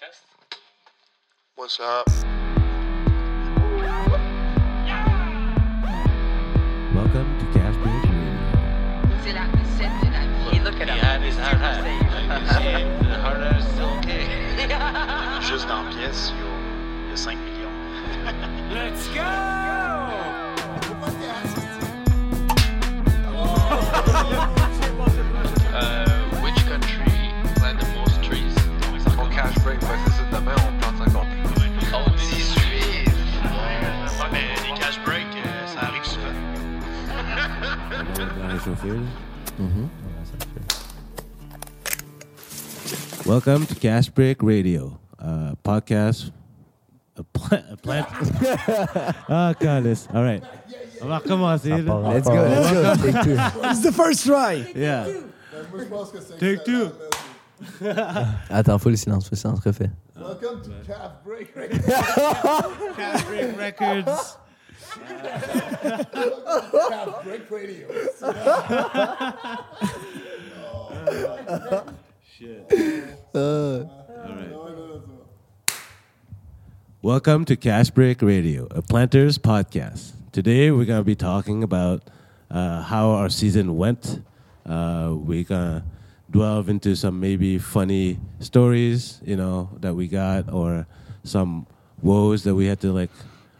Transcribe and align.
test. 0.00 0.22
What's 1.56 1.78
up? 1.80 2.06
Welcome 6.94 7.28
to 7.38 7.44
Cash 7.58 7.76
Break 7.82 8.02
Radio. 8.02 8.32
C'est 9.24 9.32
la 9.32 9.44
recette 9.52 9.96
de 10.02 10.08
la 10.12 10.22
vie. 10.50 10.58
Look, 10.64 10.74
he 10.74 10.98
had 10.98 11.20
his 11.22 11.36
hard 11.36 11.58
hat. 11.58 11.82
Like, 11.82 12.40
you 12.40 12.46
see, 12.48 12.84
the 13.08 13.16
hard 13.18 13.40
hat 13.42 13.58
is 13.60 13.66
still 13.68 13.90
okay. 13.98 14.24
Juste 15.42 15.66
dans 15.68 15.82
la 15.82 15.90
pièce, 15.90 16.30
il 16.30 16.36
y 16.38 16.40
a- 16.42 16.44
il 17.04 17.10
y 17.10 17.12
a 17.12 17.16
5 17.16 17.38
millions. 17.38 17.72
Let's 18.72 19.08
go! 19.08 19.24
Uh, 25.74 26.03
Welcome 43.26 43.64
to 43.66 43.74
Cash 43.74 44.08
Break 44.10 44.42
Radio, 44.42 44.98
a 45.18 45.56
podcast. 45.64 46.30
A, 47.16 47.22
pla- 47.24 47.62
a 47.70 47.76
plant. 47.76 48.06
Ah, 49.30 49.54
calice. 49.58 50.08
All 50.12 50.22
right. 50.22 50.42
On 51.00 51.06
va 51.08 51.18
recommencer. 51.18 51.70
là. 51.82 51.94
Let's 52.12 52.28
go, 52.28 52.34
let's 52.34 52.72
go. 52.72 53.12
Take 53.12 53.22
two. 53.24 53.36
It's 53.68 53.82
the 53.82 53.92
first 53.92 54.26
try. 54.26 54.66
Yeah. 54.74 55.06
Take 56.38 56.64
two. 56.64 56.90
Attends, 58.50 58.78
faut 58.78 58.90
le 58.90 58.96
silence, 58.96 59.24
faut 59.24 59.32
le 59.32 59.36
silence, 59.36 59.60
refait. 59.60 59.90
Welcome 60.16 60.62
to 60.62 60.70
Calf 60.86 61.12
Break 61.24 61.54
Records. 61.54 61.86
Cash 62.96 63.24
Break 63.24 63.58
Records. 63.58 64.36
Calf 66.88 67.24
Break 67.24 67.50
Radio. 67.50 67.86
Welcome 77.02 77.44
to 77.46 77.56
Cash 77.56 77.90
Break 77.90 78.22
Radio, 78.22 78.66
a 78.70 78.82
planters 78.82 79.38
podcast. 79.38 80.12
Today 80.32 80.70
we're 80.70 80.86
going 80.86 81.00
to 81.00 81.04
be 81.04 81.14
talking 81.14 81.62
about 81.62 82.02
uh, 82.50 82.82
how 82.82 83.10
our 83.10 83.28
season 83.28 83.76
went. 83.76 84.22
Uh, 84.66 85.12
we're 85.12 85.44
going 85.44 85.80
to 85.80 85.84
delve 86.34 86.68
into 86.68 86.96
some 86.96 87.20
maybe 87.20 87.58
funny 87.58 88.18
stories, 88.40 89.20
you 89.24 89.36
know, 89.36 89.70
that 89.80 89.94
we 89.94 90.08
got, 90.08 90.52
or 90.52 90.86
some 91.22 91.66
woes 92.02 92.42
that 92.42 92.54
we 92.54 92.66
had 92.66 92.80
to 92.80 92.92
like 92.92 93.10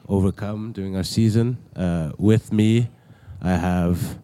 overcome 0.09 0.73
during 0.73 0.97
our 0.97 1.05
season. 1.05 1.57
Uh, 1.77 2.11
with 2.19 2.53
me, 2.53 2.89
I 3.41 3.53
have 3.53 4.19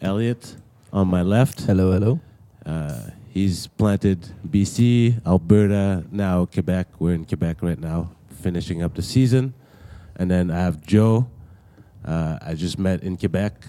Elliot 0.00 0.56
on 0.92 1.08
my 1.08 1.22
left. 1.22 1.62
Hello, 1.62 1.90
hello. 1.92 2.20
Uh, 2.64 3.10
he's 3.28 3.66
planted 3.66 4.28
BC, 4.48 5.26
Alberta, 5.26 6.04
now 6.12 6.46
Quebec. 6.46 6.86
We're 7.00 7.14
in 7.14 7.24
Quebec 7.24 7.60
right 7.60 7.78
now, 7.78 8.12
finishing 8.40 8.82
up 8.82 8.94
the 8.94 9.02
season. 9.02 9.52
And 10.14 10.30
then 10.30 10.50
I 10.50 10.60
have 10.60 10.80
Joe. 10.86 11.28
Uh, 12.04 12.38
I 12.40 12.54
just 12.54 12.78
met 12.78 13.02
in 13.02 13.16
Quebec. 13.16 13.66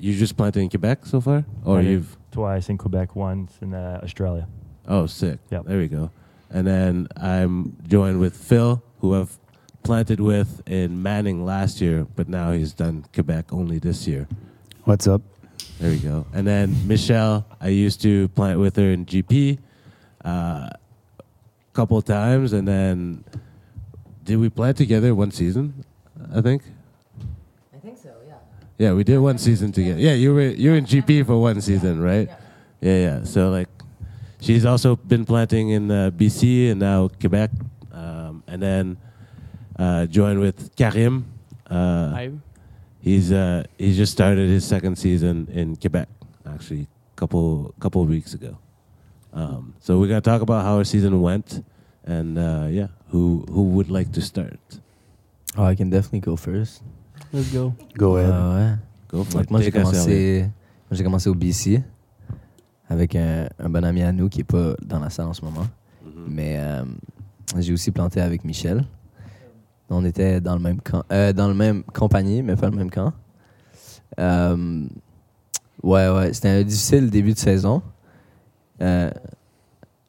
You 0.00 0.16
just 0.16 0.36
planted 0.36 0.60
in 0.60 0.70
Quebec 0.70 1.04
so 1.04 1.20
far, 1.20 1.44
or 1.62 1.74
Planted 1.74 1.90
you've? 1.90 2.16
twice 2.30 2.68
in 2.70 2.78
Quebec, 2.78 3.14
once 3.14 3.52
in 3.60 3.74
uh, 3.74 4.00
Australia. 4.02 4.48
Oh, 4.88 5.06
sick. 5.06 5.38
Yep. 5.50 5.66
There 5.66 5.78
we 5.78 5.88
go. 5.88 6.10
And 6.50 6.66
then 6.66 7.08
I'm 7.16 7.76
joined 7.86 8.18
with 8.18 8.34
Phil, 8.34 8.82
who 9.00 9.14
I've 9.14 9.38
planted 9.82 10.20
with 10.20 10.62
in 10.66 11.02
Manning 11.02 11.44
last 11.44 11.80
year, 11.80 12.06
but 12.16 12.28
now 12.28 12.52
he's 12.52 12.72
done 12.72 13.04
Quebec 13.12 13.52
only 13.52 13.78
this 13.78 14.06
year. 14.06 14.26
What's 14.84 15.06
up? 15.06 15.20
There 15.78 15.90
we 15.90 15.98
go. 15.98 16.26
And 16.32 16.46
then 16.46 16.74
Michelle, 16.88 17.46
I 17.60 17.68
used 17.68 18.00
to 18.02 18.28
plant 18.28 18.58
with 18.58 18.76
her 18.76 18.90
in 18.90 19.04
GP 19.06 19.58
a 20.24 20.28
uh, 20.28 20.70
couple 21.72 22.00
times, 22.02 22.52
and 22.52 22.66
then 22.66 23.24
did 24.24 24.36
we 24.38 24.48
plant 24.48 24.76
together 24.76 25.14
one 25.14 25.30
season? 25.30 25.84
I 26.34 26.40
think. 26.40 26.62
I 28.80 28.88
think 28.88 28.88
so, 28.88 28.88
yeah. 28.88 28.88
Yeah, 28.88 28.92
we 28.92 29.04
did 29.04 29.18
one 29.18 29.38
season 29.38 29.72
together. 29.72 30.00
Yeah, 30.00 30.14
you 30.14 30.34
were 30.34 30.48
you 30.48 30.70
were 30.70 30.76
in 30.76 30.84
GP 30.84 31.26
for 31.26 31.40
one 31.40 31.60
season, 31.60 32.00
right? 32.00 32.28
Yeah, 32.80 32.96
yeah. 32.96 33.24
So 33.24 33.50
like, 33.50 33.68
she's 34.40 34.64
also 34.64 34.96
been 34.96 35.24
planting 35.24 35.70
in 35.70 35.90
uh, 35.90 36.10
BC 36.10 36.70
and 36.70 36.80
now 36.80 37.08
Quebec, 37.08 37.50
um, 37.92 38.42
and 38.46 38.62
then 38.62 38.96
uh, 39.78 40.06
joined 40.06 40.40
with 40.40 40.74
Karim. 40.76 41.26
Uh, 41.70 42.12
He's 43.02 43.32
uh, 43.32 43.64
he 43.78 43.94
just 43.96 44.12
started 44.12 44.48
his 44.48 44.64
second 44.66 44.96
season 44.96 45.48
in 45.52 45.76
Quebec, 45.76 46.08
actually, 46.46 46.86
couple 47.16 47.74
couple 47.80 48.02
of 48.02 48.08
weeks 48.10 48.34
ago. 48.34 48.58
Um, 49.32 49.74
so 49.80 49.98
we're 49.98 50.08
gonna 50.08 50.20
talk 50.20 50.42
about 50.42 50.64
how 50.64 50.76
our 50.76 50.84
season 50.84 51.22
went, 51.22 51.64
and 52.04 52.38
uh, 52.38 52.66
yeah, 52.70 52.88
who 53.08 53.44
who 53.50 53.62
would 53.62 53.90
like 53.90 54.12
to 54.12 54.20
start? 54.20 54.80
Oh, 55.56 55.64
I 55.64 55.74
can 55.74 55.88
definitely 55.90 56.20
go 56.20 56.36
first. 56.36 56.82
Let's 57.32 57.52
go. 57.52 57.72
Go 57.96 58.16
ahead. 58.16 58.30
Ah 58.32 58.54
ouais. 58.54 58.74
Go 59.10 59.24
for 59.24 59.34
Donc, 59.34 59.44
it. 59.44 59.50
moi, 59.50 59.60
j'ai 59.60 59.70
commencé, 59.70 60.46
j'ai 60.90 61.04
commencé 61.04 61.28
au 61.28 61.34
BC 61.34 61.82
avec 62.88 63.14
un, 63.14 63.48
un 63.58 63.68
bon 63.68 63.84
ami 63.84 64.02
à 64.02 64.12
nous 64.12 64.28
qui 64.28 64.40
est 64.40 64.44
pas 64.44 64.74
dans 64.82 64.98
la 64.98 65.10
salle 65.10 65.26
en 65.26 65.32
ce 65.32 65.44
moment. 65.44 65.66
Mhm. 66.04 66.24
Mais 66.28 66.56
euh, 66.58 66.84
j'ai 67.58 67.72
aussi 67.72 67.90
planté 67.92 68.20
avec 68.20 68.44
Michel. 68.44 68.84
On 69.88 70.04
était 70.04 70.40
dans 70.40 70.54
le 70.54 70.60
même 70.60 70.80
camp, 70.80 71.02
euh, 71.12 71.32
dans 71.32 71.48
le 71.48 71.54
même 71.54 71.82
compagnie, 71.84 72.42
mais 72.42 72.56
pas 72.56 72.68
le 72.70 72.76
même 72.76 72.90
camp. 72.90 73.12
Euh, 74.18 74.86
ouais, 75.82 76.08
ouais, 76.08 76.32
c'était 76.32 76.48
un 76.48 76.62
difficile 76.62 77.10
début 77.10 77.32
de 77.32 77.38
saison. 77.38 77.82
Euh, 78.82 79.10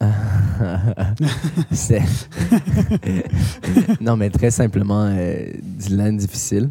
non, 4.00 4.16
mais 4.16 4.30
très 4.30 4.50
simplement, 4.50 5.04
euh, 5.06 5.46
du 5.62 5.96
land 5.96 6.14
difficile. 6.14 6.70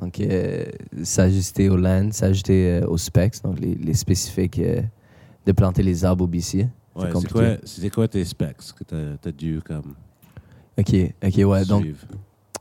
Donc, 0.00 0.20
euh, 0.20 0.64
s'ajuster 1.02 1.70
au 1.70 1.76
land, 1.76 2.10
s'ajuster 2.12 2.80
euh, 2.82 2.86
aux 2.86 2.98
specs, 2.98 3.42
donc 3.42 3.58
les, 3.60 3.74
les 3.74 3.94
spécifiques 3.94 4.58
euh, 4.58 4.82
de 5.46 5.52
planter 5.52 5.82
les 5.82 6.04
arbres 6.04 6.24
au 6.24 6.26
BC. 6.26 6.68
Ouais, 6.94 7.10
c'est 7.20 7.30
quoi, 7.30 7.56
c'est 7.64 7.90
quoi 7.90 8.08
tes 8.08 8.24
specs 8.24 8.56
que 8.74 8.84
t'as 8.84 9.28
as 9.28 9.32
dû 9.32 9.60
comme 9.64 9.94
Ok, 10.78 10.94
ok, 11.24 11.34
ouais. 11.46 11.64
Donc, 11.64 11.82
suivre? 11.82 12.06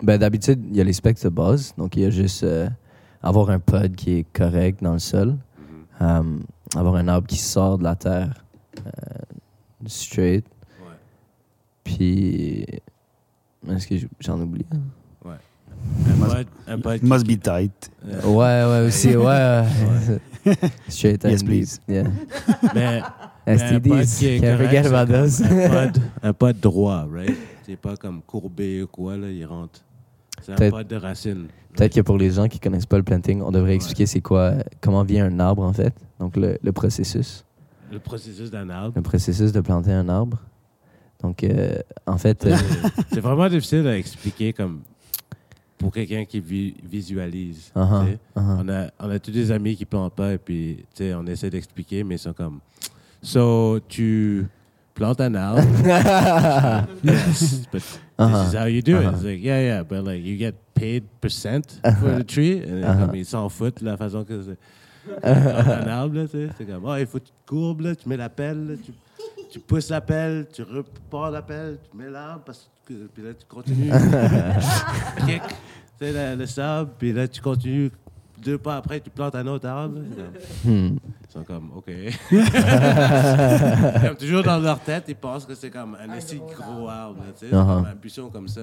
ben, 0.01 0.17
d'habitude, 0.17 0.63
il 0.69 0.77
y 0.77 0.81
a 0.81 0.83
les 0.83 0.93
specs 0.93 1.21
de 1.21 1.29
base. 1.29 1.73
Donc, 1.77 1.95
il 1.97 2.03
y 2.03 2.05
a 2.05 2.09
juste 2.09 2.43
euh, 2.43 2.69
avoir 3.21 3.49
un 3.49 3.59
pod 3.59 3.93
qui 3.95 4.13
est 4.19 4.25
correct 4.33 4.81
dans 4.81 4.93
le 4.93 4.99
sol, 4.99 5.35
euh, 6.01 6.23
avoir 6.75 6.95
un 6.95 7.07
arbre 7.09 7.27
qui 7.27 7.37
sort 7.37 7.77
de 7.77 7.83
la 7.83 7.95
terre 7.95 8.45
euh, 8.85 8.89
straight. 9.87 10.45
Ouais. 10.79 10.95
Puis, 11.83 12.65
est-ce 13.69 13.87
que 13.87 13.95
j'en 14.19 14.39
oublie? 14.39 14.65
Must- 16.17 16.81
pod 16.81 17.03
Must 17.03 17.25
be 17.27 17.37
tight. 17.41 17.91
Ouais, 18.23 18.33
ouais, 18.33 18.85
aussi, 18.87 19.15
ouais. 19.15 19.63
straight 20.87 21.23
Yes, 21.29 21.43
please. 21.43 21.79
Yeah. 21.87 22.03
mais, 22.73 23.01
mais 23.47 23.57
STDs, 23.57 24.39
can't 24.41 24.57
forget 24.57 24.85
about 24.87 25.11
those. 25.11 25.41
Un 26.23 26.33
pod 26.33 26.59
droit, 26.59 27.05
right? 27.11 27.35
C'est 27.65 27.75
pas 27.77 27.95
comme 27.95 28.21
courbé 28.21 28.83
ou 28.83 28.87
quoi, 28.87 29.17
là, 29.17 29.29
il 29.29 29.43
rentre. 29.45 29.81
C'est 30.41 30.51
un 30.51 30.55
Peut-être- 30.55 30.71
pod 30.77 30.87
de 30.87 30.95
racine. 30.97 31.47
Peut-être 31.75 31.93
que 31.95 32.01
pour 32.01 32.17
les 32.17 32.31
gens 32.31 32.47
qui 32.47 32.59
connaissent 32.59 32.85
pas 32.85 32.97
le 32.97 33.03
planting, 33.03 33.41
on 33.41 33.51
devrait 33.51 33.75
expliquer 33.75 34.05
c'est 34.05 34.21
quoi, 34.21 34.53
comment 34.79 35.03
vient 35.03 35.25
un 35.25 35.39
arbre 35.41 35.63
en 35.63 35.73
fait. 35.73 35.93
Donc 36.19 36.37
le, 36.37 36.57
le 36.63 36.71
processus, 36.71 37.43
Le 37.91 37.99
processus 37.99 38.49
d'un 38.49 38.69
arbre. 38.69 38.93
le 38.95 39.01
processus 39.01 39.51
de 39.51 39.59
planter 39.59 39.91
un 39.91 40.07
arbre. 40.07 40.37
Donc 41.21 41.43
euh, 41.43 41.75
en 42.07 42.17
fait, 42.17 42.45
euh, 42.45 42.55
C'est 43.11 43.19
vraiment 43.19 43.49
difficile 43.49 43.85
à 43.87 43.97
expliquer 43.97 44.53
comme 44.53 44.81
pour 45.77 45.91
quelqu'un 45.91 46.23
qui 46.25 46.39
vi- 46.39 46.75
visualise. 46.83 47.71
uh-huh, 47.75 48.17
uh-huh. 48.35 48.57
On, 48.61 48.69
a, 48.69 48.87
on 48.99 49.09
a 49.09 49.19
tous 49.19 49.31
des 49.31 49.51
amis 49.51 49.75
qui 49.75 49.85
plantent 49.85 50.15
pas 50.15 50.33
et 50.33 50.37
puis 50.37 50.85
on 51.15 51.25
essaie 51.27 51.49
d'expliquer, 51.49 52.03
mais 52.03 52.15
ils 52.15 52.19
sont 52.19 52.33
comme 52.33 52.59
So, 53.21 53.79
tu 53.87 54.45
plantes 54.93 55.19
un 55.21 55.33
arbre? 55.35 55.61
yes, 57.03 57.67
but 57.71 57.81
this 57.81 57.99
Uh-huh. 58.17 58.47
is 58.47 58.55
how 58.55 58.65
you 58.67 58.81
do 58.81 58.97
it. 59.01 59.05
Uh-huh. 59.05 59.11
It's 59.15 59.23
like, 59.25 59.43
yeah, 59.43 59.59
yeah, 59.59 59.83
but 59.83 60.05
like 60.05 60.23
you 60.23 60.37
get 60.37 60.53
paid 60.73 61.03
percent 61.19 61.81
for 61.99 62.15
the 62.17 62.23
tree. 62.23 62.61
And 62.63 62.83
Uh-huh. 62.85 63.05
comme 63.07 63.15
ils 63.15 63.25
s'en 63.25 63.49
foutent 63.49 63.81
de 63.81 63.85
la 63.85 63.97
façon 63.97 64.23
que 64.23 64.41
c'est. 64.41 64.57
un 65.23 65.87
arbre, 65.87 66.15
là, 66.15 66.23
tu 66.27 66.31
sais. 66.31 66.47
C'est 66.57 66.65
comme, 66.65 66.85
oh, 66.85 66.95
il 66.97 67.05
faut 67.05 67.19
que 67.19 67.25
tu 67.25 67.31
courbes, 67.45 67.81
là, 67.81 67.95
tu 67.95 68.07
mets 68.07 68.15
la 68.17 68.29
pelle, 68.29 68.67
là, 68.69 68.73
tu, 68.83 68.91
tu 69.55 69.61
pousses 69.61 69.89
la 69.89 70.01
pelle, 70.01 70.47
tu 70.51 70.63
repars 70.63 71.31
la 71.31 71.41
pelle, 71.41 71.77
tu 71.89 71.95
mets 71.95 72.09
l'arbre, 72.09 72.43
parce 72.45 72.69
que, 72.85 72.93
puis 73.07 73.23
là, 73.23 73.33
tu 73.33 73.45
continues. 73.45 73.89
Kick, 75.25 75.43
tu 75.47 75.55
sais, 75.97 76.11
le, 76.11 76.35
le 76.37 76.45
sable, 76.45 76.91
puis 76.99 77.13
là, 77.13 77.25
tu 77.25 77.39
continues. 77.39 77.89
Deux 78.45 78.57
pas 78.59 78.77
après, 78.77 78.99
tu 78.99 79.09
plantes 79.09 79.35
un 79.35 79.47
autre 79.47 79.67
arbre. 79.67 79.97
Hmm. 80.63 80.69
Ils 81.27 81.33
sont 81.33 81.43
comme, 81.43 81.71
OK. 81.75 81.91
comme 84.05 84.15
toujours 84.15 84.43
dans 84.43 84.59
leur 84.59 84.79
tête, 84.79 85.05
ils 85.07 85.15
pensent 85.15 85.45
que 85.45 85.55
c'est 85.55 85.69
comme 85.69 85.95
un 86.01 86.09
assez 86.13 86.37
gros 86.37 86.87
arbre. 86.87 87.17
là, 87.19 87.33
tu 87.37 87.45
sais, 87.45 87.51
C'est 87.51 87.55
Uh-huh. 87.55 87.65
comme 87.77 87.85
un 87.85 87.95
buisson 88.01 88.29
comme 88.31 88.47
ça. 88.47 88.61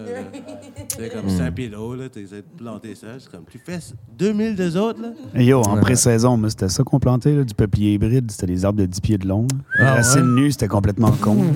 C'est 0.97 1.13
comme 1.13 1.29
5 1.29 1.51
pieds 1.55 1.69
de 1.69 1.77
haut. 1.77 1.97
Tu 2.13 2.21
essaies 2.21 2.37
de 2.37 2.45
planter 2.57 2.95
ça. 2.95 3.09
C'est 3.19 3.31
comme, 3.31 3.45
tu 3.51 3.59
fais 3.59 3.79
2000 4.17 4.55
des 4.55 4.77
autres. 4.77 5.01
Là. 5.03 5.09
Et 5.35 5.45
Yo, 5.45 5.61
en 5.61 5.77
pré-saison, 5.79 6.41
c'était 6.49 6.69
ça 6.69 6.83
qu'on 6.85 6.99
plantait, 7.01 7.35
là, 7.35 7.45
du 7.45 7.55
peuplier 7.55 7.95
hybride. 7.95 8.31
C'était 8.31 8.47
des 8.47 8.65
arbres 8.65 8.79
de 8.81 8.87
10 8.87 9.01
pieds 9.01 9.19
de 9.19 9.27
long. 9.29 9.47
Ah, 9.79 9.83
Les 9.83 9.91
racines 9.91 10.35
nues, 10.35 10.53
c'était 10.53 10.69
complètement 10.69 11.11
con. 11.11 11.37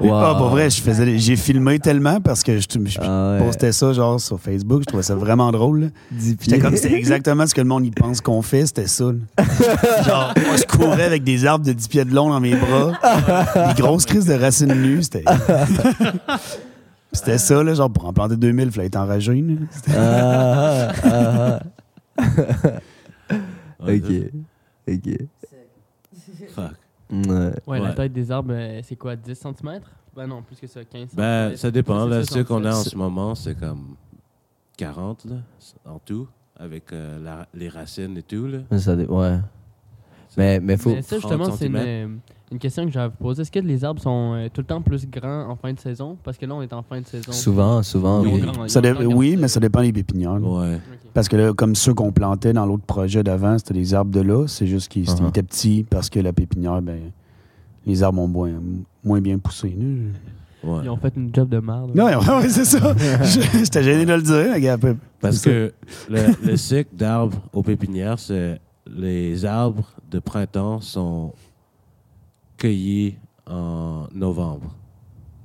Wow. 0.00 0.14
Ah, 0.14 0.34
pour 0.38 0.48
vrai, 0.50 0.70
je 0.70 0.80
faisais, 0.80 1.18
j'ai 1.18 1.36
filmé 1.36 1.78
tellement 1.78 2.20
parce 2.20 2.42
que 2.42 2.58
je, 2.58 2.66
je 2.84 2.98
Ah 3.00 3.32
ouais. 3.38 3.44
postais 3.46 3.72
ça 3.72 3.92
genre 3.92 4.20
sur 4.20 4.38
Facebook. 4.38 4.80
Je 4.82 4.86
trouvais 4.86 5.02
ça 5.02 5.14
vraiment 5.16 5.50
drôle. 5.50 5.90
J'étais 6.16 6.36
pieds. 6.36 6.58
comme, 6.58 6.76
c'était 6.76 6.97
exactement 6.98 7.46
ce 7.46 7.54
que 7.54 7.60
le 7.60 7.66
monde 7.66 7.84
y 7.86 7.90
pense 7.90 8.20
qu'on 8.20 8.42
fait, 8.42 8.66
c'était 8.66 8.86
ça. 8.86 9.04
là. 9.04 9.44
genre, 10.04 10.32
moi, 10.46 10.56
je 10.56 10.64
courais 10.64 11.04
avec 11.04 11.24
des 11.24 11.44
arbres 11.46 11.64
de 11.64 11.72
10 11.72 11.88
pieds 11.88 12.04
de 12.04 12.14
long 12.14 12.28
dans 12.30 12.40
mes 12.40 12.54
bras, 12.56 12.92
des 13.74 13.80
grosses 13.80 14.04
crises 14.06 14.26
de 14.26 14.34
racines 14.34 14.74
nues. 14.74 15.02
C'était. 15.02 15.24
C'était 17.10 17.38
ça, 17.38 17.62
là, 17.64 17.72
genre, 17.72 17.90
pour 17.90 18.04
en 18.04 18.12
planter 18.12 18.36
2000, 18.36 18.66
il 18.66 18.70
fallait 18.70 18.86
être 18.88 18.96
enragé. 18.96 19.34
là. 19.40 19.54
C'était- 19.70 19.92
Ah, 19.96 20.92
ah, 21.04 21.60
ah. 22.18 22.22
Ouais, 23.80 24.02
ok. 24.04 24.94
Ok. 24.94 25.18
Fuck. 26.54 26.64
Ouais. 27.10 27.26
Ouais, 27.26 27.52
Ouais. 27.66 27.80
la 27.80 27.92
taille 27.94 28.10
des 28.10 28.30
arbres, 28.30 28.52
euh, 28.52 28.80
c'est 28.86 28.96
quoi, 28.96 29.16
10 29.16 29.34
cm? 29.34 29.80
Ben 30.14 30.26
non, 30.26 30.42
plus 30.42 30.56
que 30.56 30.66
ça, 30.66 30.80
15 30.84 31.08
cm. 31.10 31.16
Ben, 31.16 31.56
ça 31.56 31.70
dépend. 31.70 32.04
Là, 32.06 32.24
ceux 32.24 32.44
qu'on 32.44 32.64
a 32.64 32.74
en 32.74 32.82
ce 32.82 32.96
moment, 32.96 33.34
c'est 33.34 33.58
comme 33.58 33.94
40 34.76 35.24
là, 35.26 35.36
en 35.86 35.98
tout, 36.00 36.26
avec 36.58 36.92
euh, 36.92 37.18
la- 37.22 37.46
les 37.54 37.68
racines 37.68 38.16
et 38.16 38.22
tout. 38.22 38.46
Là. 38.46 38.78
Ça 38.78 38.94
ouais. 38.94 39.38
Mais, 40.36 40.60
mais 40.60 40.76
faut. 40.76 40.90
Mais 40.90 41.02
ça, 41.02 41.18
30 41.18 41.30
justement, 41.30 41.56
c'est 41.56 41.66
une, 41.66 41.76
euh, 41.76 42.06
une 42.52 42.58
question 42.58 42.84
que 42.84 42.92
j'avais 42.92 43.06
à 43.06 43.08
vous 43.08 43.16
poser. 43.16 43.42
Est-ce 43.42 43.50
que 43.50 43.58
les 43.58 43.84
arbres 43.84 44.00
sont 44.00 44.34
euh, 44.36 44.48
tout 44.52 44.60
le 44.60 44.66
temps 44.66 44.80
plus 44.82 45.08
grands 45.08 45.48
en 45.48 45.56
fin 45.56 45.72
de 45.72 45.80
saison? 45.80 46.16
Parce 46.22 46.36
que 46.38 46.46
là, 46.46 46.54
on 46.54 46.62
est 46.62 46.72
en 46.72 46.82
fin 46.82 47.00
de 47.00 47.06
saison. 47.06 47.32
Souvent, 47.32 47.82
souvent, 47.82 48.22
oui. 48.22 48.40
grand- 48.40 48.68
Ça 48.68 48.80
grand- 48.80 49.04
oui, 49.04 49.36
mais 49.36 49.48
ça 49.48 49.58
dépend 49.58 49.82
des 49.82 49.92
pépinières. 49.92 50.40
Ouais. 50.42 50.78
Parce 51.14 51.28
que 51.28 51.36
là, 51.36 51.52
comme 51.54 51.74
ceux 51.74 51.94
qu'on 51.94 52.12
plantait 52.12 52.52
dans 52.52 52.66
l'autre 52.66 52.84
projet 52.84 53.22
d'avant, 53.24 53.58
c'était 53.58 53.74
des 53.74 53.94
arbres 53.94 54.10
de 54.12 54.20
là. 54.20 54.46
C'est 54.46 54.66
juste 54.66 54.88
qu'ils 54.88 55.04
Uh-huh. 55.04 55.28
étaient 55.28 55.42
petits 55.42 55.84
parce 55.88 56.08
que 56.10 56.20
la 56.20 56.32
pépinière, 56.32 56.82
ben, 56.82 57.00
les 57.86 58.02
arbres 58.02 58.20
ont 58.20 58.28
moins, 58.28 58.52
moins 59.02 59.20
bien 59.20 59.38
poussé. 59.38 59.70
là. 59.76 59.84
Ouais. 60.64 60.80
Ils 60.84 60.88
ont 60.90 60.96
fait 60.96 61.12
une 61.16 61.34
job 61.34 61.48
de 61.48 61.58
merde. 61.58 61.92
Non, 61.94 62.06
ouais, 62.06 62.48
c'est 62.48 62.64
ça. 62.64 62.94
J'étais 63.22 63.82
gêné 63.82 64.04
de 64.06 64.14
le 64.14 64.22
dire. 64.22 64.54
les 64.54 64.60
gars, 64.60 64.76
Parce 65.20 65.40
que 65.40 65.72
le, 66.08 66.46
le 66.46 66.56
cycle 66.56 66.94
d'arbres 66.94 67.38
aux 67.52 67.62
pépinières, 67.62 68.18
c'est 68.18 68.60
les 68.86 69.44
arbres 69.44 69.88
de 70.10 70.18
printemps 70.18 70.80
sont 70.80 71.32
cueillis 72.56 73.16
en 73.46 74.06
novembre. 74.14 74.74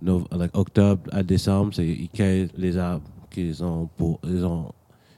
No- 0.01 0.25
like 0.31 0.55
octobre 0.57 1.01
à 1.11 1.23
décembre, 1.23 1.73
c'est 1.73 1.85
ils 1.87 2.09
cueillent 2.09 2.49
les 2.57 2.77
arbres 2.77 3.05
qu'ils 3.29 3.63
ont 3.63 3.87
pour 3.97 4.19
ils 4.25 4.43
ont 4.45 4.71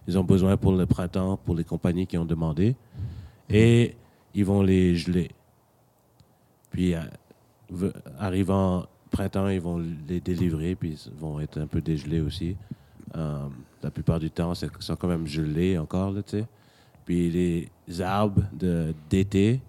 ils 0.08 0.18
ont 0.18 0.24
besoin 0.24 0.58
pour 0.58 0.74
le 0.74 0.86
printemps 0.86 1.38
pour 1.44 1.56
les 1.56 1.64
compagnies 1.64 2.06
qui 2.06 2.18
ont 2.20 2.26
demandé 2.26 2.76
et 3.50 3.96
ils 4.36 4.46
vont 4.46 4.62
les 4.62 4.96
geler. 4.96 5.32
Puis 6.70 6.94
euh, 6.94 7.00
arrivant 8.20 8.86
printemps, 9.12 9.48
ils 9.50 9.62
vont 9.62 9.82
les 10.08 10.20
délivrer 10.20 10.76
puis 10.76 10.98
ils 11.08 11.20
vont 11.20 11.40
être 11.40 11.60
un 11.60 11.68
peu 11.68 11.82
dégelés 11.82 12.22
aussi. 12.22 12.56
Euh, 13.16 13.48
la 13.84 13.92
plupart 13.92 14.20
du 14.20 14.30
temps, 14.32 14.54
ils 14.54 14.70
sont 14.80 14.96
quand 14.96 15.08
même 15.08 15.28
gelés 15.28 15.78
encore, 15.78 16.14
tu 16.16 16.22
sais. 16.28 16.46
Puis 17.06 17.30
les 17.30 18.02
arbres 18.02 18.44
de- 18.52 18.94
d'été 19.10 19.62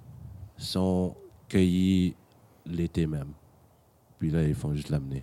sont 0.57 1.15
cueillis 1.49 2.15
l'été 2.65 3.07
même. 3.07 3.29
Puis 4.19 4.31
là, 4.31 4.43
ils 4.43 4.55
font 4.55 4.73
juste 4.75 4.89
l'amener. 4.89 5.23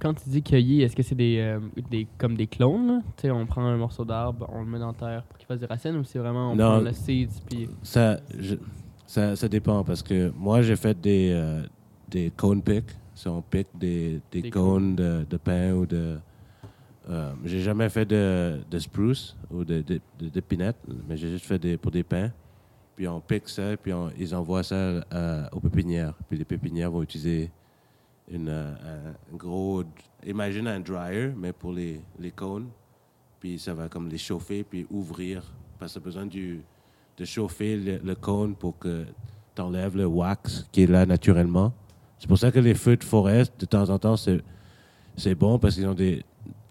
Quand 0.00 0.14
tu 0.14 0.30
dis 0.30 0.42
cueillir, 0.42 0.86
est-ce 0.86 0.96
que 0.96 1.02
c'est 1.02 1.14
des, 1.14 1.36
euh, 1.38 1.60
des, 1.90 2.06
comme 2.16 2.34
des 2.34 2.46
clones? 2.46 3.02
sais, 3.18 3.30
on 3.30 3.44
prend 3.44 3.62
un 3.66 3.76
morceau 3.76 4.02
d'arbre, 4.06 4.48
on 4.50 4.60
le 4.62 4.66
met 4.66 4.78
dans 4.78 4.86
la 4.88 4.92
terre 4.94 5.22
pour 5.24 5.36
qu'il 5.36 5.46
fasse 5.46 5.60
des 5.60 5.66
racines 5.66 5.94
ou 5.96 6.04
c'est 6.04 6.18
vraiment 6.18 6.52
on 6.52 6.56
Non. 6.56 6.70
prend 6.70 6.80
le 6.80 6.92
seed 6.94 7.28
puis. 7.46 7.68
Ça, 7.82 8.18
je- 8.38 8.54
ça, 9.06 9.36
ça 9.36 9.46
dépend 9.48 9.84
parce 9.84 10.02
que 10.02 10.32
moi, 10.38 10.62
j'ai 10.62 10.76
fait 10.76 10.98
des, 10.98 11.30
euh, 11.34 11.62
des 12.10 12.30
cone 12.30 12.62
picks. 12.62 12.90
Si 13.14 13.28
on 13.28 13.42
pique 13.42 13.68
des, 13.74 14.20
des, 14.30 14.42
Des 14.42 14.50
cônes 14.50 14.96
de, 14.96 15.26
de 15.28 15.36
pin 15.36 15.72
ou 15.74 15.84
de. 15.86 16.18
euh, 17.08 17.32
j'ai 17.44 17.60
jamais 17.60 17.88
fait 17.88 18.06
de, 18.06 18.60
de 18.70 18.78
spruce 18.78 19.36
ou 19.50 19.64
de, 19.64 19.82
de, 19.82 20.00
de, 20.18 20.40
pinette, 20.40 20.76
mais 21.08 21.16
j'ai 21.16 21.28
juste 21.30 21.44
fait 21.44 21.58
des, 21.58 21.76
pour 21.76 21.90
des 21.90 22.02
pins. 22.02 22.30
Puis 22.96 23.06
on 23.08 23.20
pique 23.20 23.48
ça, 23.48 23.76
puis 23.76 23.92
on- 23.92 24.10
ils 24.18 24.34
envoient 24.34 24.62
ça 24.62 24.74
euh, 24.74 25.46
aux 25.52 25.60
pépinières. 25.60 26.14
Puis 26.28 26.38
les 26.38 26.44
pépinières 26.44 26.90
vont 26.90 27.02
utiliser 27.02 27.50
une, 28.30 28.48
euh, 28.48 28.72
un 29.32 29.36
gros. 29.36 29.82
Imagine 30.26 30.66
un 30.68 30.80
dryer, 30.80 31.32
mais 31.36 31.52
pour 31.52 31.72
les, 31.72 32.00
les 32.18 32.30
cônes. 32.30 32.68
Puis 33.40 33.58
ça 33.58 33.74
va 33.74 33.88
comme 33.88 34.08
les 34.08 34.18
chauffer, 34.18 34.64
puis 34.64 34.86
ouvrir. 34.90 35.42
Parce 35.78 35.92
que 35.94 35.98
tu 35.98 36.02
as 36.02 36.04
besoin 36.04 36.26
du, 36.26 36.60
de 37.18 37.24
chauffer 37.24 37.76
le, 37.76 37.98
le 38.04 38.14
cône 38.14 38.54
pour 38.54 38.78
que 38.78 39.04
tu 39.54 39.62
enlèves 39.62 39.96
le 39.96 40.06
wax 40.06 40.66
qui 40.72 40.82
est 40.82 40.86
là 40.86 41.04
naturellement. 41.06 41.72
C'est 42.20 42.28
pour 42.28 42.38
ça 42.38 42.52
que 42.52 42.60
les 42.60 42.74
feux 42.74 42.96
de 42.96 43.02
forêt, 43.02 43.44
de 43.58 43.64
temps 43.66 43.88
en 43.90 43.98
temps, 43.98 44.16
c'est, 44.16 44.40
c'est 45.16 45.34
bon 45.34 45.58
parce 45.58 45.74
qu'ils 45.74 45.86
ont 45.88 45.94
des. 45.94 46.22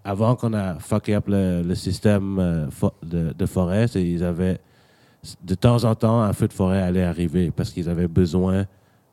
Avant 0.03 0.35
qu'on 0.35 0.53
a 0.53 0.75
fucké 0.79 1.15
up 1.15 1.27
le, 1.27 1.61
le 1.63 1.75
système 1.75 2.39
euh, 2.39 2.67
de, 3.03 3.33
de 3.37 3.45
forêt, 3.45 3.85
ils 3.87 4.23
avaient. 4.23 4.61
De 5.43 5.55
temps 5.55 5.83
en 5.83 5.95
temps, 5.95 6.21
un 6.21 6.31
feu 6.31 6.47
de 6.47 6.53
forêt 6.53 6.81
allait 6.81 7.03
arriver 7.03 7.51
parce 7.51 7.71
qu'ils 7.71 7.89
avaient 7.89 8.07
besoin 8.07 8.65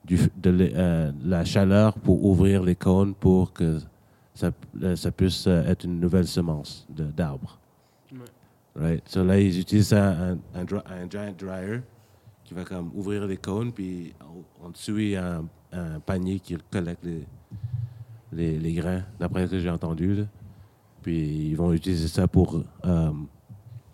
du, 0.04 0.16
de, 0.36 0.70
euh, 0.76 1.10
la 1.24 1.44
chaleur 1.44 1.94
pour 1.94 2.24
ouvrir 2.24 2.62
les 2.62 2.76
cônes 2.76 3.12
pour 3.14 3.52
que 3.52 3.80
ça, 4.32 4.52
euh, 4.82 4.94
ça 4.94 5.10
puisse 5.10 5.48
être 5.48 5.82
une 5.84 5.98
nouvelle 5.98 6.28
semence 6.28 6.86
de- 6.90 7.10
d'arbre. 7.10 7.58
Right? 8.76 9.02
So 9.08 9.24
là, 9.24 9.40
ils 9.40 9.58
utilisent 9.58 9.94
un, 9.94 10.38
un 10.54 10.66
giant 11.10 11.32
dryer 11.36 11.80
qui 12.44 12.54
va 12.54 12.62
comme 12.64 12.90
ouvrir 12.94 13.26
les 13.26 13.38
cônes, 13.38 13.72
puis 13.72 14.14
en, 14.62 14.66
en 14.66 14.70
dessous, 14.70 14.98
il 14.98 15.08
y 15.10 15.16
a 15.16 15.38
un, 15.38 15.44
un 15.72 16.00
panier 16.00 16.40
qui 16.40 16.56
collecte 16.70 17.04
les, 17.04 17.26
les, 18.32 18.58
les 18.58 18.74
grains, 18.74 19.02
d'après 19.18 19.46
ce 19.46 19.52
que 19.52 19.58
j'ai 19.60 19.70
entendu. 19.70 20.14
là. 20.14 20.24
Puis 21.02 21.50
ils 21.50 21.54
vont 21.56 21.72
utiliser 21.72 22.08
ça 22.08 22.26
pour 22.26 22.62
euh, 22.84 23.12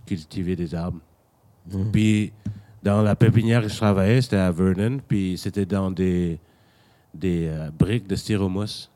cultiver 0.06 0.56
des 0.56 0.74
arbres. 0.74 1.00
Puis 1.92 2.32
dans 2.82 3.02
la 3.02 3.14
pépinière 3.14 3.62
que 3.62 3.68
je 3.68 3.76
travaillais, 3.76 4.20
c'était 4.22 4.36
à 4.36 4.50
Vernon, 4.50 4.98
puis 5.06 5.38
c'était 5.38 5.66
dans 5.66 5.90
des, 5.90 6.40
des 7.14 7.46
euh, 7.48 7.70
briques 7.70 8.08
de 8.08 8.16
styromousse. 8.16 8.90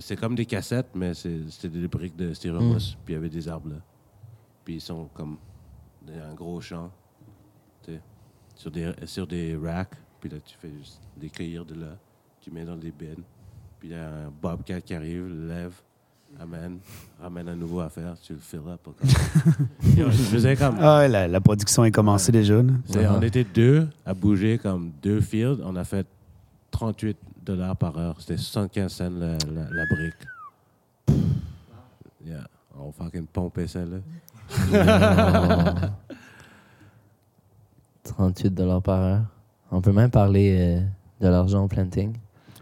C'est 0.00 0.16
comme 0.16 0.34
des 0.34 0.44
cassettes, 0.44 0.90
mais 0.94 1.14
c'était 1.14 1.68
des 1.68 1.88
briques 1.88 2.14
de 2.14 2.34
styromousse, 2.34 2.96
puis 3.04 3.14
il 3.14 3.16
y 3.16 3.18
avait 3.18 3.30
des 3.30 3.48
arbres 3.48 3.70
là. 3.70 3.76
Puis 4.64 4.74
ils 4.74 4.80
sont 4.80 5.08
comme 5.14 5.38
un 6.08 6.34
gros 6.34 6.60
champ, 6.60 6.90
sur 8.54 8.70
des, 8.70 8.92
sur 9.06 9.26
des 9.26 9.56
racks. 9.56 9.96
Puis 10.20 10.30
là, 10.30 10.36
tu 10.44 10.56
fais 10.56 10.70
juste 10.78 11.00
les 11.20 11.30
cueillir 11.30 11.64
de 11.64 11.74
là, 11.74 11.98
tu 12.42 12.50
mets 12.50 12.64
dans 12.64 12.76
des 12.76 12.90
bins. 12.90 13.22
Puis 13.78 13.88
il 13.88 13.92
y 13.92 13.94
a 13.94 14.06
un 14.08 14.30
bobcat 14.42 14.80
qui 14.80 14.94
arrive, 14.94 15.26
le 15.28 15.48
lève, 15.48 15.72
amène, 16.40 16.78
ramène 17.20 17.48
un 17.48 17.56
nouveau 17.56 17.80
affaire, 17.80 18.14
tu 18.22 18.32
le 18.34 18.38
fill 18.38 18.60
up. 18.68 18.80
je 19.82 20.02
faisais 20.10 20.56
comme. 20.56 20.76
Ah 20.80 21.06
la, 21.08 21.26
la 21.28 21.40
production 21.40 21.84
est 21.84 21.90
commencée 21.90 22.32
déjà. 22.32 22.62
là. 22.62 22.72
C'est- 22.86 23.06
On 23.08 23.22
était 23.22 23.44
deux 23.44 23.88
à 24.06 24.14
bouger 24.14 24.58
comme 24.58 24.90
deux 25.02 25.20
fields. 25.20 25.60
On 25.64 25.74
a 25.76 25.84
fait 25.84 26.06
38 26.70 27.16
dollars 27.44 27.76
par 27.76 27.96
heure. 27.98 28.16
C'était 28.20 28.36
75 28.36 28.92
cents 28.92 29.10
la, 29.10 29.32
la, 29.52 29.68
la 29.70 29.86
brique. 29.86 31.22
Yeah. 32.24 32.46
On 32.78 32.92
fucking 32.92 33.26
pompait 33.26 33.66
ça 33.66 33.80
là. 33.84 33.98
38 38.04 38.54
par 38.82 39.00
heure. 39.00 39.22
On 39.70 39.80
peut 39.80 39.92
même 39.92 40.10
parler 40.10 40.56
euh, 40.58 40.80
de 41.20 41.28
l'argent 41.28 41.64
au 41.64 41.68
planting. 41.68 42.12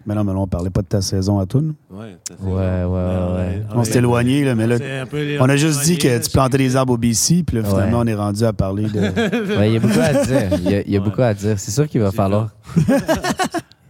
Mais 0.06 0.14
non, 0.14 0.24
mais 0.24 0.32
là, 0.32 0.38
on 0.38 0.46
parlait 0.46 0.70
pas 0.70 0.80
de 0.82 0.86
ta 0.86 1.02
saison 1.02 1.38
à 1.38 1.46
tout. 1.46 1.74
Ouais, 1.90 2.16
Ouais, 2.42 2.52
ouais, 2.52 2.84
ouais, 2.84 2.86
ouais. 2.86 3.62
On 3.74 3.84
s'est 3.84 3.98
éloigné, 3.98 4.44
là, 4.44 4.54
mais 4.54 4.66
là, 4.66 4.78
C'est 4.78 4.98
un 5.00 5.06
peu 5.06 5.18
les- 5.18 5.40
on 5.40 5.44
a 5.48 5.56
juste 5.56 5.82
dit 5.84 5.98
que 5.98 6.18
tu 6.22 6.30
plantais 6.30 6.58
des 6.58 6.74
arbres 6.76 6.94
au 6.94 6.96
BC, 6.96 7.42
puis 7.46 7.56
là, 7.58 7.62
finalement, 7.64 7.98
Ouais. 7.98 8.04
on 8.04 8.06
est 8.06 8.14
rendu 8.14 8.44
à 8.44 8.52
parler 8.52 8.84
de. 8.84 9.00
Ouais, 9.58 9.68
il 9.68 9.74
y 9.74 9.76
a 9.76 9.80
beaucoup 9.80 10.00
à 10.00 10.12
dire. 10.24 10.48
Il 10.64 10.70
y 10.70 10.74
a, 10.74 10.80
il 10.80 10.90
y 10.90 10.96
a 10.96 11.00
Ouais. 11.00 11.04
beaucoup 11.04 11.22
à 11.22 11.34
dire. 11.34 11.58
C'est 11.58 11.70
sûr 11.70 11.86
qu'il 11.88 12.00
va 12.00 12.10
falloir. 12.12 12.48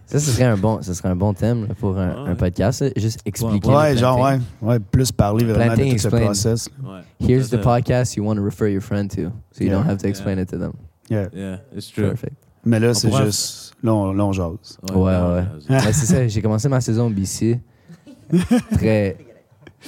ça, 0.05 0.19
ce 0.19 0.31
serait 0.31 0.43
un 0.43 0.57
bon, 0.57 0.81
ce 0.81 0.93
serait 0.93 1.09
un 1.09 1.15
bon 1.15 1.33
thème 1.33 1.67
là, 1.67 1.73
pour 1.79 1.97
un, 1.97 2.23
Ouais. 2.25 2.29
un 2.31 2.35
podcast. 2.35 2.83
Juste 2.97 3.21
expliquer. 3.25 3.69
Ouais, 3.69 3.95
genre, 3.97 4.19
ouais. 4.19 4.39
Ouais, 4.61 4.79
plus 4.79 5.11
parler 5.11 5.45
vraiment 5.45 5.67
Planting 5.67 5.85
de 5.85 5.91
tout 5.93 5.99
ce 5.99 6.07
explain. 6.07 6.25
process. 6.25 6.69
là. 6.83 6.89
Ouais. 6.95 7.27
Here's 7.27 7.49
the 7.49 7.57
podcast 7.61 8.15
you 8.17 8.25
want 8.25 8.35
to 8.35 8.43
refer 8.43 8.67
your 8.69 8.81
friend 8.81 9.09
to, 9.11 9.21
so 9.51 9.63
you 9.63 9.67
Yeah. 9.67 9.75
don't 9.77 9.87
have 9.87 9.97
to 9.99 10.03
Yeah. 10.05 10.09
explain 10.09 10.37
it 10.39 10.49
to 10.49 10.57
them. 10.57 10.73
Yeah. 11.09 11.27
Yeah, 11.33 11.57
it's 11.75 11.89
true. 11.89 12.09
Perfect. 12.09 12.35
Mais 12.65 12.79
là, 12.79 12.89
On 12.89 12.93
c'est 12.93 13.07
pourra- 13.09 13.25
juste. 13.25 13.73
Là, 13.83 13.93
on, 13.93 14.13
là, 14.13 14.25
on 14.25 14.31
jase. 14.33 14.77
Ouais, 14.93 14.99
ouais. 15.01 15.43
c'est 15.91 16.05
ça, 16.05 16.27
j'ai 16.27 16.41
commencé 16.41 16.69
ma 16.69 16.79
saison 16.81 17.07
au 17.07 17.09
BC. 17.09 17.59
Très. 18.73 19.17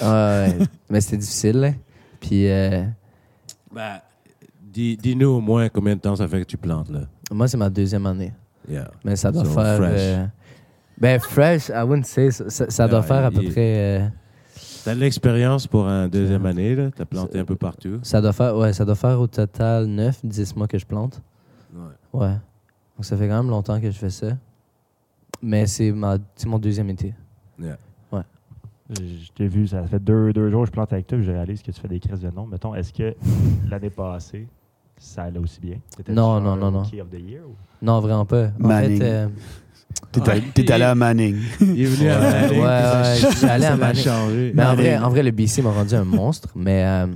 Ouais, 0.01 0.57
mais 0.89 1.01
c'était 1.01 1.17
difficile, 1.17 1.57
là. 1.59 1.71
Puis, 2.19 2.49
euh, 2.49 2.83
Ben, 3.73 3.99
dis- 4.61 4.97
dis-nous 4.97 5.29
au 5.29 5.41
moins 5.41 5.69
combien 5.69 5.95
de 5.95 6.01
temps 6.01 6.15
ça 6.15 6.27
fait 6.27 6.39
que 6.39 6.45
tu 6.45 6.57
plantes 6.57 6.89
là. 6.89 7.01
Moi, 7.31 7.47
c'est 7.47 7.57
ma 7.57 7.69
deuxième 7.69 8.05
année. 8.07 8.33
Yeah. 8.67 8.89
Mais 9.05 9.15
ça 9.15 9.31
doit 9.31 9.45
So, 9.45 9.51
faire. 9.51 9.77
fresh. 9.77 9.91
euh, 9.95 10.25
ben, 10.97 11.19
fresh, 11.19 11.69
I 11.69 11.83
wouldn't 11.83 12.05
say. 12.05 12.31
Ça, 12.31 12.49
ça- 12.49 12.69
ça 12.69 12.87
doit 12.87 12.99
Yeah, 12.99 13.07
faire 13.07 13.25
à 13.25 13.31
peu 13.31 13.43
il- 13.43 13.51
près. 13.51 13.75
euh, 14.01 14.07
T'as 14.83 14.95
de 14.95 14.99
l'expérience 14.99 15.67
pour 15.67 15.87
un 15.87 16.07
deuxième 16.07 16.45
année, 16.45 16.75
là? 16.75 16.89
T'as 16.95 17.05
planté 17.05 17.39
un 17.39 17.45
peu 17.45 17.55
partout? 17.55 17.99
ça, 18.03 18.19
doit 18.19 18.33
faire, 18.33 18.55
ouais, 18.57 18.73
ça 18.73 18.83
doit 18.83 18.95
faire 18.95 19.19
au 19.19 19.27
total 19.27 19.85
9, 19.85 20.19
10 20.25 20.55
mois 20.55 20.67
que 20.67 20.77
je 20.77 20.85
plante. 20.85 21.21
Ouais. 21.73 22.19
Ouais. 22.21 22.33
Donc, 22.97 23.05
ça 23.05 23.17
fait 23.17 23.27
quand 23.27 23.37
même 23.41 23.49
longtemps 23.49 23.79
que 23.79 23.89
je 23.89 23.97
fais 23.97 24.09
ça. 24.09 24.27
Mais 25.41 25.65
c'est 25.67 25.91
ma- 25.91 26.17
c'est 26.35 26.47
mon 26.47 26.59
deuxième 26.59 26.89
été. 26.89 27.13
Yeah. 27.61 27.77
Je 28.89 29.31
t'ai 29.33 29.47
vu, 29.47 29.65
ça 29.67 29.81
fait 29.87 29.97
deux, 29.97 30.33
deux 30.33 30.51
jours 30.51 30.61
que 30.63 30.67
je 30.67 30.71
plante 30.71 30.93
avec 30.93 31.07
toi, 31.07 31.17
je 31.19 31.31
réalise 31.31 31.63
que 31.63 31.71
tu 31.71 31.79
fais 31.81 31.87
des 31.87 31.99
crises 31.99 32.19
de 32.19 32.29
nom. 32.29 32.45
Mettons, 32.45 32.75
est-ce 32.75 32.93
que 32.93 33.15
l'année 33.67 33.89
passée, 33.89 34.45
ça 34.99 35.23
allait 35.23 35.39
aussi 35.39 35.59
bien? 35.59 35.77
T'étais 35.97 36.11
Non, 36.11 36.39
non, 36.39 36.55
non, 36.55 36.69
non. 36.69 36.83
Key 36.83 37.01
of 37.01 37.09
the 37.09 37.13
Year? 37.19 37.41
Ou? 37.47 37.53
Non, 37.81 38.01
vraiment 38.01 38.25
pas. 38.25 38.49
En 38.61 38.67
Manning. 38.67 38.99
fait, 38.99 39.09
euh, 39.09 39.27
T'es 40.53 40.71
allé- 40.71 40.83
à 40.83 40.93
Manning. 40.93 41.37
Il 41.61 41.81
est 41.81 41.85
venu 41.85 42.09
à 42.09 42.19
Ouais, 42.19 42.41
Manning, 42.41 42.59
ouais, 42.59 42.65
ouais, 42.67 43.15
je 43.31 43.35
suis 43.37 43.45
allé 43.47 43.65
à 43.65 43.75
Manning. 43.77 44.03
changé. 44.03 44.51
Mais 44.53 44.63
en 44.65 44.75
vrai, 44.75 44.97
en 44.97 45.09
vrai, 45.09 45.23
le 45.23 45.31
BC 45.31 45.61
m'a 45.63 45.71
rendu 45.71 45.95
un 45.95 46.03
monstre. 46.05 46.49
Mais 46.55 46.83
euh, 46.85 47.07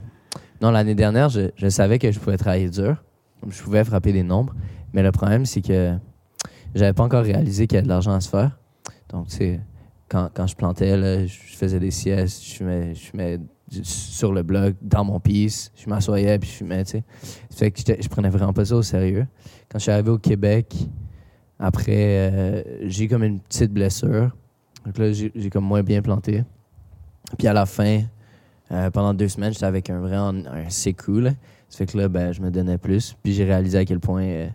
non, 0.61 0.71
l'année 0.71 0.95
dernière, 0.95 1.29
je, 1.29 1.51
je 1.55 1.67
savais 1.67 1.99
que 1.99 2.11
je 2.11 2.19
pouvais 2.19 2.37
travailler 2.37 2.69
dur. 2.69 2.95
Je 3.47 3.61
pouvais 3.61 3.83
frapper 3.83 4.13
des 4.13 4.23
nombres. 4.23 4.55
Mais 4.97 5.03
le 5.03 5.11
problème, 5.11 5.45
c'est 5.45 5.61
que 5.61 5.95
j'avais 6.73 6.93
pas 6.93 7.03
encore 7.03 7.21
réalisé 7.21 7.67
qu'il 7.67 7.75
y 7.75 7.79
a 7.79 7.83
de 7.83 7.87
l'argent 7.87 8.13
à 8.13 8.19
se 8.19 8.29
faire. 8.29 8.57
Donc, 9.09 9.27
tu 9.27 9.35
sais, 9.35 9.59
quand, 10.09 10.31
quand 10.33 10.47
je 10.47 10.55
plantais, 10.55 11.27
je 11.27 11.55
faisais 11.55 11.79
des 11.79 11.91
siestes, 11.91 12.43
je 12.43 12.55
fumais, 12.55 12.95
je 12.95 13.01
fumais 13.01 13.39
sur 13.83 14.33
le 14.33 14.41
blog, 14.41 14.73
dans 14.81 15.05
mon 15.05 15.19
piece, 15.19 15.71
je 15.75 15.87
m'assoyais 15.87 16.39
puis 16.39 16.49
je 16.49 16.55
fumais, 16.55 16.83
tu 16.83 16.93
sais. 16.93 17.03
Fait 17.51 17.69
que 17.69 17.79
je 18.01 18.09
prenais 18.09 18.31
vraiment 18.31 18.53
pas 18.53 18.65
ça 18.65 18.75
au 18.75 18.81
sérieux. 18.81 19.27
Quand 19.69 19.77
je 19.77 19.83
suis 19.83 19.91
arrivé 19.91 20.09
au 20.09 20.17
Québec, 20.17 20.75
après, 21.59 22.31
euh, 22.31 22.63
j'ai 22.87 23.07
comme 23.07 23.23
une 23.23 23.39
petite 23.39 23.71
blessure. 23.71 24.31
Donc 24.83 24.97
là, 24.97 25.11
j'ai 25.11 25.49
comme 25.51 25.65
moins 25.65 25.83
bien 25.83 26.01
planté. 26.01 26.43
Puis 27.37 27.47
à 27.47 27.53
la 27.53 27.67
fin, 27.67 28.01
euh, 28.71 28.89
pendant 28.89 29.13
deux 29.13 29.27
semaines, 29.27 29.53
j'étais 29.53 29.65
avec 29.65 29.91
un 29.91 29.99
vrai 29.99 30.15
un, 30.15 30.43
un 30.47 30.63
là. 30.63 31.31
Ça 31.69 31.77
fait 31.77 31.85
que 31.85 31.97
là, 31.99 32.09
ben, 32.09 32.31
je 32.31 32.41
me 32.41 32.49
donnais 32.49 32.79
plus. 32.79 33.15
Puis 33.21 33.33
j'ai 33.33 33.43
réalisé 33.43 33.77
à 33.77 33.85
quel 33.85 33.99
point 33.99 34.23
euh, 34.23 34.47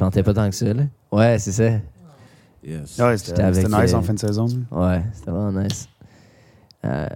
plantais 0.00 0.22
pas 0.22 0.32
tant 0.34 0.48
que 0.48 0.54
ça. 0.56 0.72
Là. 0.72 0.84
Ouais, 1.12 1.38
c'est 1.38 1.52
ça. 1.52 1.70
Yes. 2.64 2.98
Ouais, 2.98 3.16
J'étais 3.16 3.52
c'était 3.52 3.68
nice 3.68 3.92
euh, 3.92 3.96
en 3.96 4.02
fin 4.02 4.14
de 4.14 4.18
saison. 4.18 4.46
Ouais, 4.70 5.02
c'était 5.12 5.30
vraiment 5.30 5.60
nice. 5.62 5.88
Euh, 6.84 7.06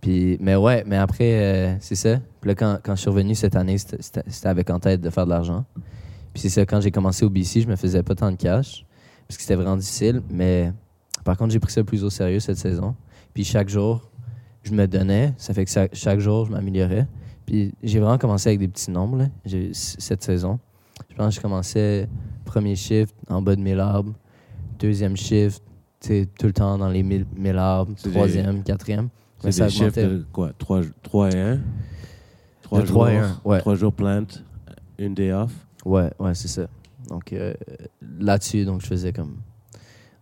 puis, 0.00 0.36
mais 0.40 0.56
ouais, 0.56 0.82
mais 0.86 0.96
après, 0.96 1.32
euh, 1.42 1.74
c'est 1.80 1.94
ça. 1.94 2.18
Puis 2.40 2.48
là, 2.48 2.54
quand, 2.54 2.78
quand 2.82 2.96
je 2.96 3.00
suis 3.02 3.10
revenu 3.10 3.34
cette 3.34 3.54
année, 3.54 3.78
c'était- 3.78 4.48
avec 4.48 4.70
en 4.70 4.80
tête 4.80 5.00
de 5.00 5.10
faire 5.10 5.26
de 5.26 5.30
l'argent. 5.30 5.64
Puis 6.32 6.42
c'est 6.42 6.48
ça, 6.48 6.64
quand 6.66 6.80
j'ai 6.80 6.90
commencé 6.90 7.24
au 7.24 7.30
BC, 7.30 7.60
je 7.62 7.68
me 7.68 7.76
faisais 7.76 8.02
pas 8.02 8.14
tant 8.14 8.30
de 8.30 8.36
cash, 8.36 8.84
parce 9.28 9.36
que 9.36 9.42
c'était 9.42 9.56
vraiment 9.56 9.76
difficile. 9.76 10.22
Mais 10.30 10.72
par 11.24 11.36
contre, 11.36 11.52
j'ai 11.52 11.60
pris 11.60 11.72
ça 11.72 11.84
plus 11.84 12.02
au 12.02 12.10
sérieux 12.10 12.40
cette 12.40 12.58
saison. 12.58 12.94
Puis 13.34 13.44
chaque 13.44 13.68
jour, 13.68 14.10
je 14.64 14.72
me 14.72 14.86
donnais. 14.86 15.34
Ça 15.38 15.54
fait 15.54 15.64
que 15.64 15.70
chaque 15.92 16.20
jour, 16.20 16.46
je 16.46 16.52
m'améliorais. 16.52 17.06
Puis 17.46 17.74
j'ai 17.82 17.98
vraiment 18.00 18.18
commencé 18.18 18.48
avec 18.48 18.58
des 18.60 18.68
petits 18.68 18.90
nombres 18.90 19.18
là, 19.18 19.26
cette 19.72 20.22
saison. 20.22 20.58
Je 21.08 21.14
pense 21.16 21.28
que 21.30 21.36
je 21.36 21.40
commençais 21.40 22.08
premier 22.44 22.76
shift 22.76 23.14
en 23.28 23.40
bas 23.42 23.54
de 23.56 23.60
1000 23.60 23.78
arbres, 23.80 24.12
deuxième 24.78 25.16
shift, 25.16 25.62
tout 26.00 26.46
le 26.46 26.52
temps 26.52 26.78
dans 26.78 26.88
les 26.88 27.02
1000 27.02 27.26
1000 27.36 27.56
arbres, 27.58 27.92
C'est 27.96 28.08
des- 28.08 28.14
troisième, 28.14 28.62
quatrième. 28.62 29.08
C'est 29.40 29.52
ça 29.52 29.66
des 29.68 29.76
augmentait. 29.80 30.06
de 30.06 30.26
quoi? 30.32 30.52
3, 30.58 30.80
et 31.30 31.38
1 31.40 31.56
De 32.72 32.82
trois 32.86 33.12
et 33.12 33.16
un, 33.18 33.40
ouais. 33.44 33.58
3 33.58 33.74
jours 33.74 33.92
plant, 33.92 34.24
une 34.98 35.14
day 35.14 35.32
off? 35.32 35.52
Ouais, 35.84 36.10
ouais, 36.18 36.34
c'est 36.34 36.48
ça. 36.48 36.66
Donc 37.08 37.32
euh, 37.32 37.54
là-dessus, 38.18 38.64
donc 38.64 38.80
je 38.82 38.86
faisais 38.86 39.12
comme. 39.12 39.36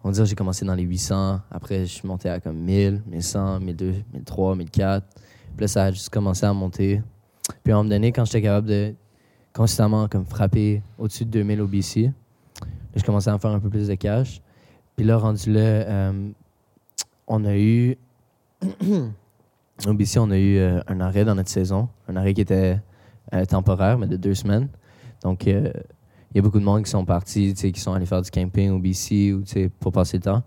On 0.04 0.10
dirait 0.12 0.24
que 0.24 0.30
j'ai 0.30 0.36
commencé 0.36 0.64
dans 0.64 0.74
les 0.76 0.84
800. 0.84 1.40
Après, 1.50 1.80
je 1.80 1.92
suis 1.92 2.06
monté 2.06 2.28
à 2.28 2.38
comme 2.38 2.56
1000, 2.58 3.02
1100, 3.06 3.58
1200, 3.60 4.02
1003, 4.14 4.54
1004. 4.56 5.06
Puis 5.56 5.64
là, 5.64 5.68
ça 5.68 5.84
a 5.84 5.90
juste 5.90 6.08
commencé 6.10 6.46
à 6.46 6.52
monter. 6.52 7.02
Puis 7.64 7.72
à 7.72 7.76
un 7.76 7.78
moment 7.78 7.90
donné, 7.90 8.12
quand 8.12 8.24
j'étais 8.24 8.42
capable 8.42 8.68
de 8.68 8.94
constamment 9.58 10.06
comme 10.06 10.24
frapper 10.24 10.82
au-dessus 10.98 11.24
de 11.24 11.30
2000 11.30 11.60
au 11.62 11.66
BC, 11.66 12.02
là, 12.02 12.12
je 12.94 13.02
commençais 13.02 13.28
à 13.28 13.36
faire 13.40 13.50
un 13.50 13.58
peu 13.58 13.68
plus 13.68 13.88
de 13.88 13.94
cash. 13.96 14.40
Puis 14.94 15.04
là, 15.04 15.18
rendu 15.18 15.52
là, 15.52 15.60
euh, 15.60 16.28
on 17.26 17.44
a 17.44 17.56
eu. 17.56 17.98
au 18.62 19.94
BC, 19.94 20.20
on 20.20 20.30
a 20.30 20.38
eu 20.38 20.58
euh, 20.58 20.80
un 20.86 21.00
arrêt 21.00 21.24
dans 21.24 21.34
notre 21.34 21.48
saison. 21.48 21.88
Un 22.06 22.14
arrêt 22.14 22.34
qui 22.34 22.42
était 22.42 22.78
euh, 23.34 23.44
temporaire, 23.46 23.98
mais 23.98 24.06
de 24.06 24.16
deux 24.16 24.34
semaines. 24.34 24.68
Donc, 25.24 25.44
il 25.44 25.72
y 26.36 26.38
a 26.38 26.42
beaucoup 26.42 26.60
de 26.60 26.64
monde 26.64 26.84
qui 26.84 26.90
sont 26.90 27.04
partis, 27.04 27.52
qui 27.52 27.80
sont 27.80 27.92
allés 27.92 28.06
faire 28.06 28.22
du 28.22 28.30
camping 28.30 28.70
au 28.70 28.78
BC 28.78 29.32
ou, 29.32 29.42
pour 29.80 29.90
passer 29.90 30.18
le 30.18 30.22
temps. 30.22 30.44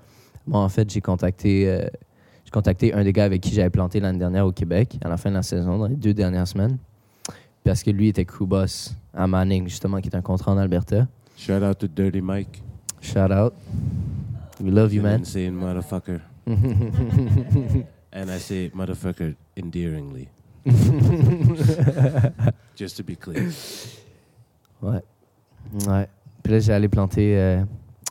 Moi, 0.47 0.61
en 0.61 0.69
fait, 0.69 0.89
j'ai 0.89 1.01
contacté, 1.01 1.65
j'ai 2.45 2.51
contacté 2.51 2.93
un 2.93 3.03
des 3.03 3.11
gars 3.11 3.25
avec 3.25 3.41
qui 3.41 3.53
j'avais 3.53 3.69
planté 3.69 3.99
l'année 3.99 4.19
dernière 4.19 4.45
au 4.45 4.53
Québec, 4.53 4.97
à 5.03 5.09
la 5.09 5.17
fin 5.17 5.29
de 5.29 5.35
la 5.35 5.43
saison, 5.43 5.77
dans 5.77 5.87
les 5.87 5.97
deux 5.97 6.13
dernières 6.13 6.47
semaines. 6.47 6.77
Parce 7.63 7.83
que 7.83 7.91
lui 7.91 8.07
était 8.07 8.25
crew 8.25 8.45
boss 8.45 8.95
à 9.13 9.27
Manning, 9.27 9.67
justement, 9.67 9.99
qui 10.01 10.09
est 10.09 10.15
un 10.15 10.21
contrat 10.21 10.51
en 10.51 10.57
Alberta. 10.57 11.07
Shout 11.37 11.63
out 11.63 11.77
to 11.77 11.87
Dirty 11.87 12.21
Mike. 12.21 12.61
Shout 13.01 13.31
out. 13.31 13.53
We 14.59 14.71
love 14.71 14.93
you, 14.93 15.01
An 15.01 15.03
man. 15.03 15.19
Insane 15.21 15.55
motherfucker. 15.55 16.21
And 18.13 18.29
I 18.29 18.39
say 18.39 18.69
motherfucker 18.75 19.35
endearingly. 19.57 20.27
Just 22.75 22.97
to 22.97 23.03
be 23.03 23.15
clear. 23.15 23.49
Ouais. 24.81 25.01
Ouais. 25.87 26.07
Puis 26.43 26.53
là, 26.53 26.59
j'ai 26.59 26.73
allé 26.73 26.87
planter 26.87 27.37
euh, 27.37 27.63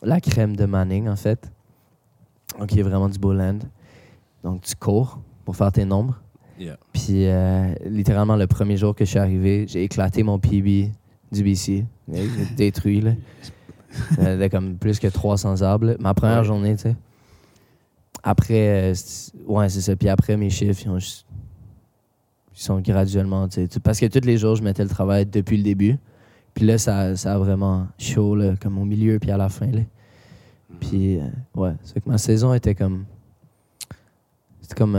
la 0.02 0.21
crème 0.21 0.57
de 0.57 0.64
Manning, 0.64 1.09
en 1.09 1.16
fait. 1.16 1.50
Donc, 2.59 2.73
il 2.73 2.78
y 2.78 2.80
a 2.80 2.85
vraiment 2.85 3.09
du 3.09 3.19
beau 3.19 3.33
land. 3.33 3.59
Donc, 4.42 4.62
tu 4.62 4.75
cours 4.75 5.21
pour 5.45 5.57
faire 5.57 5.71
tes 5.71 5.85
nombres. 5.85 6.21
Yeah. 6.61 6.76
Puis, 6.93 7.26
euh, 7.26 7.73
littéralement, 7.87 8.37
le 8.37 8.47
premier 8.47 8.76
jour 8.76 8.95
que 8.95 9.05
je 9.07 9.11
suis 9.11 9.19
arrivé, 9.19 9.64
j'ai 9.67 9.83
éclaté 9.83 10.23
mon 10.23 10.38
PB 10.38 10.90
du 11.33 11.43
BC. 11.43 11.87
Détruit, 12.57 13.00
là. 13.00 13.12
Avait 14.19 14.50
comme 14.50 14.76
plus 14.76 14.99
que 15.00 15.07
300 15.09 15.62
arbres. 15.62 15.87
là. 15.87 15.95
Ma 15.99 16.12
première 16.14 16.40
Ouais. 16.40 16.45
journée, 16.45 16.76
tu 16.76 16.83
sais. 16.83 16.97
Après, 18.23 18.90
euh, 18.93 18.95
ouais, 19.47 19.69
c'est 19.71 19.81
ça. 19.81 19.97
Puis 19.97 20.09
après, 20.11 20.37
mes 20.37 20.50
chiffres, 20.50 20.83
ils, 20.85 20.90
ont 20.90 20.99
juste- 20.99 21.26
ils 22.55 22.61
sont 22.62 22.79
graduellement, 22.81 23.49
tu 23.49 23.67
sais. 23.67 23.81
Parce 23.81 23.99
que 23.99 24.07
tous 24.07 24.26
les 24.26 24.37
jours, 24.37 24.55
je 24.57 24.62
mettais 24.62 24.83
le 24.83 24.90
travail 24.90 25.25
depuis 25.25 25.57
le 25.57 25.62
début. 25.62 25.97
Puis 26.52 26.67
là, 26.67 26.76
ça, 26.76 27.17
ça 27.17 27.35
a 27.35 27.38
vraiment 27.38 27.87
chaud, 27.99 28.35
là, 28.37 28.55
comme 28.61 28.76
au 28.76 28.85
milieu, 28.85 29.19
puis 29.19 29.31
à 29.31 29.38
la 29.38 29.49
fin, 29.49 29.71
là. 29.71 29.81
Puis, 30.79 31.19
euh, 31.19 31.23
ouais, 31.55 31.73
c'est 31.85 32.05
que 32.05 32.09
ma 32.11 32.19
saison 32.19 32.52
était 32.52 32.75
comme. 32.75 33.07
C'était 34.61 34.75
comme. 34.75 34.97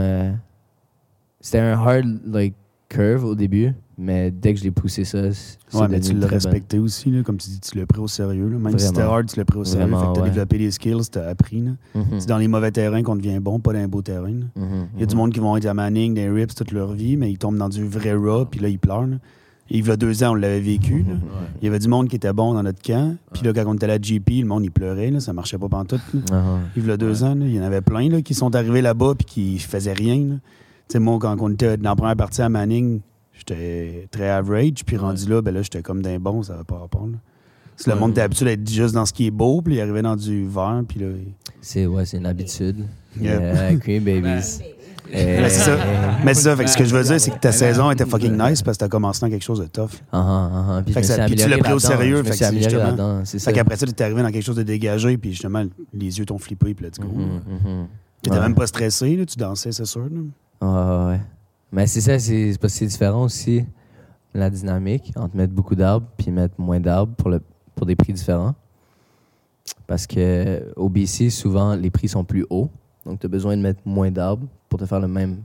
C'était 1.42 1.58
un 1.58 1.72
hard, 1.78 2.06
like, 2.26 2.54
curve 2.88 3.24
au 3.24 3.34
début, 3.34 3.72
mais 3.98 4.30
dès 4.30 4.52
que 4.54 4.58
je 4.60 4.64
l'ai 4.64 4.70
poussé 4.70 5.04
ça, 5.04 5.32
c'est 5.32 5.58
Ouais, 5.74 5.88
mais 5.88 6.00
tu 6.00 6.12
l'as 6.12 6.26
respecté 6.26 6.78
aussi, 6.78 7.10
là, 7.10 7.22
comme 7.22 7.38
tu 7.38 7.48
dis, 7.48 7.60
tu 7.60 7.78
l'as 7.78 7.86
pris 7.86 8.00
au 8.00 8.06
sérieux. 8.08 8.48
là. 8.48 8.58
Même 8.58 8.78
si 8.78 8.86
c'était 8.86 9.00
hard, 9.00 9.26
tu 9.26 9.38
l'as 9.38 9.44
pris 9.46 9.58
au 9.58 9.64
sérieux. 9.64 9.86
Vraiment, 9.86 10.00
fait 10.00 10.06
que 10.08 10.12
t'as 10.16 10.20
ouais. 10.22 10.28
développé 10.30 10.58
des 10.58 10.70
skills, 10.70 11.08
t'as 11.10 11.26
appris. 11.28 11.60
là. 11.62 11.70
Mhm. 11.94 12.20
C'est 12.20 12.28
dans 12.28 12.36
les 12.38 12.48
mauvais 12.48 12.70
terrains 12.70 13.02
qu'on 13.02 13.16
devient 13.16 13.38
bon, 13.40 13.58
pas 13.60 13.72
dans 13.72 13.78
les 13.78 13.86
beaux 13.86 14.02
terrains. 14.02 14.30
Mhm, 14.56 14.88
Il 14.94 15.00
y 15.00 15.02
a 15.02 15.06
du 15.06 15.14
mhm. 15.14 15.20
monde 15.20 15.32
qui 15.32 15.40
vont 15.40 15.56
être 15.56 15.66
à 15.66 15.72
Manning, 15.74 16.14
des 16.14 16.28
rips 16.28 16.54
toute 16.54 16.72
leur 16.72 16.92
vie, 16.92 17.16
mais 17.16 17.30
ils 17.30 17.38
tombent 17.38 17.56
dans 17.56 17.68
du 17.70 17.86
vrai 17.86 18.12
raw, 18.14 18.44
puis 18.44 18.60
là, 18.60 18.68
ils 18.68 18.78
pleurent. 18.78 19.08
Et 19.70 19.78
il 19.78 19.86
y 19.86 19.90
a 19.90 19.96
deux 19.96 20.22
ans, 20.22 20.32
on 20.32 20.34
l'avait 20.34 20.60
vécu. 20.60 21.06
Il 21.62 21.64
y 21.64 21.68
avait 21.68 21.78
du 21.78 21.88
monde 21.88 22.08
qui 22.08 22.16
était 22.16 22.32
bon 22.34 22.52
dans 22.52 22.62
notre 22.62 22.82
camp. 22.82 23.16
Puis 23.32 23.42
là, 23.44 23.54
quand 23.54 23.64
on 23.66 23.74
était 23.74 23.84
à 23.84 23.88
la 23.88 23.98
GP, 23.98 24.40
le 24.40 24.44
monde, 24.44 24.64
il 24.64 24.70
pleurait. 24.70 25.10
Là, 25.10 25.20
ça 25.20 25.32
marchait 25.32 25.56
pas 25.56 25.68
pantoute. 25.70 26.00
Là. 26.12 26.20
Ah, 26.30 26.58
Il 26.76 26.84
y 26.86 26.90
a 26.90 26.96
deux 26.98 27.24
ans, 27.24 27.34
là, 27.34 27.46
il 27.46 27.54
y 27.54 27.58
en 27.60 27.62
avait 27.62 27.80
plein 27.80 28.10
là, 28.10 28.20
qui 28.20 28.34
sont 28.34 28.54
arrivés 28.54 28.82
là-bas 28.82 29.14
puis 29.16 29.24
qui 29.24 29.58
faisaient 29.58 29.94
rien. 29.94 30.16
là. 30.16 30.34
Tu 30.92 30.98
sais, 30.98 30.98
moi, 30.98 31.18
quand 31.18 31.34
on 31.40 31.48
était 31.50 31.78
dans 31.78 31.88
la 31.90 31.96
première 31.96 32.16
partie 32.16 32.42
à 32.42 32.50
Manning, 32.50 33.00
j'étais 33.32 34.08
très 34.10 34.28
average. 34.28 34.84
Puis 34.84 34.98
rendu 34.98 35.26
là, 35.26 35.40
ben 35.40 35.54
là, 35.54 35.62
j'étais 35.62 35.80
comme 35.80 36.02
d'un 36.02 36.18
bon, 36.18 36.42
ça 36.42 36.54
va 36.54 36.64
pas 36.64 36.76
rapport. 36.80 37.06
Là. 37.06 37.16
Si 37.78 37.88
le 37.88 37.94
Ouais. 37.94 38.00
monde 38.00 38.10
était 38.10 38.20
habitué 38.20 38.44
d'être 38.44 38.68
juste 38.68 38.94
dans 38.94 39.06
ce 39.06 39.12
qui 39.14 39.26
est 39.26 39.30
beau, 39.30 39.62
puis 39.62 39.76
il 39.76 39.80
arrivait 39.80 40.02
dans 40.02 40.16
du 40.16 40.46
vert, 40.46 40.82
puis 40.86 41.00
là... 41.00 41.06
il- 41.06 41.32
C'est 41.62 41.86
ouais, 41.86 42.04
c'est 42.04 42.18
une 42.18 42.26
habitude. 42.26 42.84
Yeah, 43.18 43.74
Cream 43.76 44.04
Babies. 44.04 44.58
Mais 45.10 45.48
c'est 45.48 45.60
ça. 45.64 45.76
eh, 45.78 46.24
Mais 46.26 46.34
c'est 46.34 46.42
ça, 46.42 46.56
fait 46.56 46.64
que 46.64 46.70
ce 46.70 46.76
que 46.76 46.84
je 46.84 46.94
veux 46.94 47.02
dire, 47.04 47.18
c'est 47.18 47.30
que 47.30 47.38
ta 47.38 47.52
saison 47.52 47.90
était 47.90 48.04
fucking 48.04 48.32
nice 48.38 48.60
parce 48.62 48.76
que 48.76 48.84
t'as 48.84 48.88
commencé 48.88 49.20
dans 49.24 49.30
quelque 49.30 49.42
chose 49.44 49.60
de 49.60 49.66
tough. 49.66 49.88
ah, 50.12 50.18
ah, 50.20 50.64
ah, 50.78 50.82
Puis 50.84 50.92
Fait 50.92 51.00
que 51.00 51.06
ça- 51.06 51.24
puis 51.24 51.36
tu 51.36 51.48
l'as 51.48 51.56
pris 51.56 51.72
au 51.72 51.78
sérieux, 51.78 52.22
fait 52.22 52.44
amélioré 52.44 52.62
justement- 52.70 52.84
là-dedans, 52.84 53.20
c'est 53.24 53.38
ça. 53.38 53.50
Fait 53.50 53.56
qu'après 53.56 53.76
ça, 53.76 53.86
t'es 53.86 54.04
arrivé 54.04 54.22
dans 54.22 54.30
quelque 54.30 54.44
chose 54.44 54.56
de 54.56 54.62
dégagé, 54.62 55.16
puis 55.16 55.30
justement, 55.30 55.64
les 55.94 56.18
yeux 56.18 56.26
t'ont 56.26 56.38
flippé, 56.38 56.74
puis 56.74 56.84
let's 56.84 56.98
go. 57.00 57.08
Mhm, 57.08 57.24
mhm. 57.48 57.86
T'étais 58.20 58.36
Ouais. 58.36 58.42
même 58.42 58.54
pas 58.54 58.66
stressé, 58.66 59.16
là, 59.16 59.24
tu 59.24 59.38
dansais, 59.38 59.72
c'est 59.72 59.86
sûr. 59.86 60.02
là. 60.02 60.20
Ouais, 60.62 60.68
ouais. 60.68 61.20
Mais 61.72 61.86
c'est 61.86 62.00
ça, 62.00 62.18
c'est 62.18 62.56
parce 62.60 62.74
que 62.74 62.78
c'est 62.78 62.86
différent 62.86 63.24
aussi, 63.24 63.64
la 64.34 64.48
dynamique, 64.48 65.12
entre 65.16 65.36
mettre 65.36 65.52
beaucoup 65.52 65.74
d'arbres 65.74 66.06
puis 66.16 66.30
mettre 66.30 66.54
moins 66.58 66.80
d'arbres 66.80 67.14
pour, 67.16 67.30
le, 67.30 67.40
pour 67.74 67.86
des 67.86 67.96
prix 67.96 68.12
différents. 68.12 68.54
Parce 69.86 70.06
que 70.06 70.72
au 70.76 70.88
BC, 70.88 71.30
souvent, 71.30 71.74
les 71.74 71.90
prix 71.90 72.08
sont 72.08 72.24
plus 72.24 72.46
hauts. 72.50 72.70
Donc, 73.04 73.20
tu 73.20 73.26
as 73.26 73.28
besoin 73.28 73.56
de 73.56 73.62
mettre 73.62 73.80
moins 73.84 74.10
d'arbres 74.10 74.46
pour 74.68 74.78
te 74.78 74.86
faire 74.86 75.00
le 75.00 75.08
même 75.08 75.42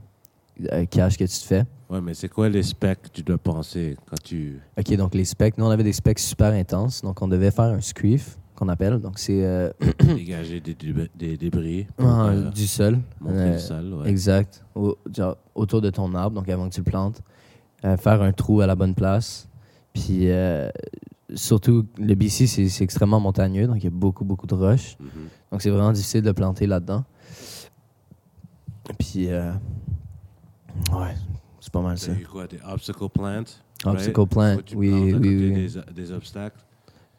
euh, 0.72 0.84
cash 0.86 1.16
que 1.16 1.24
tu 1.24 1.38
te 1.38 1.44
fais. 1.44 1.64
Ouais, 1.90 2.00
mais 2.00 2.14
c'est 2.14 2.28
quoi 2.28 2.48
les 2.48 2.62
specs 2.62 3.02
que 3.02 3.08
tu 3.08 3.22
dois 3.22 3.38
penser 3.38 3.96
quand 4.08 4.22
tu. 4.22 4.60
OK, 4.78 4.96
donc 4.96 5.14
les 5.14 5.24
specs, 5.24 5.56
nous, 5.58 5.64
on 5.64 5.70
avait 5.70 5.84
des 5.84 5.92
specs 5.92 6.18
super 6.18 6.52
intenses. 6.52 7.02
Donc, 7.02 7.20
on 7.22 7.28
devait 7.28 7.50
faire 7.50 7.64
un 7.64 7.80
screef, 7.80 8.38
qu'on 8.58 8.68
appelle. 8.68 8.98
Donc, 8.98 9.18
c'est 9.18 9.44
euh, 9.44 9.70
dégager 10.04 10.60
des, 10.60 10.74
débris- 10.74 11.10
des 11.14 11.86
ah, 11.98 12.26
euh, 12.26 12.50
du 12.50 12.66
sol. 12.66 12.98
montrer 13.20 13.38
Euh, 13.52 13.58
sol. 13.58 13.94
Ouais. 13.94 14.10
Exact. 14.10 14.64
Au- 14.74 14.98
genre, 15.14 15.36
autour 15.54 15.80
de 15.80 15.90
ton 15.90 16.12
arbre, 16.14 16.34
donc 16.34 16.48
avant 16.48 16.68
que 16.68 16.74
tu 16.74 16.80
le 16.80 16.84
plantes. 16.84 17.22
Faire 17.82 18.22
un 18.22 18.32
trou 18.32 18.60
à 18.60 18.66
la 18.66 18.74
bonne 18.74 18.94
place. 18.94 19.48
Puis, 19.92 20.28
surtout, 21.32 21.86
le 21.96 22.14
BC, 22.14 22.46
c'est 22.48 22.82
extrêmement 22.82 23.20
montagneux. 23.20 23.68
Donc, 23.68 23.76
il 23.76 23.84
y 23.84 23.86
a 23.86 23.90
beaucoup, 23.90 24.24
beaucoup 24.24 24.48
de 24.48 24.54
roches. 24.54 24.96
Mhm. 24.98 25.08
Donc, 25.52 25.62
c'est 25.62 25.70
vraiment 25.70 25.92
difficile 25.92 26.22
de 26.22 26.32
planter 26.32 26.66
là-dedans. 26.66 27.04
Puis, 28.98 29.28
ouais, 29.28 31.14
c'est 31.60 31.72
pas 31.72 31.82
mal 31.82 31.96
ça. 31.98 32.12
Quoi 32.30 32.48
Des 32.48 32.58
obstacle 32.66 33.08
plants 33.08 33.44
Obstacle 33.84 34.20
right? 34.20 34.28
plant, 34.28 34.56
tu 34.64 34.74
oui, 34.74 34.90
oui, 34.90 35.14
oui. 35.14 35.52
Des, 35.52 35.92
des 35.94 36.12
obstacles. 36.12 36.58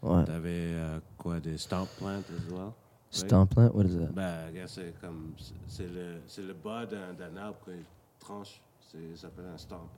Ouais. 0.01 0.23
T'avais 0.25 0.49
euh, 0.49 0.99
quoi 1.19 1.39
Des 1.39 1.57
stomp 1.57 1.87
plants 1.99 2.23
as 2.35 2.51
well 2.51 2.73
Stamp 3.11 3.47
plant, 3.47 3.73
what 3.73 3.85
is 3.85 3.95
that? 3.97 4.13
Ben, 4.13 4.45
regarde, 4.51 4.69
c'est 4.69 4.93
comme. 5.01 5.33
c'est- 5.37 5.53
C'est 5.67 5.87
le, 5.87 6.19
c'est 6.27 6.43
le 6.43 6.53
bas 6.53 6.85
d'un 6.85 7.11
d'un 7.17 7.35
arbre 7.41 7.57
quand 7.65 7.71
il 7.71 7.83
tranche. 8.19 8.61
C'est- 8.91 9.15
Ça 9.15 9.21
s'appelle 9.23 9.45
un 9.53 9.57
stomp. 9.57 9.89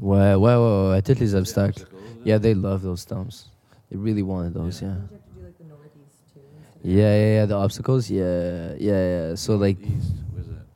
Ouais, 0.00 0.34
ouais, 0.34 0.56
ouais, 0.56 0.90
ouais, 0.90 1.02
tous 1.02 1.18
les 1.20 1.34
obstacles. 1.36 1.82
Obstacle. 1.82 2.02
Yeah, 2.24 2.40
they 2.40 2.54
love 2.54 2.82
those 2.82 3.00
stumps. 3.02 3.48
They 3.90 3.96
really 3.96 4.22
wanted 4.22 4.54
those, 4.54 4.80
yeah. 4.80 4.88
Don't 4.90 4.96
you 4.96 5.14
have 5.14 5.22
to 5.22 5.34
do 5.38 5.46
like 5.46 5.58
the 5.58 5.64
northeast 5.68 6.34
too? 6.34 6.40
instead 6.40 6.84
of- 6.84 6.90
Yeah, 6.90 7.14
yeah, 7.14 7.34
yeah, 7.36 7.46
the 7.46 7.54
obstacles, 7.54 8.10
yeah, 8.10 8.74
yeah, 8.78 9.28
yeah. 9.30 9.36
So, 9.36 9.54
like, 9.56 9.78
East, 9.80 10.10
where's 10.34 10.48
that 10.48 10.66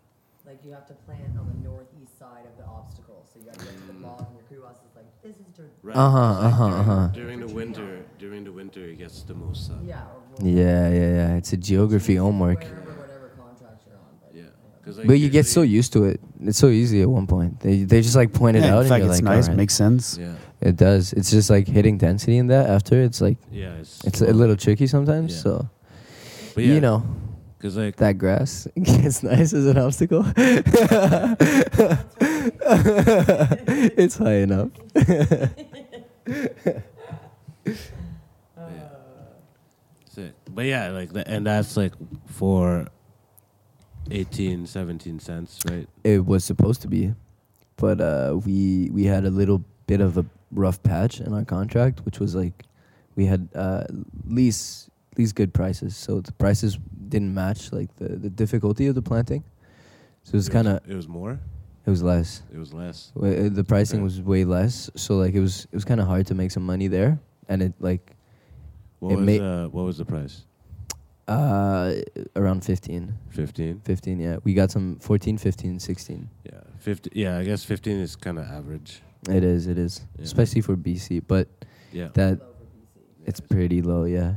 Like 0.47 0.65
you 0.65 0.73
have 0.73 0.87
to 0.87 0.95
plant 1.05 1.35
on 1.37 1.47
the 1.51 1.69
northeast 1.69 2.17
side 2.19 2.47
of 2.47 2.55
the 2.57 2.67
obstacle. 2.71 3.25
So 3.33 3.41
you 3.41 3.47
have 3.51 3.59
to 3.59 3.65
get 3.65 3.75
to 3.75 3.87
the 3.93 3.99
bottom. 4.07 4.27
Your 4.39 4.45
crew 4.47 4.63
boss 4.63 4.79
is 4.87 4.95
like, 4.95 5.07
this 5.23 5.35
is 5.41 5.51
to 5.57 5.63
Right. 5.83 5.97
Uh-huh, 5.97 6.47
uh-huh, 6.47 6.65
uh-huh. 6.65 7.09
During 7.13 7.41
the 7.41 7.53
winter, 7.53 8.06
during 8.37 8.45
the 8.45 8.53
winter, 8.53 8.85
it 8.85 8.99
gets 8.99 9.23
the 9.23 9.33
most 9.35 9.67
sun. 9.67 9.81
yeah. 9.87 10.03
Yeah, 10.43 10.91
yeah, 10.91 11.11
yeah. 11.19 11.37
It's 11.37 11.55
a 11.55 11.57
geography 11.57 12.17
homework. 12.17 12.65
Wherever, 12.65 12.93
whatever 13.01 13.31
contract 13.39 13.83
you're 13.87 13.97
on. 13.97 14.03
But, 14.21 14.35
Yeah. 14.35 14.43
you 14.85 14.93
like, 14.93 15.07
But 15.07 15.19
you 15.21 15.31
get 15.31 15.47
so 15.47 15.63
usually- 15.63 15.77
used 15.77 15.93
to 15.95 16.05
it. 16.05 16.21
It's 16.43 16.59
so 16.59 16.69
easy 16.69 17.01
at 17.01 17.09
one 17.09 17.27
point. 17.27 17.61
They, 17.61 17.85
they 17.85 18.03
just 18.03 18.15
like 18.15 18.35
point 18.35 18.59
it 18.59 18.65
Yeah, 18.65 18.75
out 18.75 18.81
in 18.81 18.81
and 18.81 18.89
fact, 18.91 19.05
you're 19.05 19.11
it's 19.13 19.23
like, 19.23 19.35
nice. 19.37 19.45
"Alright." 19.45 19.57
Makes 19.57 19.75
sense. 19.75 20.19
Yeah. 20.21 20.35
It 20.61 20.77
does. 20.77 21.15
It's 21.15 21.31
just 21.31 21.49
like 21.49 21.67
hitting 21.67 21.97
density 21.97 22.37
in 22.37 22.49
that 22.49 22.69
after. 22.69 23.01
It's 23.03 23.23
like, 23.23 23.39
Yeah. 23.51 23.73
It's, 23.81 24.05
it's 24.05 24.21
a 24.21 24.35
little 24.35 24.57
tricky 24.57 24.87
sometimes. 24.87 25.33
Yeah. 25.33 25.41
So, 25.43 25.69
But 26.55 26.65
yeah, 26.65 26.75
you 26.75 26.81
know, 26.83 27.03
Because, 27.57 27.79
like, 27.79 27.97
that 27.97 28.19
grass 28.19 28.69
gets 28.83 29.23
nice 29.23 29.55
as 29.55 29.65
an 29.65 29.79
obstacle. 29.79 30.27
it's 33.97 34.19
high 34.19 34.45
enough. 34.45 34.69
Sick. 40.15 40.33
But 40.57 40.65
yeah, 40.65 40.89
like, 40.89 41.13
the, 41.13 41.23
and 41.29 41.47
that's 41.47 41.77
like 41.77 41.93
for 42.27 42.89
18, 44.11 44.67
17 44.67 45.19
cents, 45.21 45.61
right? 45.71 45.87
It 46.03 46.25
was 46.25 46.45
supposed 46.45 46.81
to 46.83 46.89
be, 46.89 47.13
but 47.77 48.01
uh, 48.01 48.41
we 48.47 48.89
we 48.91 49.05
had 49.05 49.27
a 49.27 49.31
little 49.31 49.63
bit 49.87 50.01
of 50.01 50.17
a 50.17 50.25
rough 50.51 50.83
patch 50.83 51.21
in 51.21 51.35
our 51.35 51.45
contract, 51.45 52.01
which 52.07 52.19
was 52.19 52.35
like 52.35 52.65
we 53.17 53.27
had 53.27 53.49
uh, 53.55 53.85
least 54.27 54.89
least 55.19 55.35
good 55.35 55.53
prices. 55.53 55.95
So 55.95 56.21
the 56.23 56.33
prices 56.33 56.79
didn't 57.09 57.35
match 57.35 57.71
like 57.71 57.95
the, 57.97 58.09
the 58.17 58.31
difficulty 58.31 58.87
of 58.87 58.95
the 58.95 59.03
planting. 59.03 59.45
So 60.23 60.31
it 60.33 60.37
was 60.37 60.49
kind 60.49 60.69
of 60.69 60.81
It 60.89 60.95
was 60.95 61.07
more. 61.07 61.39
it 61.85 61.91
was 61.91 62.03
less. 62.03 62.43
It 62.51 62.59
was 62.59 62.73
less. 62.73 63.13
Uh, 63.15 63.51
The 63.53 63.65
pricing 63.69 64.03
was 64.03 64.23
way 64.23 64.45
less. 64.45 64.89
So 64.97 65.19
like 65.19 65.35
it 65.35 65.41
was 65.41 65.67
it 65.71 65.75
was 65.75 65.85
kind 65.85 66.01
of 66.01 66.07
hard 66.07 66.27
to 66.29 66.35
make 66.35 66.51
some 66.51 66.65
money 66.65 66.89
there, 66.89 67.21
and 67.47 67.63
it 67.63 67.75
like 67.79 68.16
What 68.99 69.13
It 69.13 69.17
was 69.17 69.27
may- 69.27 69.41
uh, 69.41 69.69
what 69.69 69.85
was 69.85 69.99
the 69.99 70.05
price? 70.05 70.45
uh 71.29 71.93
around 72.37 72.65
15 72.65 73.13
Fifteen. 73.31 73.81
15 73.85 74.21
yeah 74.21 74.37
we 74.45 74.55
got 74.55 74.71
some 74.71 74.97
14 75.01 75.39
15 75.39 75.81
16 75.81 76.29
Yeah, 76.45 76.61
fifty. 76.79 77.11
Yeah, 77.15 77.39
I 77.39 77.43
guess 77.43 77.65
fifteen 77.65 77.99
is 77.99 78.15
kind 78.15 78.39
of 78.39 78.45
average. 78.47 79.03
it 79.29 79.43
is 79.43 79.67
it 79.67 79.77
is 79.77 80.07
Yeah. 80.19 80.23
especially 80.25 80.61
for 80.63 80.77
bc 80.77 81.21
but 81.27 81.49
Yeah. 81.93 82.11
that 82.15 82.39
Low 82.39 82.47
for 82.47 82.53
BC. 82.53 83.27
it's 83.27 83.41
pretty 83.41 83.83
low 83.83 84.05
yeah 84.05 84.37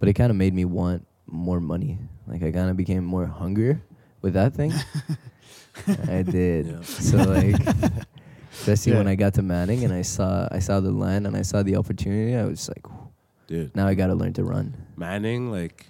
but 0.00 0.08
it 0.08 0.14
kind 0.14 0.30
of 0.30 0.36
made 0.36 0.52
me 0.52 0.64
want 0.64 1.06
more 1.30 1.60
money 1.60 1.98
like 2.26 2.42
i 2.42 2.50
kind 2.50 2.70
of 2.70 2.76
became 2.76 3.04
more 3.04 3.26
hungrier 3.26 3.80
with 4.20 4.34
that 4.34 4.52
thing 4.52 4.72
i 6.10 6.22
did 6.22 6.66
Yeah. 6.66 6.82
so 6.82 7.18
like 7.18 7.54
especially 8.52 8.94
when 8.98 9.06
Yeah. 9.06 9.12
i 9.12 9.14
got 9.14 9.34
to 9.34 9.42
manning 9.42 9.84
and 9.84 9.92
i 9.94 10.02
saw 10.02 10.48
i 10.50 10.58
saw 10.58 10.80
the 10.80 10.90
land 10.90 11.26
and 11.28 11.36
i 11.36 11.42
saw 11.42 11.62
the 11.62 11.76
opportunity 11.76 12.34
i 12.34 12.44
was 12.44 12.66
like 12.68 12.82
"Whew, 12.90 13.03
Dude, 13.54 13.70
now 13.76 13.86
i 13.88 13.94
gotta 13.94 14.14
learn 14.14 14.32
to 14.32 14.42
run 14.44 14.72
Manning, 14.96 15.50
like, 15.52 15.86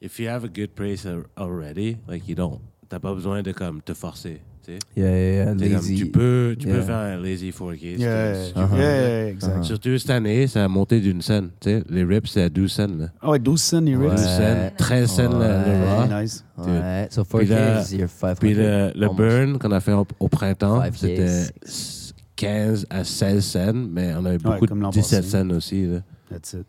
if 0.00 0.18
you 0.18 0.28
have 0.28 0.44
a 0.44 0.48
good 0.48 0.74
place 0.74 1.06
al- 1.06 1.24
already, 1.38 1.96
like, 2.08 2.28
you 2.28 2.34
don't. 2.34 2.60
T'as 2.88 2.98
pas 3.00 3.14
besoin 3.14 3.42
de 3.42 3.52
comme 3.52 3.80
te 3.82 3.94
forcer. 3.94 4.40
Tu 4.64 4.72
sais. 4.72 4.78
yeah 4.96 5.10
yeah 5.10 5.54
yeah 5.54 5.76
comme, 5.78 5.96
tu 5.96 6.06
peux, 6.06 6.56
tu 6.58 6.66
peux 6.66 6.74
yeah. 6.74 6.82
faire 6.82 6.96
un 6.96 7.16
lazy 7.18 7.50
4K. 7.52 7.78
si 7.78 7.94
tu- 7.96 8.00
Yeah, 8.02 8.32
Uh-huh. 8.56 8.76
yeah, 8.76 9.28
exact. 9.28 9.56
Uh-huh. 9.58 9.62
Surtout 9.64 9.98
cette 9.98 10.10
année, 10.10 10.46
ça 10.48 10.64
a 10.64 10.68
monté 10.68 11.00
d'une 11.00 11.22
scène. 11.22 11.50
Tu 11.60 11.70
sais, 11.70 11.84
les 11.88 12.02
rips, 12.04 12.26
c'est 12.28 12.42
à 12.42 12.48
12 12.48 12.72
cents. 12.72 12.86
Là. 12.88 13.08
Ah 13.20 13.30
ouais, 13.30 13.38
12 13.38 13.60
cents, 13.62 13.80
les 13.80 13.94
Ouais. 13.96 14.08
rips. 14.08 14.16
12 14.16 14.26
cents, 14.26 14.70
13 14.76 15.10
cents 15.10 15.22
le- 15.32 15.38
le 15.38 15.44
Ouais. 15.44 15.88
raw. 15.88 16.06
Very 16.08 16.22
nice. 16.22 16.44
Ouais, 16.58 17.08
so 17.10 17.24
Puis 17.24 17.46
4K 17.46 17.50
là- 17.50 17.82
is 17.82 17.96
your 17.96 18.08
500. 18.08 18.40
Puis 18.40 18.54
le, 18.54 19.14
burn 19.14 19.58
qu'on 19.58 19.70
a 19.72 19.80
fait 19.80 19.92
au, 19.92 20.06
au 20.20 20.28
printemps, 20.28 20.80
5K, 20.82 20.96
c'était 20.96 21.44
six. 21.64 22.12
15 22.36 22.86
à 22.90 23.02
16 23.04 23.44
cents, 23.44 23.72
mais 23.72 24.12
on 24.16 24.24
a 24.26 24.34
eu 24.34 24.38
beaucoup 24.38 24.66
de 24.66 24.74
l'an 24.74 24.90
17 24.90 25.22
passé. 25.24 25.30
cents 25.30 25.50
aussi. 25.50 25.86
Là. 25.86 26.00
That's 26.30 26.52
it. 26.54 26.66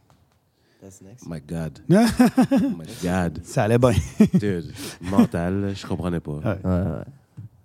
That's 0.82 1.02
next. 1.02 1.28
My 1.28 1.40
God. 1.40 1.80
my 1.90 2.86
God. 3.04 3.40
Ça 3.44 3.64
allait 3.64 3.78
bien. 3.80 3.92
Dude, 4.34 4.72
mental, 5.02 5.62
là, 5.62 5.74
je 5.74 5.86
comprenais 5.88 6.20
pas. 6.20 6.34
Ouais. 6.34 6.46
Ouais, 6.64 6.72
ouais. 6.72 7.04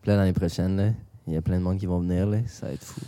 Puis 0.00 0.10
là, 0.10 0.16
l'année 0.16 0.32
prochaine, 0.32 0.76
là, 0.76 0.88
il 1.26 1.34
y 1.34 1.36
a 1.36 1.42
plein 1.42 1.58
de 1.58 1.62
monde 1.62 1.78
qui 1.78 1.86
vont 1.86 2.00
venir, 2.00 2.26
là. 2.26 2.38
Ça 2.46 2.66
va 2.66 2.72
être 2.72 2.82
fou. 2.84 3.00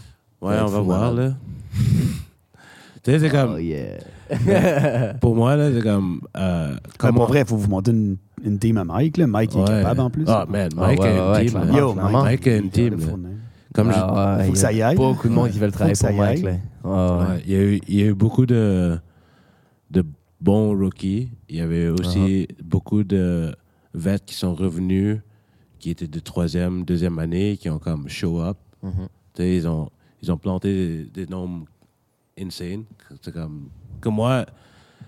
Ouais, 0.42 0.55
Ouais, 0.55 0.61
on 0.62 0.66
va 0.66 0.81
voir, 0.81 1.12
malade. 1.14 1.31
là. 1.31 1.81
tu 3.03 3.11
sais, 3.11 3.18
c'est 3.18 3.29
Oh, 3.29 3.47
comme. 3.49 3.61
yeah. 3.61 5.14
Pour 5.20 5.35
moi, 5.35 5.57
là, 5.57 5.70
c'est 5.73 5.83
comme. 5.83 6.20
Euh, 6.37 6.68
Comme 6.70 6.81
comment- 6.99 7.20
pour 7.20 7.29
vrai, 7.29 7.40
il 7.40 7.47
faut 7.47 7.57
vous 7.57 7.68
monter 7.70 7.90
une, 7.92 8.16
une 8.44 8.59
team 8.59 8.77
à 8.77 8.85
Mike. 8.85 9.16
Là. 9.16 9.27
Mike 9.27 9.53
il 9.55 9.61
est 9.61 9.62
Ouais. 9.62 9.83
capable 9.83 10.01
en 10.01 10.11
plus. 10.11 10.25
Ah, 10.29 10.44
man, 10.49 10.68
Ah, 10.77 10.81
Mike 10.87 11.01
ouais, 11.01 11.18
a 11.18 11.33
ouais, 11.33 11.42
une 11.47 11.51
team. 11.51 11.75
Yo. 11.77 11.94
Mike 11.94 12.47
a 12.47 12.57
une 12.57 12.70
team. 12.70 12.97
Le. 13.77 13.83
Comme 13.83 13.93
je- 13.93 13.97
Ah, 13.99 14.37
ouais, 14.39 14.45
Faut 14.47 14.53
que 14.53 14.57
il 14.57 14.59
y 14.59 14.61
ça 14.61 14.69
a 14.69 14.73
y 14.73 14.83
aille. 14.83 14.97
Beaucoup 14.97 15.29
de 15.29 15.33
monde 15.35 15.45
Ouais. 15.45 15.51
qui 15.51 15.59
veulent 15.59 15.71
Faut 15.71 15.75
travailler 15.77 15.93
que 15.95 15.99
ça 15.99 16.09
pour 16.09 16.17
y 16.17 16.21
Mike, 16.21 16.43
là. 16.45 16.53
Ouais, 16.85 17.43
il, 17.47 17.53
y 17.53 17.57
a 17.57 17.63
eu, 17.63 17.81
il 17.89 17.95
y 17.97 18.03
a 18.03 18.07
eu 18.07 18.15
beaucoup 18.15 18.47
de, 18.47 18.99
de 19.91 20.05
bons 20.41 20.77
rookies. 20.79 21.31
Il 21.49 21.57
y 21.57 21.61
avait 21.61 21.89
aussi 21.89 22.47
Uh-huh. 22.49 22.63
beaucoup 22.65 23.05
de 23.05 23.55
vets 23.95 24.21
qui 24.25 24.35
sont 24.35 24.55
revenus, 24.55 25.19
qui 25.79 25.91
étaient 25.91 26.07
de 26.09 26.21
troisième, 26.21 26.85
deuxième 26.85 27.19
année, 27.19 27.57
qui 27.57 27.69
ont 27.71 27.79
comme 27.79 28.09
show 28.09 28.41
up. 28.41 28.57
Mhm. 28.83 28.93
Tu 29.35 29.43
sais, 29.43 29.57
ils 29.57 29.67
ont, 29.69 29.91
ils 30.23 30.31
ont 30.33 30.37
planté 30.39 30.73
des, 31.13 31.25
des 31.25 31.27
nombres 31.31 31.67
insane. 32.41 32.85
C'est 33.23 33.33
comme, 33.33 33.69
comme 34.01 34.15
moi, 34.15 34.47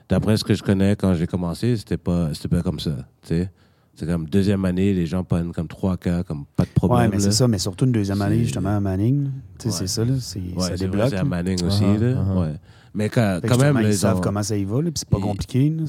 d'après 0.08 0.36
ce 0.36 0.44
que 0.44 0.54
je 0.54 0.62
connais 0.62 0.94
quand 0.96 1.14
j'ai 1.14 1.26
commencé, 1.26 1.76
c'était 1.76 1.96
pas, 1.96 2.32
c'était 2.34 2.48
pas 2.48 2.62
comme 2.62 2.78
ça. 2.80 2.96
tu 3.22 3.28
sais. 3.28 3.50
C'est 3.98 4.06
comme 4.06 4.26
deuxième 4.28 4.64
année, 4.66 4.92
les 4.92 5.06
gens 5.06 5.24
prennent 5.24 5.52
comme 5.52 5.68
3 5.68 5.96
cas, 5.96 6.22
comme 6.22 6.44
pas 6.54 6.64
de 6.64 6.68
problème. 6.70 7.00
Ouais, 7.00 7.08
mais 7.16 7.18
c'est 7.18 7.32
ça. 7.32 7.48
Mais 7.48 7.58
surtout 7.58 7.86
une 7.86 7.92
deuxième 7.92 8.20
année, 8.20 8.40
justement, 8.44 8.76
à 8.76 8.80
Manning. 8.80 9.30
Tu 9.58 9.62
sais, 9.62 9.68
Ouais. 9.68 9.74
c'est 9.74 9.86
ça, 9.86 10.04
là. 10.04 10.12
Ouais, 10.12 10.62
ça 10.68 10.76
débloque. 10.76 11.08
C'est 11.08 11.16
à. 11.16 11.24
Manning 11.24 11.64
aussi. 11.64 11.82
Uh-huh, 11.82 11.98
là. 12.00 12.12
uh-huh. 12.22 12.40
Ouais. 12.40 12.54
Mais 12.94 13.08
quand, 13.08 13.40
quand 13.46 13.56
même, 13.58 13.78
ils 13.82 13.88
ils 13.88 13.94
savent 13.94 14.18
ont- 14.18 14.20
comment 14.20 14.42
ça 14.42 14.56
y 14.56 14.64
va, 14.64 14.76
là, 14.76 14.82
puis 14.84 14.92
c'est 14.96 15.08
pas 15.08 15.16
ils- 15.18 15.22
compliqué. 15.22 15.70
là, 15.70 15.84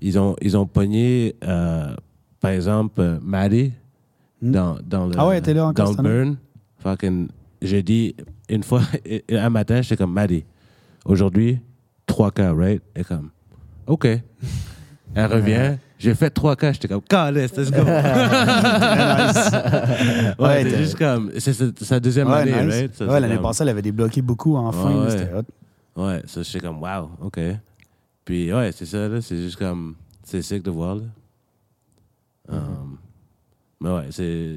ils 0.00 0.18
ont, 0.18 0.34
ils 0.40 0.56
ont 0.56 0.66
pogné, 0.66 1.36
euh, 1.44 1.94
par 2.40 2.50
exemple, 2.52 3.00
euh, 3.00 3.18
Maddie 3.22 3.72
Hmm? 4.40 4.50
dans, 4.50 4.76
dans 4.84 5.06
le, 5.06 5.12
Ah 5.18 5.28
ouais, 5.28 5.40
t'es 5.40 5.54
là 5.54 5.66
encore 5.68 5.94
dans 5.94 6.02
le 6.02 6.08
burn. 6.08 6.36
Fucking, 6.78 7.28
j'ai 7.62 7.82
dit 7.82 8.16
une 8.48 8.62
fois, 8.64 8.80
un 9.30 9.50
matin, 9.50 9.80
j'étais 9.82 9.96
comme 9.96 10.12
Maddie. 10.12 10.44
Aujourd'hui, 11.04 11.60
3 12.06 12.30
cas, 12.32 12.52
right? 12.52 12.82
Et 12.96 13.04
comme, 13.04 13.28
OK. 13.86 14.06
Elle 15.14 15.26
revient. 15.32 15.76
J'ai 16.02 16.14
fait 16.14 16.30
3 16.30 16.56
cas. 16.56 16.72
J'étais 16.72 16.88
comme, 16.88 17.02
Calisse, 17.02 17.56
let's 17.56 17.70
go. 17.70 17.82
ouais, 17.82 17.92
Ouais, 20.38 20.62
c'est 20.64 20.78
juste 20.78 20.98
comme, 20.98 21.30
c'est 21.38 21.52
sa- 21.84 22.00
deuxième 22.00 22.28
Ouais, 22.28 22.38
année, 22.40 22.64
nice. 22.64 22.74
right? 22.74 22.94
Ça, 22.94 23.06
Ouais, 23.06 23.20
l'année 23.20 23.34
comme- 23.36 23.44
passée, 23.44 23.62
elle 23.62 23.68
avait 23.68 23.82
débloqué 23.82 24.20
beaucoup 24.22 24.56
en 24.56 24.72
fin. 24.72 24.90
Ouais, 24.94 25.04
ouais. 25.04 25.10
C'était 25.10 25.32
hot. 25.34 25.42
Ouais, 26.02 26.22
ça, 26.26 26.42
j'étais 26.42 26.60
comme, 26.66 26.82
wow, 26.82 27.10
OK. 27.20 27.38
Puis, 28.24 28.52
ouais, 28.52 28.70
c'est 28.72 28.86
ça, 28.86 29.08
là. 29.08 29.20
C'est 29.20 29.36
juste 29.36 29.56
comme, 29.56 29.94
c'est 30.24 30.42
sick 30.42 30.62
de 30.62 30.70
voir, 30.70 30.96
là. 30.96 31.02
Um, 32.48 32.98
mais 33.80 33.90
ouais, 33.90 34.06
c'est. 34.10 34.56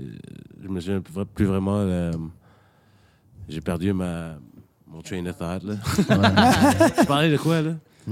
Je 0.63 0.67
me 0.67 0.79
souviens 0.79 1.01
plus- 1.33 1.45
vraiment. 1.45 1.77
euh, 1.77 2.11
J'ai 3.47 3.61
perdu 3.61 3.93
ma, 3.93 4.37
mon 4.87 5.01
train 5.01 5.23
of 5.27 5.37
thought, 5.37 5.63
là. 5.63 5.75
tu 6.99 7.05
parlais 7.05 7.31
de 7.31 7.37
quoi, 7.37 7.61
là? 7.61 7.71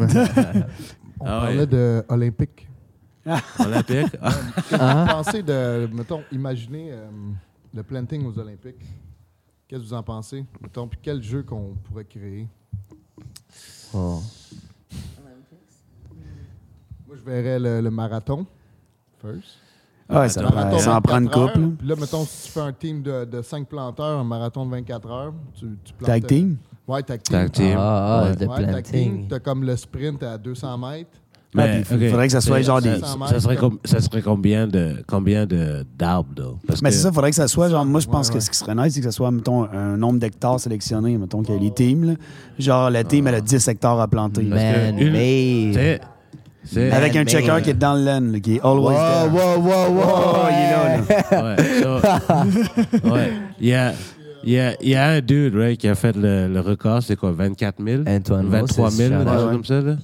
On 1.19 1.25
Ah 1.25 1.39
parlait 1.41 1.59
ouais. 1.59 1.65
de 1.67 2.03
Olympique. 2.09 2.67
Olympique? 3.59 4.15
Ah, 4.21 4.31
Qu'est-ce 4.55 4.69
que 4.69 4.75
vous 4.75 5.05
pensez 5.23 5.43
de, 5.43 5.89
mettons, 5.93 6.21
imaginez, 6.31 6.89
euh, 6.91 7.07
le 7.73 7.83
planting 7.83 8.25
aux 8.25 8.37
Olympiques. 8.37 8.81
Qu'est-ce 9.67 9.81
que 9.81 9.87
vous 9.87 9.93
en 9.93 10.03
pensez? 10.03 10.45
Mettons, 10.61 10.87
puis 10.87 10.99
quel 11.01 11.21
jeu 11.23 11.43
qu'on 11.43 11.75
pourrait 11.83 12.05
créer? 12.05 12.47
Oh. 13.93 14.21
Moi, 17.07 17.15
je 17.17 17.21
verrais 17.29 17.59
le, 17.59 17.81
le 17.81 17.91
marathon, 17.91 18.45
first. 19.21 19.57
Ouais, 20.09 20.27
ça, 20.29 20.41
marathon 20.43 20.79
ça 20.79 20.95
en 20.97 21.01
prend 21.01 21.17
une 21.19 21.25
24 21.25 21.47
couple. 21.53 21.59
heures. 21.63 21.71
Puis 21.77 21.87
là, 21.87 21.95
mettons, 21.95 22.25
si 22.25 22.45
tu 22.47 22.51
fais 22.51 22.59
un 22.59 22.73
team 22.73 23.01
de, 23.01 23.25
de 23.25 23.41
5 23.41 23.67
planteurs, 23.67 24.19
un 24.19 24.23
marathon 24.23 24.65
de 24.65 24.71
24 24.71 25.09
heures, 25.11 25.33
tu, 25.53 25.77
tu 25.83 25.93
plantes. 25.93 26.07
Tag 26.07 26.25
team? 26.27 26.57
Ouais, 26.87 27.01
tag 27.03 27.21
team. 27.23 27.37
Tag 27.37 27.51
team. 27.51 27.75
Ah, 27.77 28.19
ah, 28.19 28.23
Ouais. 28.29 28.35
de 28.35 28.45
Ouais, 28.45 28.65
tag 28.65 28.83
team. 28.83 29.03
planting. 29.11 29.27
T'as 29.29 29.39
comme 29.39 29.63
le 29.63 29.75
sprint 29.77 30.21
à 30.23 30.37
200 30.37 30.77
mètres. 30.77 31.17
Puis 31.55 31.63
il 32.01 32.09
faudrait 32.09 32.27
que 32.27 32.33
ça 32.33 32.41
soit 32.41 32.61
genre 32.61 32.81
des- 32.81 32.99
Ça, 32.99 33.15
ça 33.27 33.39
serait, 33.39 33.55
com- 33.57 33.77
ça 33.85 34.01
serait 34.01 34.21
combien 34.21 34.67
de 34.67 35.03
combien 35.07 35.45
de 35.45 35.85
d'arbres? 35.97 36.57
Parce 36.67 36.81
Mais 36.81 36.89
que- 36.89 36.95
c'est 36.95 37.01
ça, 37.03 37.09
il 37.09 37.13
faudrait 37.15 37.29
que 37.29 37.35
ça 37.35 37.47
soit, 37.47 37.69
genre, 37.69 37.85
moi, 37.85 37.99
je 37.99 38.07
pense 38.07 38.27
Ouais, 38.27 38.33
que 38.33 38.37
ouais. 38.37 38.41
ce 38.41 38.49
qui 38.51 38.57
serait 38.57 38.75
nice, 38.75 38.93
c'est 38.93 38.99
que 39.01 39.05
ça 39.05 39.11
soit, 39.11 39.29
mettons, 39.31 39.63
un 39.71 39.97
nombre 39.97 40.19
d'hectares 40.19 40.59
sélectionnés, 40.59 41.17
mettons, 41.17 41.41
qu'il 41.43 41.53
y 41.55 41.57
a 41.57 41.61
les 41.61 41.71
teams, 41.71 42.03
là. 42.05 42.13
Genre, 42.59 42.89
la 42.89 43.03
team, 43.03 43.27
elle 43.27 43.35
a 43.35 43.41
10 43.41 43.67
hectares 43.67 43.99
à 43.99 44.07
planter. 44.07 44.43
Que 44.43 44.49
Man 44.53 44.97
une- 44.99 45.73
c'est- 46.65 46.91
Avec 46.91 47.15
un 47.15 47.19
Man 47.19 47.27
checker 47.27 47.47
made. 47.51 47.63
qui 47.63 47.69
est 47.69 47.73
dans 47.73 47.93
le 47.93 48.03
land, 48.05 48.21
là, 48.31 48.39
qui 48.39 48.55
est 48.55 48.61
always 48.63 48.95
there. 48.95 49.29
wow, 49.31 49.61
wow, 49.61 50.01
Oh, 50.01 50.47
il 50.49 50.55
est 50.55 50.71
là, 50.71 50.97
là. 50.97 51.43
Ouais, 51.43 51.81
so- 53.03 53.09
ouais. 53.13 53.31
Il 53.59 53.67
y 53.67 53.73
a, 53.73 53.93
il 54.45 54.51
y, 54.53 54.59
a, 54.59 54.73
il 54.81 54.89
y 54.89 54.95
a 54.95 55.07
un 55.07 55.21
dude 55.21 55.55
right, 55.55 55.77
qui 55.79 55.87
a 55.87 55.95
fait 55.95 56.15
le, 56.15 56.47
le 56.47 56.59
record, 56.61 57.03
c'est 57.03 57.15
quoi, 57.15 57.31
24 57.31 57.83
000? 57.83 58.03
Antoine 58.07 58.47
23 58.47 58.85
Moses, 58.85 58.95
000, 58.97 59.09
shout 59.11 59.17
quelque 59.25 59.33
chose 59.39 59.51
comme 59.51 59.65
ça, 59.65 59.81
là? 59.81 59.95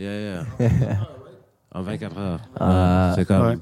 Yeah, 0.00 0.44
yeah. 0.58 0.68
en 1.74 1.82
24 1.82 2.18
heures. 2.18 2.40
Ah, 2.58 3.12
c'est 3.14 3.26
comme, 3.26 3.60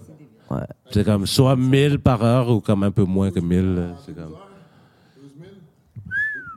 ouais. 0.50 0.56
c'est 0.92 1.04
comme 1.04 1.26
soit 1.26 1.56
1000 1.56 1.98
par 1.98 2.22
heure 2.22 2.48
ou 2.50 2.60
comme 2.60 2.84
un 2.84 2.92
peu 2.92 3.02
moins 3.02 3.32
que 3.32 3.40
1000. 3.40 3.74
là. 3.74 3.82
C'est 4.06 4.14
comme... 4.14 4.34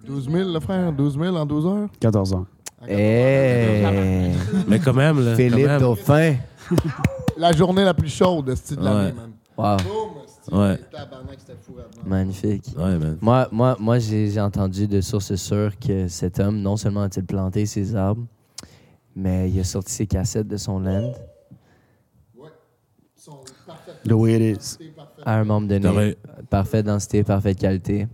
12 0.05 0.29
000, 0.29 0.53
le 0.53 0.59
frère, 0.59 0.91
12 0.93 1.17
000 1.19 1.35
en 1.35 1.45
12 1.47 1.65
heures? 1.65 1.89
14 1.99 2.33
ans. 2.33 2.45
Hey, 2.87 3.83
Mais 4.67 4.79
quand 4.79 4.93
même, 4.93 5.19
là. 5.23 5.31
quand 5.31 5.37
Philippe 5.37 5.65
même. 5.67 5.79
Dauphin. 5.79 6.35
La 7.37 7.51
journée 7.51 7.83
la 7.83 7.93
plus 7.95 8.09
chaude 8.09 8.45
de 8.45 8.55
style 8.55 8.77
de 8.77 8.83
l'année, 8.83 8.97
Ouais. 9.09 9.13
man. 9.13 9.31
Wow, 9.57 9.77
style, 10.27 10.53
Ouais. 10.57 10.77
tabarnak, 10.91 11.37
fou 11.61 11.73
magnifique. 12.05 12.65
Ouais, 12.77 12.97
man. 12.97 13.17
Moi, 13.21 13.47
moi, 13.51 13.77
moi 13.79 13.99
j'ai 13.99 14.29
j'ai 14.29 14.41
entendu 14.41 14.87
de 14.87 15.01
sources 15.01 15.35
sûres 15.35 15.77
que 15.79 16.07
cet 16.07 16.39
homme, 16.39 16.59
non 16.61 16.77
seulement 16.77 17.01
a-t-il 17.01 17.25
planté 17.25 17.65
ses 17.65 17.95
arbres, 17.95 18.23
mais 19.15 19.49
il 19.49 19.59
a 19.59 19.63
sorti 19.63 19.93
ses 19.93 20.07
cassettes 20.07 20.47
de 20.47 20.57
son 20.57 20.79
land. 20.79 21.13
The 24.03 24.13
way 24.13 24.35
it 24.35 24.57
is. 24.57 24.77
à 25.23 25.39
un 25.39 25.43
membre 25.43 25.67
donné. 25.67 26.17
Parfaite 26.49 26.85
densité, 26.85 27.23
parfaite 27.23 27.59
qualité. 27.59 28.07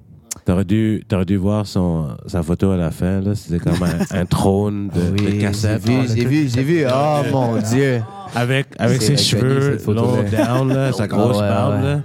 T'aurais 0.46 0.66
dû, 0.66 1.04
t'aurais 1.08 1.26
dû 1.26 1.38
voir 1.38 1.66
son, 1.66 2.16
sa 2.26 2.44
photo 2.44 2.72
à 2.72 2.78
la 2.78 2.92
fin, 2.92 3.22
là. 3.22 3.36
C'était 3.36 3.60
comme 3.60 3.82
un, 3.84 4.00
un 4.20 4.26
trône 4.26 4.90
de, 4.90 5.02
de 5.02 5.22
Oui, 5.24 5.40
j'ai 5.54 5.78
vu, 5.78 6.08
j'ai 6.08 6.26
vu, 6.26 6.48
j'ai 6.50 6.64
vu. 6.64 6.86
Oh 6.90 7.22
mon 7.32 7.58
Dieu. 7.58 8.02
Avec, 8.36 8.68
avec 8.80 9.02
ses 9.02 9.18
cheveux 9.18 9.78
longs 9.88 10.24
down, 10.32 10.74
là, 10.74 10.92
sa 10.94 11.08
grosse 11.08 11.38
Ah 11.40 11.42
ouais, 11.42 11.50
barbe, 11.50 11.84
là. 11.84 12.02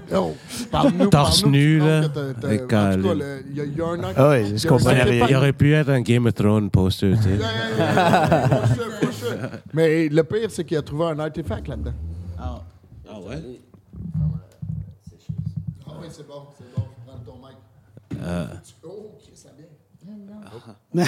Parle-nous, 0.71 1.07
Torse 1.09 1.41
parle-nous, 1.43 1.59
nu, 1.59 1.79
tu 1.81 1.87
là, 1.87 2.01
penses 2.03 2.11
que 2.11 2.15
t'as- 2.15 2.35
t'as- 2.41 2.47
avec 2.49 2.61
en 2.63 2.67
tout 2.67 2.69
cas, 2.69 2.97
Colin. 2.97 3.15
le- 3.15 3.45
Il 3.51 3.57
y, 3.57 3.61
a- 3.61 3.65
il 3.65 3.77
y 3.77 3.81
a 3.81 3.85
un 3.87 4.05
an. 4.05 4.13
Ah 4.17 4.43
je 4.43 4.67
Il, 4.67 4.89
rien. 4.89 5.07
aurait- 5.07 5.19
il 5.31 5.37
aurait 5.37 5.53
pu 5.53 5.75
être 5.75 5.91
un 5.91 6.01
Game 6.01 6.27
of 6.27 6.35
Thrones 6.35 6.71
poster, 6.71 7.15
tu 7.17 7.23
sais. 7.23 7.39
Mais 9.75 10.09
le 10.09 10.23
pire, 10.25 10.51
c'est 10.51 10.65
qu'il 10.65 10.77
a 10.77 10.83
trouvé 10.83 11.07
un 11.07 11.19
artefact 11.19 11.69
là-dedans. 11.69 11.93
Ah 12.39 12.61
ouais? 13.29 13.43
Ah 15.87 15.91
oui, 16.01 16.07
c'est 16.11 16.27
bon, 16.27 16.43
c'est 16.59 16.75
bon. 16.75 16.83
Je 16.99 17.05
prends 17.11 17.21
ton 17.25 17.39
mic. 17.47 17.57
Euh, 18.23 18.47
Oh, 18.85 19.13
ça 19.35 19.49
vient. 19.57 19.67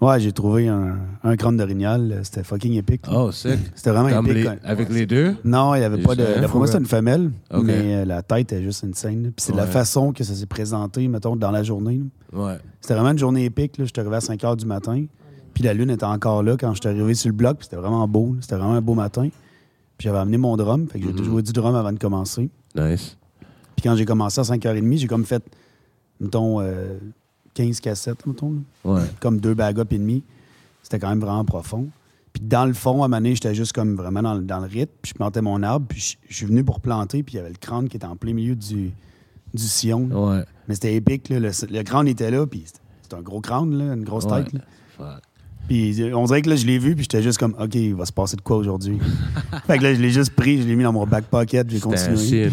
Ouais, 0.00 0.18
j'ai 0.18 0.32
trouvé 0.32 0.66
un, 0.68 0.96
un 1.22 1.36
crâne 1.36 1.58
d'orignal. 1.58 2.10
euh, 2.12 2.20
C'était 2.24 2.42
fucking 2.42 2.72
épique. 2.74 3.06
là. 3.06 3.12
oh, 3.24 3.32
sick. 3.32 3.58
C'était 3.74 3.90
vraiment 3.90 4.08
Comme 4.08 4.26
épique. 4.26 4.36
les- 4.38 4.44
quand- 4.44 4.56
avec 4.64 4.88
les 4.88 5.04
deux? 5.06 5.36
Non, 5.44 5.74
il 5.74 5.80
n'y 5.80 5.84
avait 5.84 6.00
pas 6.02 6.14
de. 6.14 6.24
moi, 6.52 6.60
ouais. 6.62 6.66
c'était 6.66 6.78
une 6.78 6.86
femelle, 6.86 7.30
mais 7.62 7.96
euh, 7.96 8.04
la 8.06 8.22
tête 8.22 8.52
est 8.52 8.62
juste 8.62 8.82
insane. 8.84 9.24
là. 9.24 9.28
Puis 9.36 9.44
c'est 9.44 9.54
la 9.54 9.66
façon 9.66 10.12
que 10.12 10.24
ça 10.24 10.34
s'est 10.34 10.46
présenté, 10.46 11.06
mettons, 11.08 11.36
dans 11.36 11.50
la 11.50 11.62
journée. 11.62 12.00
là. 12.32 12.38
Ouais. 12.44 12.58
C'était 12.80 12.94
vraiment 12.94 13.10
une 13.10 13.18
journée 13.18 13.44
épique. 13.44 13.76
là. 13.76 13.84
J'étais 13.84 14.00
arrivé 14.00 14.16
à 14.16 14.20
5 14.22 14.40
h 14.40 14.56
du 14.56 14.64
matin. 14.66 15.04
Puis 15.52 15.64
la 15.64 15.74
lune 15.74 15.90
était 15.90 16.04
encore 16.04 16.42
là 16.42 16.56
quand 16.56 16.72
j'étais 16.74 16.88
arrivé 16.88 17.12
sur 17.12 17.28
le 17.28 17.34
bloc. 17.34 17.58
Puis 17.58 17.64
c'était 17.66 17.76
vraiment 17.76 18.08
beau. 18.08 18.36
C'était 18.40 18.56
vraiment 18.56 18.74
un 18.74 18.80
beau 18.80 18.94
matin. 18.94 19.28
Puis 19.98 20.06
j'avais 20.06 20.18
amené 20.18 20.38
mon 20.38 20.56
drum. 20.56 20.86
Fait 20.88 20.98
que 20.98 21.04
j'ai 21.06 21.12
Mhm. 21.12 21.24
joué 21.24 21.42
du 21.42 21.52
drum 21.52 21.74
avant 21.74 21.92
de 21.92 21.98
commencer. 21.98 22.48
Nice. 22.74 23.18
Puis 23.76 23.82
quand 23.82 23.96
j'ai 23.96 24.06
commencé 24.06 24.40
à 24.40 24.44
5h30, 24.44 24.96
j'ai 24.96 25.06
comme 25.08 25.26
fait, 25.26 25.42
mettons, 26.20 26.60
euh, 26.62 26.98
15 27.54 27.80
cassettes, 27.80 28.26
mettons. 28.26 28.62
Ouais. 28.84 29.02
Comme 29.20 29.40
deux 29.40 29.54
bag 29.54 29.78
up 29.78 29.92
et 29.92 29.98
demi. 29.98 30.22
C'était 30.82 30.98
quand 30.98 31.08
même 31.10 31.20
vraiment 31.20 31.44
profond. 31.44 31.88
Puis 32.32 32.42
dans 32.44 32.64
le 32.64 32.72
fond, 32.72 33.02
à 33.02 33.06
un 33.06 33.08
moment 33.08 33.16
donné, 33.18 33.34
j'étais 33.34 33.54
juste 33.54 33.72
comme 33.72 33.96
vraiment 33.96 34.22
dans, 34.22 34.34
le- 34.34 34.42
dans 34.44 34.60
le 34.60 34.66
rythme. 34.66 34.92
Puis 35.02 35.10
je 35.10 35.14
plantais 35.14 35.42
mon 35.42 35.62
arbre. 35.62 35.86
Puis 35.88 36.00
je, 36.00 36.16
je 36.28 36.36
suis 36.36 36.46
venu 36.46 36.62
pour 36.64 36.80
planter. 36.80 37.22
Puis 37.22 37.34
il 37.34 37.36
y 37.38 37.40
avait 37.40 37.50
le 37.50 37.56
crâne 37.56 37.88
qui 37.88 37.96
était 37.96 38.06
en 38.06 38.16
plein 38.16 38.32
milieu 38.32 38.54
du, 38.54 38.92
du 39.52 39.62
sillon. 39.62 40.04
Ouais. 40.10 40.44
Mais 40.68 40.74
c'était 40.74 40.94
épique. 40.94 41.28
là. 41.28 41.40
Le, 41.40 41.50
le 41.70 41.82
crâne 41.82 42.06
était 42.08 42.30
là. 42.30 42.46
Puis 42.46 42.62
c'était- 42.66 42.78
c'était 43.02 43.16
un 43.16 43.22
gros 43.22 43.40
crâne, 43.40 43.76
là, 43.76 43.94
une 43.94 44.04
grosse 44.04 44.24
Ouais. 44.26 44.44
tête. 44.44 44.52
là. 44.98 45.20
Puis 45.70 46.02
on 46.14 46.24
dirait 46.24 46.42
que 46.42 46.50
là, 46.50 46.56
je 46.56 46.66
l'ai 46.66 46.78
vu. 46.78 46.96
Puis 46.96 47.04
j'étais 47.04 47.22
juste 47.22 47.38
comme, 47.38 47.54
OK, 47.60 47.76
il 47.76 47.94
va 47.94 48.04
se 48.04 48.12
passer 48.12 48.34
de 48.36 48.40
quoi 48.40 48.56
aujourd'hui? 48.56 48.98
fait 49.68 49.78
que 49.78 49.82
là, 49.84 49.94
je 49.94 50.00
l'ai 50.00 50.10
juste 50.10 50.34
pris. 50.34 50.60
Je 50.60 50.66
l'ai 50.66 50.74
mis 50.74 50.82
dans 50.82 50.92
mon 50.92 51.06
back 51.06 51.26
pocket. 51.26 51.70
J'ai 51.70 51.78
continué. 51.78 52.16
signe. 52.16 52.50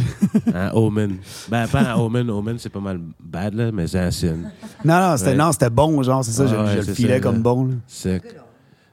un 0.53 0.69
omen. 0.73 1.17
Ben, 1.49 1.67
pas 1.67 1.81
un 1.81 1.95
omen. 1.95 2.29
Omen, 2.29 2.59
c'est 2.59 2.69
pas 2.69 2.79
mal 2.79 2.99
bad, 3.19 3.55
là, 3.55 3.71
mais 3.71 3.87
c'est 3.87 3.97
un 3.99 4.11
signe. 4.11 4.43
Non, 4.85 4.99
non, 4.99 5.17
c'était 5.17 5.31
Ouais. 5.31 5.35
non, 5.35 5.51
c'était 5.51 5.71
bon, 5.71 6.03
genre, 6.03 6.23
c'est 6.23 6.31
ça. 6.31 6.45
Je, 6.45 6.55
ouais, 6.55 6.71
je 6.73 6.77
le 6.77 6.83
c'est 6.83 6.93
filais 6.93 7.15
ça, 7.15 7.19
comme 7.21 7.35
là. 7.37 7.41
bon. 7.41 7.65
là. 7.65 7.73
Sick. 7.87 8.21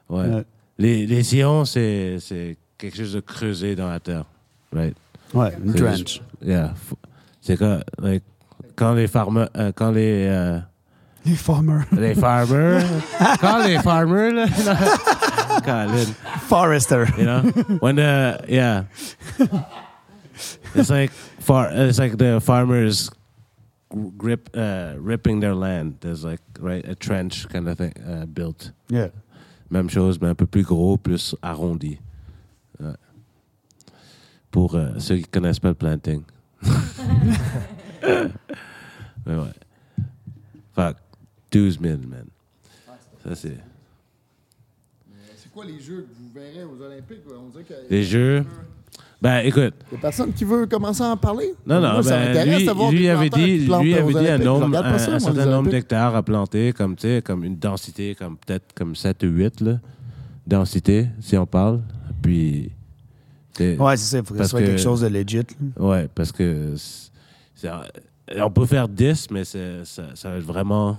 Ouais. 0.08 0.26
Ouais. 0.26 0.44
Les, 0.78 1.06
les 1.06 1.22
sillons, 1.22 1.66
c'est, 1.66 2.16
c'est 2.18 2.56
quelque 2.78 2.96
chose 2.96 3.12
de 3.12 3.20
creusé 3.20 3.76
dans 3.76 3.88
la 3.90 4.00
terre. 4.00 4.24
Right? 4.72 4.96
Ouais, 5.34 5.52
une 5.62 5.72
C'est 5.72 5.78
trench. 5.82 5.98
juste- 5.98 6.22
Yeah. 6.42 6.72
C'est 7.42 7.58
quand, 7.58 7.80
like, 8.00 8.22
quand 8.74 8.94
les 8.94 9.06
farmers, 9.06 9.48
euh, 9.56 9.70
quand 9.74 9.90
les, 9.90 10.26
euh, 10.30 10.58
Les 11.24 11.36
farmers. 11.36 11.86
les 11.92 12.14
farmers, 12.14 12.82
quand 13.40 13.66
les 13.66 13.78
farmers, 13.78 14.34
là, 14.64 15.60
Colin, 15.64 16.14
Forester. 16.48 17.06
you 17.16 17.24
know, 17.24 17.40
when 17.80 17.96
the, 17.96 18.44
yeah, 18.48 18.84
it's 20.74 20.90
like 20.90 21.10
far, 21.10 21.70
it's 21.72 21.98
like 21.98 22.18
the 22.18 22.40
farmers 22.40 23.10
grip, 24.16 24.50
uh, 24.54 24.94
ripping 24.98 25.40
their 25.40 25.54
land. 25.54 25.98
There's 26.00 26.24
like, 26.24 26.40
right, 26.58 26.86
a 26.86 26.94
trench 26.94 27.48
kind 27.48 27.68
of 27.68 27.78
thing 27.78 27.94
uh, 28.06 28.26
built. 28.26 28.72
Yeah. 28.88 29.08
Même 29.70 29.88
chose, 29.88 30.20
mais 30.20 30.28
un 30.28 30.34
peu 30.34 30.46
plus 30.46 30.62
gros, 30.62 30.98
plus 30.98 31.34
arrondi. 31.42 31.98
Ouais. 32.78 32.96
Pour 34.50 34.74
euh, 34.74 34.98
ceux 34.98 35.16
qui 35.16 35.24
connaissent 35.24 35.58
pas 35.58 35.68
le 35.68 35.74
planting. 35.74 36.22
mais 38.02 38.30
ouais. 39.26 39.52
Fuck. 40.74 40.96
12 41.58 41.78
000, 41.80 41.96
man. 42.08 42.24
Ça, 43.24 43.34
c'est. 43.34 43.56
C'est 45.36 45.50
quoi 45.52 45.64
les 45.64 45.80
jeux 45.80 46.06
que 46.08 46.14
vous 46.18 46.30
verrez 46.34 46.64
aux 46.64 46.82
Olympiques? 46.82 47.20
On 47.30 47.48
dirait 47.50 47.64
que. 47.64 47.74
Les 47.90 48.02
jeux? 48.02 48.44
Ben, 49.22 49.38
écoute. 49.38 49.74
Il 49.90 49.94
y 49.94 49.98
a 49.98 50.00
personne 50.00 50.32
qui 50.32 50.44
veut 50.44 50.66
commencer 50.66 51.02
à 51.02 51.06
en 51.12 51.16
parler? 51.16 51.54
Non, 51.66 51.76
non, 51.80 51.92
Moi, 51.94 52.02
ben, 52.02 52.44
lui, 52.44 52.98
lui 52.98 53.08
avait 53.08 53.30
dit, 53.30 53.58
lui 53.66 53.94
avait 53.94 54.12
dit 54.12 54.28
un, 54.28 54.38
nombre, 54.38 54.76
un, 54.76 54.98
ça, 54.98 55.14
un 55.14 55.18
certain 55.18 55.46
nombre 55.46 55.70
d'hectares 55.70 56.14
à 56.14 56.22
planter, 56.22 56.72
comme, 56.74 56.94
tu 56.96 57.02
sais, 57.08 57.22
comme 57.24 57.42
une 57.44 57.56
densité, 57.56 58.14
comme 58.14 58.36
peut-être 58.36 58.74
comme 58.74 58.94
7 58.94 59.22
ou 59.22 59.28
8, 59.28 59.60
là. 59.62 59.80
Densité, 60.46 61.08
si 61.20 61.38
on 61.38 61.46
parle. 61.46 61.80
Puis. 62.20 62.70
Ouais, 63.60 63.96
c'est 63.96 64.10
ça. 64.10 64.18
Il 64.18 64.24
faut 64.24 64.34
que 64.34 64.42
ce 64.42 64.50
soit 64.50 64.60
que- 64.60 64.66
quelque 64.66 64.80
chose 64.80 65.00
de 65.00 65.06
legit. 65.06 65.38
là. 65.38 65.44
Ouais, 65.78 66.08
parce 66.14 66.32
que 66.32 66.74
on 68.36 68.50
peut 68.50 68.66
faire 68.66 68.88
10, 68.88 69.30
mais 69.30 69.44
c'est- 69.44 69.84
ça, 69.84 70.02
ça 70.14 70.30
va 70.30 70.36
être 70.36 70.44
vraiment. 70.44 70.98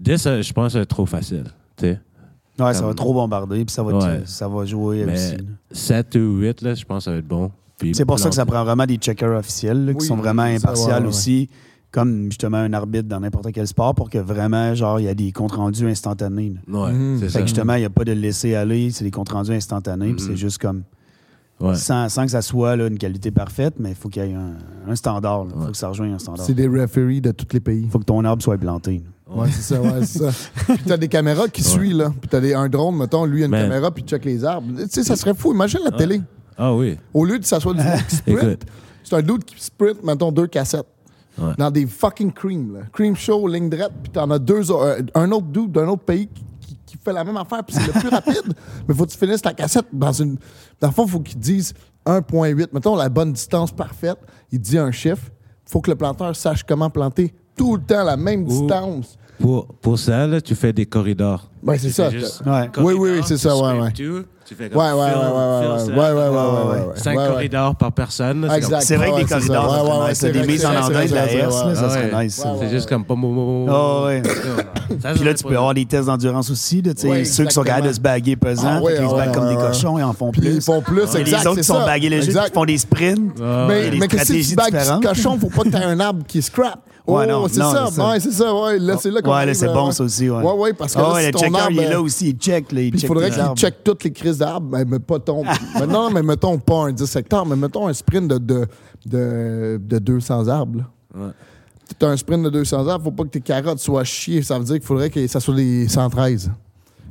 10, 0.00 0.26
euh, 0.26 0.42
je 0.42 0.52
pense 0.52 0.66
que 0.66 0.72
ça 0.72 0.78
va 0.78 0.82
être 0.82 0.88
trop 0.88 1.06
facile. 1.06 1.44
tu 1.76 1.86
sais. 1.86 2.00
Ouais, 2.58 2.72
ça 2.74 2.80
Comme- 2.80 2.88
va 2.88 2.94
trop 2.94 3.14
bombarder, 3.14 3.64
puis 3.64 3.72
ça 3.72 3.82
va, 3.84 3.96
Ouais. 3.96 4.22
ça 4.24 4.48
va 4.48 4.64
jouer 4.64 5.04
Mais 5.06 5.12
aussi. 5.14 5.36
là. 5.36 5.42
7 5.70 6.16
ou 6.16 6.38
8, 6.38 6.62
là, 6.62 6.74
je 6.74 6.84
pense 6.84 6.98
que 6.98 7.04
ça 7.04 7.10
va 7.12 7.18
être 7.18 7.28
bon. 7.28 7.50
Puis 7.78 7.94
C'est 7.94 8.04
pour 8.04 8.18
ça 8.18 8.28
que 8.28 8.34
ça 8.34 8.44
prend 8.44 8.64
vraiment 8.64 8.84
des 8.86 8.96
checkers 8.96 9.38
officiels 9.38 9.84
là, 9.84 9.92
qui 9.92 10.00
Oui, 10.00 10.06
sont 10.06 10.16
vraiment 10.16 10.42
ça, 10.42 10.48
impartials 10.54 10.94
ouais, 10.96 11.00
ouais. 11.02 11.06
aussi, 11.08 11.48
comme 11.92 12.24
justement 12.24 12.56
un 12.56 12.72
arbitre 12.72 13.08
dans 13.08 13.20
n'importe 13.20 13.52
quel 13.52 13.68
sport, 13.68 13.94
pour 13.94 14.10
que 14.10 14.18
vraiment, 14.18 14.74
genre, 14.74 14.98
il 14.98 15.04
y 15.04 15.08
a 15.08 15.14
des 15.14 15.30
comptes 15.30 15.52
rendus 15.52 15.86
instantanés. 15.86 16.54
là. 16.66 16.80
Ouais, 16.86 16.92
Mhm. 16.92 17.18
c'est 17.20 17.26
Fait 17.26 17.30
ça. 17.30 17.38
que 17.40 17.46
justement, 17.46 17.74
il 17.74 17.80
n'y 17.80 17.84
a 17.86 17.90
pas 17.90 18.04
de 18.04 18.12
laisser 18.12 18.56
aller, 18.56 18.90
c'est 18.90 19.04
des 19.04 19.12
comptes 19.12 19.28
rendus 19.30 19.52
instantanés, 19.52 20.12
puis 20.14 20.22
Mhm. 20.24 20.28
c'est 20.30 20.36
juste 20.36 20.58
comme. 20.58 20.82
Ouais. 21.60 21.74
Sans, 21.74 22.08
sans 22.08 22.24
que 22.24 22.30
ça 22.30 22.40
soit 22.42 22.76
là, 22.76 22.86
une 22.86 22.98
qualité 22.98 23.30
parfaite, 23.32 23.74
mais 23.80 23.90
il 23.90 23.94
faut 23.96 24.08
qu'il 24.08 24.22
y 24.24 24.26
ait 24.30 24.34
un, 24.34 24.52
un 24.88 24.94
standard. 24.94 25.46
Il 25.46 25.52
faut 25.52 25.58
Ouais. 25.66 25.70
que 25.72 25.76
ça 25.76 25.88
rejoigne 25.88 26.12
un 26.12 26.18
standard. 26.18 26.46
C'est 26.46 26.54
des 26.54 26.68
referees 26.68 27.20
de 27.20 27.32
tous 27.32 27.46
les 27.52 27.60
pays. 27.60 27.82
Il 27.84 27.90
faut 27.90 27.98
que 27.98 28.04
ton 28.04 28.24
arbre 28.24 28.42
soit 28.42 28.56
planté. 28.58 29.02
là. 29.28 29.34
Ouais, 29.42 29.48
c'est 29.50 29.74
ça, 29.74 29.80
ouais, 29.82 30.04
c'est 30.06 30.30
ça. 30.30 30.30
Puis 30.74 30.78
t'as 30.86 30.96
des 30.96 31.08
caméras 31.08 31.48
qui 31.48 31.62
Ouais. 31.62 31.68
suivent, 31.68 31.96
là. 31.96 32.12
Puis 32.20 32.28
t'as 32.30 32.40
des, 32.40 32.54
un 32.54 32.68
drone, 32.68 32.96
mettons, 32.96 33.24
lui, 33.24 33.42
a 33.42 33.46
une 33.46 33.50
Mais- 33.50 33.62
caméra, 33.62 33.90
puis 33.90 34.04
il 34.04 34.08
check 34.08 34.24
les 34.24 34.44
arbres. 34.44 34.68
Tu 34.84 34.88
sais, 34.88 35.02
ça 35.02 35.16
serait 35.16 35.34
fou. 35.34 35.52
Imagine 35.52 35.80
la 35.84 35.90
télé. 35.90 36.20
Ah 36.56 36.72
oui. 36.74 36.96
Au 37.12 37.24
lieu 37.24 37.38
de 37.38 37.44
ça 37.44 37.58
soit 37.60 37.74
du 37.74 37.82
monde 37.82 38.00
qui 38.08 38.16
sprint, 38.16 38.64
c'est 39.04 39.16
un 39.16 39.22
dude 39.22 39.44
qui 39.44 39.62
sprint, 39.62 40.02
mettons, 40.04 40.30
deux 40.32 40.46
cassettes. 40.46 40.86
Ouais. 41.36 41.52
Dans 41.58 41.70
des 41.70 41.86
fucking 41.86 42.32
cream, 42.32 42.74
là. 42.74 42.80
Cream 42.92 43.14
show, 43.14 43.46
ligne 43.46 43.68
droite, 43.68 43.92
puis 44.02 44.10
t'en 44.10 44.28
as 44.30 44.38
deux, 44.40 44.72
euh, 44.72 45.02
un 45.14 45.30
autre 45.30 45.46
dude 45.46 45.70
d'un 45.72 45.86
autre 45.88 46.02
pays 46.02 46.26
qui, 46.28 46.42
qui- 46.88 46.98
fait 46.98 47.12
la 47.12 47.24
même 47.24 47.36
affaire, 47.36 47.62
puis 47.64 47.76
c'est 47.76 47.86
le 47.86 47.92
plus 48.00 48.08
rapide. 48.08 48.54
Mais 48.88 48.94
faut 48.94 49.04
que 49.06 49.10
tu 49.12 49.18
finisses 49.18 49.42
ta 49.42 49.52
cassette 49.52 49.86
dans 49.92 50.12
une. 50.12 50.36
Dans 50.80 50.88
le 50.88 50.92
fond, 50.94 51.06
faut 51.06 51.20
qu'il 51.20 51.38
dise 51.38 51.74
1.8. 52.06 52.68
Mettons 52.72 52.96
la 52.96 53.08
bonne 53.08 53.32
distance 53.32 53.70
parfaite. 53.72 54.18
Il 54.50 54.60
dit 54.60 54.78
un 54.78 54.90
chiffre. 54.90 55.30
faut 55.66 55.80
que 55.80 55.90
le 55.90 55.96
planteur 55.96 56.34
sache 56.34 56.62
comment 56.64 56.88
planter 56.90 57.34
tout 57.56 57.76
le 57.76 57.82
temps 57.82 58.04
la 58.04 58.16
même 58.16 58.44
distance. 58.44 59.18
Pour, 59.38 59.66
pour 59.66 59.98
ça, 59.98 60.26
là, 60.26 60.40
tu 60.40 60.54
fais 60.54 60.72
des 60.72 60.86
corridors. 60.86 61.50
Ouais, 61.62 61.78
c'est 61.78 61.90
ça. 61.90 62.10
fais 62.10 62.18
juste 62.20 62.42
Ouais. 62.44 62.68
Oui, 62.78 62.94
oui, 62.94 63.10
oui, 63.16 63.20
c'est 63.24 63.36
ça, 63.36 63.54
ouais, 63.56 63.90
sprint 63.90 63.98
ouais. 64.00 64.24
Tu 64.48 64.54
fais 64.54 64.64
Ouais, 64.64 64.70
comme 64.70 64.78
ouais, 64.78 64.90
ouais, 64.94 65.92
ouais, 65.92 66.12
ouais, 66.12 66.12
ouais, 66.12 66.86
ouais, 66.86 66.92
Cinq 66.96 67.14
corridors 67.16 67.76
par 67.76 67.92
personne. 67.92 68.46
c'est 68.48 68.56
Exact. 68.56 68.80
C'est 68.82 68.96
vrai 68.96 69.22
que 69.22 69.28
ça. 69.28 69.36
corridors, 69.36 70.08
c'est 70.14 70.32
Des 70.32 70.42
mises 70.46 70.64
en 70.64 70.74
anglais 70.74 71.02
de 71.04 71.08
c'est 71.08 71.14
la 71.14 71.32
S, 71.32 71.54
ça 71.74 71.90
serait 71.90 72.24
nice. 72.24 72.34
ça. 72.34 72.54
C'est 72.58 72.70
juste 72.70 72.88
comme... 72.88 73.04
pom, 73.04 73.20
pom. 73.20 73.66
Ah 73.68 74.04
ouais. 74.06 74.22
Puis 75.14 75.24
là, 75.24 75.34
tu 75.34 75.42
peux 75.44 75.50
pas- 75.50 75.56
avoir 75.56 75.74
des 75.74 75.84
tests 75.84 76.06
d'endurance 76.06 76.50
aussi. 76.50 76.80
Là, 76.82 76.94
tu 76.94 77.02
sais, 77.02 77.08
Ouais, 77.08 77.24
ceux 77.24 77.44
qui 77.44 77.54
sont 77.54 77.62
capables 77.62 77.88
de 77.88 77.92
se 77.92 78.00
baguer 78.00 78.36
pesant, 78.36 78.80
qu'ils 78.82 78.96
se 79.08 79.14
baguent 79.14 79.34
comme 79.34 79.48
des 79.48 79.56
cochons 79.56 79.98
et 79.98 80.02
en 80.02 80.12
font 80.12 80.30
plus. 80.30 80.56
ils 80.56 80.62
font 80.62 80.80
plus, 80.80 81.02
exact, 81.14 81.26
les 81.26 81.46
autres 81.46 81.56
qui 81.58 81.64
sont 81.64 81.84
bagués 81.84 82.08
légers, 82.08 82.32
qui 82.32 82.52
font 82.52 82.64
des 82.64 82.78
sprints. 82.78 83.32
Ah, 83.42 83.66
Mais, 83.68 83.90
des 83.90 83.98
que 84.08 84.24
si 84.24 84.48
tu 84.48 84.54
bagues 84.54 85.02
cochon, 85.02 85.38
faut 85.38 85.48
pas 85.48 85.64
que 85.64 85.68
tu 85.68 85.76
aies 85.76 85.84
un 85.84 86.00
arbre 86.00 86.22
qui 86.26 86.40
scrap. 86.42 86.80
Ouais, 87.08 87.24
oh, 87.26 87.30
non, 87.30 87.48
c'est 87.48 87.54
ça. 87.60 87.86
c'est 87.88 87.94
ça. 87.94 88.08
Ouais, 88.10 88.20
c'est 88.20 88.32
ça. 88.32 88.54
Ouais, 88.54 88.78
là, 88.78 88.96
c'est 89.00 89.10
là 89.10 89.22
qu'on 89.22 89.34
Ouais, 89.34 89.46
là, 89.46 89.54
c'est 89.54 89.66
bon, 89.68 89.86
ouais. 89.86 89.92
ça 89.92 90.04
aussi. 90.04 90.28
Ouais, 90.28 90.42
Ouais, 90.44 90.52
ouais, 90.52 90.72
parce 90.74 90.94
que 90.94 91.00
Ah 91.02 91.18
là, 91.18 91.26
le 91.26 91.30
ton 91.32 91.38
checker, 91.38 91.56
arbre, 91.58 91.72
il 91.72 91.80
est 91.80 91.88
là 91.88 92.00
aussi. 92.02 92.28
Il 92.28 92.34
check. 92.36 92.70
Là, 92.70 92.82
il 92.82 92.90
Puis 92.90 92.98
il 92.98 93.00
check 93.00 93.08
faudrait 93.08 93.30
les 93.30 93.34
qu'il 93.36 93.54
check 93.54 93.82
toutes 93.82 94.04
les 94.04 94.12
crises 94.12 94.36
d'arbres. 94.38 94.68
Mais, 94.70 94.84
mais 94.84 94.98
pas 94.98 95.18
ton. 95.18 95.42
mais 95.78 95.86
non, 95.86 96.10
mais 96.10 96.22
mettons 96.22 96.58
pas 96.58 96.86
un 96.86 96.92
10 96.92 97.16
hectares, 97.16 97.46
mais 97.46 97.56
mettons 97.56 97.86
un 97.88 97.92
sprint 97.92 98.28
de, 98.28 98.38
de, 98.38 98.66
de, 99.06 99.80
de 99.82 99.98
200 99.98 100.48
arbres. 100.48 100.78
là. 101.14 101.20
Ouais. 101.26 101.30
Tu 101.98 102.04
as 102.04 102.08
un 102.10 102.16
sprint 102.16 102.42
de 102.44 102.50
200 102.50 102.86
arbres, 102.86 103.04
faut 103.04 103.10
pas 103.12 103.24
que 103.24 103.28
tes 103.30 103.40
carottes 103.40 103.78
soient 103.78 104.04
chiées. 104.04 104.42
Ça 104.42 104.58
veut 104.58 104.64
dire 104.64 104.74
qu'il 104.76 104.84
faudrait 104.84 105.08
que 105.10 105.26
ça 105.26 105.40
soit 105.40 105.54
des 105.54 105.88
113. 105.88 106.50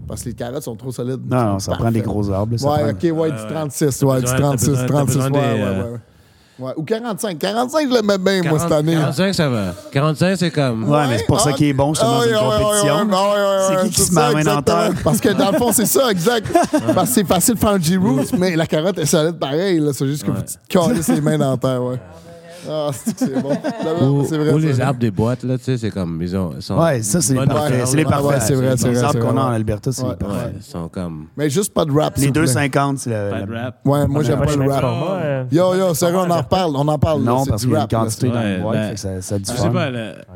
Parce 0.08 0.22
que 0.24 0.30
les 0.30 0.36
carottes 0.36 0.64
sont 0.64 0.76
trop 0.76 0.92
solides. 0.92 1.20
Non, 1.30 1.44
non, 1.54 1.60
ça 1.60 1.74
prend 1.74 1.92
des 1.92 2.02
gros 2.02 2.30
arbres. 2.32 2.54
là, 2.54 2.58
ça 2.60 2.70
Ouais, 2.72 2.94
prend- 2.94 3.10
ok, 3.10 3.18
ouais, 3.20 3.32
du 3.32 3.54
36. 3.54 4.02
Ouais, 4.04 4.16
du 4.18 4.22
besoin- 4.22 4.38
t'as 4.38 4.42
36, 4.44 4.68
besoin- 4.70 4.82
t'as 4.86 4.88
36. 4.94 5.16
besoin 5.18 5.32
Ouais, 5.32 5.32
des, 5.32 5.38
ouais, 5.38 5.62
euh, 5.68 5.92
ouais, 5.94 6.00
ouais. 6.60 6.72
Ou 6.76 6.84
45. 6.84 7.38
45, 7.38 7.88
je 7.90 7.94
l'aimais 7.94 8.18
bien, 8.18 8.42
moi, 8.50 8.60
cette 8.60 8.70
40 8.70 8.72
année. 8.74 8.94
45, 8.96 9.34
ça 9.36 9.50
va. 9.50 9.74
45, 9.92 10.36
c'est 10.38 10.52
comme... 10.52 10.90
Ouais, 10.90 11.08
mais 11.08 11.18
c'est 11.20 11.26
pour 11.26 11.40
ça 11.40 11.54
qu'il 11.54 11.68
est 11.68 11.74
bon, 11.74 11.94
justement, 11.94 12.20
Ah, 12.22 12.26
dans 12.26 12.30
une 12.30 12.60
compétition. 12.62 13.08
C'est 13.68 13.84
qui 13.84 13.90
qui 13.96 14.02
se 14.02 14.14
ça, 14.14 14.28
met 14.28 14.34
main 14.34 14.40
exactement. 14.40 14.62
terre? 14.64 14.92
Parce 15.04 15.20
que 15.22 15.30
dans 15.30 15.52
le 15.52 15.58
fond, 15.58 15.72
c'est 15.72 15.86
ça, 15.86 16.12
exact. 16.12 16.48
Parce 16.96 17.10
que 17.10 17.16
c'est 17.16 17.28
facile 17.28 17.54
de 17.56 17.60
faire 17.60 17.70
un 17.72 17.80
G-Roots, 17.80 18.34
mais 18.38 18.56
la 18.56 18.66
carotte 18.66 18.98
est 19.00 19.06
solide 19.06 19.38
pareil. 19.40 19.80
là. 19.80 19.92
C'est 19.94 20.08
juste 20.08 20.24
que 20.24 20.32
Ouais. 20.32 20.38
tu 20.68 21.02
te 21.02 21.12
les 21.12 21.22
mains 21.22 21.38
dans 21.38 21.58
terre, 21.58 21.84
ouais. 21.84 22.00
Ah, 22.70 22.90
c'est 22.94 23.18
c'est 23.18 23.42
bon. 23.42 23.50
Ou, 23.50 24.26
C'est 24.26 24.38
vrai, 24.38 24.54
ou 24.54 24.60
c'est 24.60 24.68
les 24.68 24.82
arbres 24.82 25.00
des 25.00 25.12
boîtes, 25.12 25.44
là, 25.44 25.58
tu 25.58 25.64
sais, 25.66 25.78
c'est 25.78 25.92
comme... 25.92 26.20
Ils 26.22 26.36
ont, 26.36 26.60
sont 26.60 26.78
Ouais, 26.78 27.02
ça, 27.02 27.22
c'est 27.22 27.34
les 27.34 27.46
parfaits. 27.46 27.88
C'est 27.88 27.98
les 27.98 28.06
parfaits. 28.06 28.42
c'est 28.42 28.56
vrai, 28.56 28.78
c'est 28.78 28.90
Les 28.90 29.04
arbres 29.04 29.20
qu'on 29.20 29.38
a 29.38 29.42
en. 29.42 29.48
Alberta, 29.48 29.92
c'est 29.92 30.08
les 30.08 30.16
parfaits. 30.16 30.54
Ils 30.58 30.64
sont 30.64 30.90
comme... 30.90 31.28
Mais 31.38 31.50
juste 31.50 31.74
pas 31.74 31.86
de 31.86 31.92
rap. 31.92 32.16
Les 32.16 32.24
s'il 32.24 32.28
vous 32.30 32.34
plaît. 32.34 32.70
2,50, 32.70 32.98
c'est 32.98 33.12
Pas 33.12 33.42
de 33.42 33.54
rap. 33.54 33.80
Ouais, 33.86 34.08
moi, 34.08 34.24
j'aime 34.24 34.40
pas 34.40 34.56
le 34.56 34.70
rap. 34.70 35.52
Yo, 35.52 35.76
yo, 35.76 35.94
sérieux, 35.94 36.18
on 36.18 36.30
en 36.30 36.38
reparle. 36.38 36.76
On 36.76 36.88
en 36.88 37.00
parle. 37.00 37.24
Non, 37.24 37.44
c'est 37.44 37.50
parce 37.50 37.62
du 37.62 37.68
qu'il 37.68 37.76
y 37.76 37.80
a 37.80 37.82
une 37.82 37.88
quantité 37.88 38.28
dans 38.28 38.72
ben, 38.72 38.98
ça, 38.98 39.22
ça 39.22 39.38
Je 39.38 39.46
sais 39.46 39.70
pas, 39.70 39.90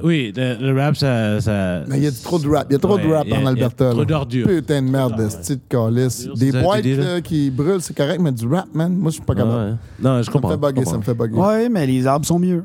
oui, 0.04 0.34
le, 0.36 0.80
rap, 0.80 0.96
ça... 0.96 1.84
Mais 1.88 1.98
il 1.98 2.04
y 2.04 2.08
a 2.08 2.12
trop 2.12 2.40
de 2.40 2.48
rap. 2.50 2.68
Il 2.70 2.74
y 2.74 2.76
a 2.76 2.80
trop 2.80 2.98
de 2.98 3.08
rap 3.12 3.28
en 3.32 3.46
Alberta. 3.46 3.92
trop 3.92 4.06
d'ordures. 4.06 4.48
Putain 4.48 4.82
de 4.82 4.90
merde, 4.90 5.18
de 5.18 5.30
ce 5.30 5.38
type 5.38 5.62
de 5.70 5.76
calice. 5.76 6.28
Des 6.36 6.52
boîtes 6.52 6.82
qui 7.24 7.50
brûlent, 7.52 7.82
c'est 7.82 7.96
correct, 7.96 8.20
mais 8.20 8.32
du 8.32 8.48
rap, 8.48 8.68
man, 8.74 8.96
moi, 8.96 9.10
je 9.10 9.16
suis 9.16 9.24
pas 9.24 9.36
capable. 9.36 9.78
Non, 10.00 10.18
je 10.18 10.24
Ça 10.24 10.32
me 10.32 10.34
comprends. 10.34 10.50
fait 10.50 10.58
bugger, 10.58 10.86
ça 10.86 10.98
me 10.98 11.02
fait 11.02 11.14
bugger. 11.14 11.36
Ouais, 11.36 11.70
mais 11.70 11.86
les 11.86 12.08
arbres 12.08 12.21
sont 12.28 12.40
mieux. 12.40 12.64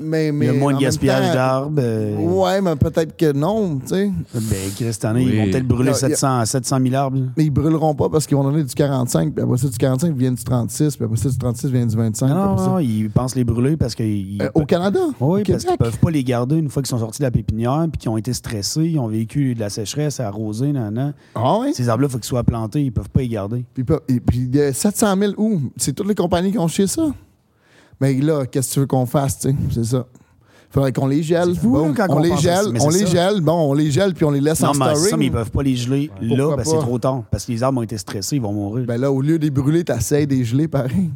Mais, 0.00 0.32
mais 0.32 0.46
Il 0.46 0.52
y 0.54 0.56
a 0.56 0.58
moins 0.58 0.72
de 0.72 0.78
gaspillage 0.78 1.34
d'arbres. 1.34 1.74
euh, 1.78 2.16
Ouais, 2.16 2.62
mais 2.62 2.76
peut-être 2.76 3.14
que 3.14 3.32
non, 3.32 3.78
tu 3.80 3.88
sais. 3.88 4.10
Ben, 4.32 4.40
Chris, 4.74 4.92
cette 4.92 5.04
année, 5.04 5.22
ils 5.22 5.36
vont 5.38 5.44
peut-être 5.50 5.66
brûler 5.66 5.90
Il 5.90 6.08
y 6.08 6.12
a- 6.12 6.16
700, 6.16 6.44
700 6.46 6.78
000 6.82 6.94
arbres. 6.94 7.18
Mais 7.36 7.44
ils 7.44 7.50
brûleront 7.50 7.94
pas 7.94 8.08
parce 8.08 8.26
qu'ils 8.26 8.38
vont 8.38 8.44
donner 8.44 8.62
du 8.64 8.72
45, 8.74 9.34
puis 9.34 9.42
après 9.44 9.58
ça, 9.58 9.68
du 9.68 9.76
45 9.76 10.16
vient 10.16 10.32
du 10.32 10.42
36, 10.42 10.96
puis 10.96 11.04
après 11.04 11.16
ça, 11.18 11.28
du 11.28 11.36
36 11.36 11.66
vient 11.70 11.84
du 11.84 11.94
25. 11.94 12.26
puis 12.26 12.34
Non, 12.34 12.56
ça- 12.56 12.66
non, 12.68 12.78
ils 12.78 13.10
pensent 13.10 13.34
les 13.34 13.44
brûler 13.44 13.76
parce 13.76 13.94
qu'ils. 13.94 14.40
Euh, 14.40 14.48
au 14.54 14.64
Canada? 14.64 15.00
Oui, 15.20 15.42
au 15.42 15.44
parce 15.44 15.64
qu'ils 15.64 15.76
peuvent 15.76 15.98
pas 15.98 16.10
les 16.10 16.24
garder 16.24 16.56
une 16.56 16.70
fois 16.70 16.80
qu'ils 16.82 16.88
sont 16.90 16.98
sortis 17.00 17.18
de 17.18 17.24
la 17.24 17.30
pépinière 17.32 17.84
puis 17.92 17.98
qu'ils 17.98 18.08
ont 18.10 18.16
été 18.16 18.32
stressés, 18.32 18.84
ils 18.86 18.98
ont 18.98 19.08
vécu 19.08 19.54
de 19.54 19.60
la 19.60 19.68
sécheresse, 19.68 20.20
arrosé, 20.20 20.72
nan, 20.72 20.94
nan. 20.94 21.12
Ah 21.34 21.58
oui? 21.60 21.72
Ces 21.74 21.88
arbres-là, 21.90 22.08
il 22.08 22.12
faut 22.12 22.18
qu'ils 22.18 22.24
soient 22.28 22.44
plantés, 22.44 22.82
ils 22.82 22.92
peuvent 22.92 23.10
pas 23.10 23.20
les 23.20 23.28
garder. 23.28 23.64
Puis, 23.74 23.84
puis 23.84 24.38
il 24.38 24.56
y 24.56 24.62
a 24.62 24.72
700 24.72 25.16
000 25.18 25.32
où? 25.36 25.60
C'est 25.76 25.92
toutes 25.92 26.08
les 26.08 26.14
compagnies 26.14 26.52
qui 26.52 26.58
ont 26.58 26.68
chié 26.68 26.86
ça? 26.86 27.02
Mais 28.00 28.12
là, 28.14 28.46
qu'est-ce 28.46 28.68
que 28.70 28.74
tu 28.74 28.80
veux 28.80 28.86
qu'on 28.86 29.06
fasse, 29.06 29.38
tu 29.40 29.48
sais? 29.50 29.56
C'est 29.72 29.84
ça. 29.84 30.06
Faudrait 30.68 30.92
qu'on 30.92 31.06
les 31.06 31.22
gèle. 31.22 31.54
Fou, 31.54 31.70
Bon, 31.70 31.88
hein, 31.90 31.94
quand 31.96 32.06
on 32.10 32.16
on 32.16 32.18
les 32.18 32.36
gèle, 32.36 32.66
on 32.80 32.88
les 32.90 33.06
ça. 33.06 33.30
gèle, 33.30 33.40
bon, 33.40 33.70
on 33.70 33.72
les 33.72 33.90
gèle, 33.90 34.12
puis 34.12 34.24
on 34.26 34.30
les 34.30 34.40
laisse 34.40 34.60
Non, 34.60 34.70
en 34.70 34.74
mais 34.74 34.84
ça, 34.86 34.94
storing. 34.96 35.16
mais 35.18 35.26
ils 35.26 35.32
peuvent 35.32 35.50
pas 35.50 35.62
les 35.62 35.76
geler 35.76 36.10
là, 36.20 36.36
Pourquoi 36.36 36.56
ben, 36.56 36.64
c'est 36.64 36.78
trop 36.78 36.98
tard. 36.98 37.22
Parce 37.30 37.46
que 37.46 37.52
les 37.52 37.62
arbres 37.62 37.78
ont 37.78 37.82
été 37.82 37.96
stressés, 37.96 38.36
ils 38.36 38.42
vont 38.42 38.52
mourir. 38.52 38.84
Ben 38.86 39.00
là, 39.00 39.10
au 39.10 39.22
lieu 39.22 39.38
de 39.38 39.44
les 39.44 39.50
brûler, 39.50 39.84
t'essayes 39.84 40.26
de 40.26 40.34
les 40.34 40.44
geler 40.44 40.68
pareil. 40.68 41.10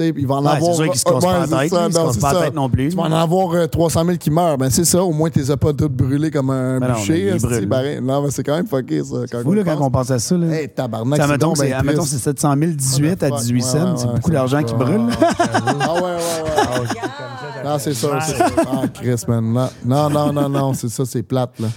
Il 0.00 0.26
va 0.26 0.36
en 0.36 0.44
Ouais, 0.44 0.50
avoir. 0.52 0.70
c'est 0.74 0.82
sûr 0.82 0.90
qu'ils 0.90 0.98
se 1.00 1.04
cassent 1.04 1.14
Ouais, 1.14 1.20
pas 1.20 1.38
la 1.40 1.46
c'est 1.46 1.50
tête, 1.58 1.70
ça, 1.70 1.86
ils 1.88 1.92
se 1.92 1.98
non, 1.98 2.04
cassent 2.06 2.14
c'est 2.14 2.20
pas 2.20 2.32
la 2.32 2.38
ça. 2.38 2.44
tête 2.44 2.54
non 2.54 2.70
plus. 2.70 2.88
Tu 2.90 2.96
vas 2.96 3.02
en 3.02 3.12
avoir 3.12 3.52
euh, 3.54 3.66
300 3.66 4.04
000 4.04 4.16
qui 4.18 4.30
meurent. 4.30 4.58
Ben 4.58 4.70
c'est 4.70 4.84
ça, 4.84 5.02
au 5.02 5.12
moins, 5.12 5.30
tu 5.30 5.38
les 5.38 5.50
as 5.50 5.56
pas 5.56 5.72
toutes 5.72 5.92
brûlées 5.92 6.30
comme 6.30 6.50
un 6.50 6.78
Ben 6.80 6.88
non, 6.88 6.94
mais 6.94 7.00
bûcher. 7.00 8.00
Non, 8.00 8.22
mais 8.22 8.30
c'est 8.30 8.42
quand 8.44 8.56
même 8.56 8.66
fucké, 8.66 9.02
ça. 9.04 9.16
Quand 9.30 9.42
Fou, 9.42 9.52
là, 9.54 9.64
quand 9.64 9.80
on 9.80 9.90
pense 9.90 10.10
à 10.10 10.18
ça. 10.18 10.36
Là. 10.36 10.46
Hey, 10.54 10.68
tabarnak, 10.68 11.20
c'est 11.22 11.38
donc 11.38 11.54
que 11.54 11.58
c'est 11.60 11.70
ben 11.70 11.78
admettons, 11.78 12.02
triste. 12.02 12.14
c'est 12.18 12.22
700 12.24 12.54
000, 12.58 12.72
18 12.72 13.22
à 13.22 13.28
Fuck, 13.28 13.38
18 13.40 13.54
ouais, 13.54 13.60
cents. 13.60 13.78
ouais, 13.78 13.92
C'est 13.96 14.06
ouais, 14.06 14.14
beaucoup 14.14 14.30
d'argent 14.30 14.62
qui 14.62 14.74
brûle. 14.74 15.06
Ah 15.20 15.94
ouais, 15.94 16.00
ouais, 16.00 16.10
ouais. 16.10 16.86
Non, 17.64 17.76
c'est 17.78 17.92
ça. 17.94 18.20
c'est 18.20 18.36
ça. 18.36 18.46
Ah, 18.70 18.82
Chris, 18.94 19.16
man. 19.26 19.52
Non, 19.52 19.68
non, 19.84 20.10
non, 20.10 20.32
non, 20.32 20.48
non, 20.48 20.72
c'est 20.74 20.88
ça, 20.88 21.04
c'est 21.04 21.22
plate, 21.22 21.58
là. 21.58 21.68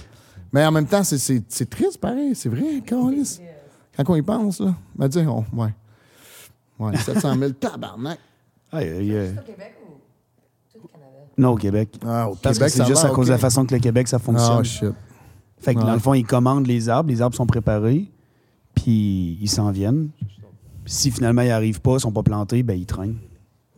Mais 0.52 0.64
en 0.64 0.70
même 0.70 0.86
temps, 0.86 1.02
c'est- 1.02 1.68
triste, 1.70 1.98
pareil. 2.00 2.32
C'est 2.34 2.48
vrai. 2.48 2.82
Quand 2.88 3.10
on 4.08 4.14
y 4.16 4.22
pense, 4.22 4.60
là. 4.60 4.74
Ben, 4.96 5.08
dis, 5.08 5.18
on, 5.26 5.44
ouais. 5.60 5.74
Ouais, 6.86 6.96
700 7.04 7.36
000, 7.38 7.50
tabarnak. 7.52 8.18
Aïe, 8.72 8.88
aïe, 8.88 9.16
aïe. 9.16 9.34
au 9.38 9.42
Québec 9.42 9.74
ou 9.86 9.92
tout 10.72 10.80
le 10.82 10.88
Canada? 10.88 11.08
Non, 11.38 11.50
au 11.50 11.56
Québec. 11.56 11.88
Ah, 12.04 12.28
au 12.30 12.34
Parce 12.36 12.56
Québec, 12.58 12.72
que 12.72 12.78
c'est 12.78 12.86
juste 12.86 13.02
va, 13.02 13.08
à 13.10 13.12
cause 13.12 13.26
de 13.26 13.32
la 13.32 13.38
façon 13.38 13.64
que 13.66 13.74
le 13.74 13.80
Québec, 13.80 14.08
ça 14.08 14.18
fonctionne. 14.18 14.58
Ah, 14.60 14.62
shit. 14.62 14.86
Fait 15.58 15.74
que 15.74 15.80
Ouais. 15.80 15.86
dans 15.86 15.92
le 15.92 15.98
fond, 16.00 16.14
ils 16.14 16.24
commandent 16.26 16.66
les 16.66 16.88
arbres, 16.88 17.08
les 17.10 17.22
arbres 17.22 17.36
sont 17.36 17.46
préparés, 17.46 18.10
puis 18.74 19.38
ils 19.40 19.48
s'en 19.48 19.70
viennent. 19.70 20.08
Puis 20.84 20.92
si 20.92 21.10
finalement 21.10 21.42
ils 21.42 21.48
n'arrivent 21.48 21.80
pas, 21.80 21.94
ils 21.94 22.00
sont 22.00 22.10
pas 22.12 22.22
plantés, 22.24 22.62
ben 22.62 22.74
ils 22.78 22.86
traînent. 22.86 23.18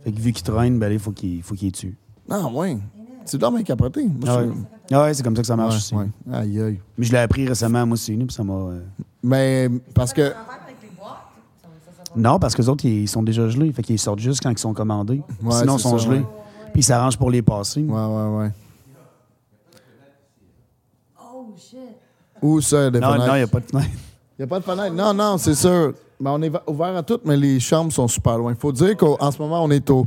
Fait 0.02 0.12
que 0.12 0.18
vu 0.20 0.32
qu'ils 0.32 0.44
traînent, 0.44 0.78
ben 0.78 0.88
là, 0.88 0.94
il 0.94 0.98
faut 0.98 1.12
qu'ils 1.12 1.42
faut 1.42 1.54
qu'ils 1.54 1.68
les 1.68 1.72
tuent. 1.72 1.96
Ah, 2.30 2.46
ouais. 2.46 2.78
C'est 3.26 3.38
dommage 3.38 3.58
bien 3.64 3.74
capoté. 3.74 4.04
Moi, 4.04 4.14
Ah 4.26 4.42
je- 4.42 4.48
ouais, 4.48 4.54
Ah 4.92 5.02
ouais, 5.04 5.14
c'est 5.14 5.22
comme 5.22 5.34
ça 5.36 5.42
que 5.42 5.46
ça 5.48 5.56
marche 5.56 5.72
Ouais, 5.74 5.78
aussi. 5.78 5.94
ouais. 5.94 6.06
Aïe, 6.32 6.60
aïe. 6.60 6.80
Mais 6.98 7.04
je 7.06 7.12
l'ai 7.12 7.18
appris 7.18 7.46
récemment, 7.48 7.84
moi 7.86 7.94
aussi, 7.94 8.14
puis 8.16 8.26
ça 8.30 8.44
m'a. 8.44 8.52
euh, 8.54 8.80
Mais 9.22 9.68
parce 9.94 10.12
que. 10.12 10.20
avec 10.22 10.34
les 10.82 10.88
boîtes, 10.98 11.16
ça, 11.62 11.68
ça, 11.86 11.92
ça, 12.03 12.03
Non, 12.16 12.38
parce 12.38 12.54
que 12.54 12.62
les 12.62 12.68
autres, 12.68 12.84
ils 12.84 13.08
sont 13.08 13.22
déjà 13.22 13.48
gelés. 13.48 13.72
Fait 13.72 13.82
qu'ils 13.82 13.98
sortent 13.98 14.18
juste 14.20 14.42
quand 14.42 14.50
ils 14.50 14.58
sont 14.58 14.72
commandés. 14.74 15.22
Ouais, 15.42 15.52
Sinon, 15.52 15.76
ils 15.76 15.80
sont 15.80 15.98
ça, 15.98 16.04
gelés. 16.04 16.18
ouais. 16.18 16.26
Puis 16.72 16.80
ils 16.80 16.84
s'arrangent 16.84 17.18
pour 17.18 17.30
les 17.30 17.42
passer. 17.42 17.82
Ouais, 17.82 17.92
ouais, 17.92 18.38
ouais. 18.38 18.50
Oh 21.20 21.46
shit. 21.56 21.78
Où 22.42 22.60
ça, 22.60 22.90
des 22.90 23.00
Non, 23.00 23.08
fenêtres? 23.12 23.26
non, 23.26 23.34
il 23.34 23.38
n'y 23.38 23.42
a 23.44 23.46
pas 23.46 23.60
de 23.60 23.66
fenêtre. 23.66 23.88
Il 24.38 24.40
n'y 24.40 24.44
a 24.44 24.46
pas 24.48 24.58
de 24.60 24.64
fenêtre. 24.64 24.94
Non, 24.94 25.14
non, 25.14 25.38
c'est 25.38 25.54
sûr. 25.54 25.94
Ben, 26.20 26.30
on 26.32 26.42
est 26.42 26.52
ouvert 26.66 26.96
à 26.96 27.02
tout, 27.02 27.18
mais 27.24 27.36
les 27.36 27.58
chambres 27.60 27.92
sont 27.92 28.08
super 28.08 28.38
loin. 28.38 28.52
Il 28.52 28.58
faut 28.58 28.72
dire 28.72 28.96
qu'en 28.96 29.30
ce 29.30 29.38
moment, 29.40 29.62
on 29.64 29.70
est 29.70 29.88
au 29.90 30.06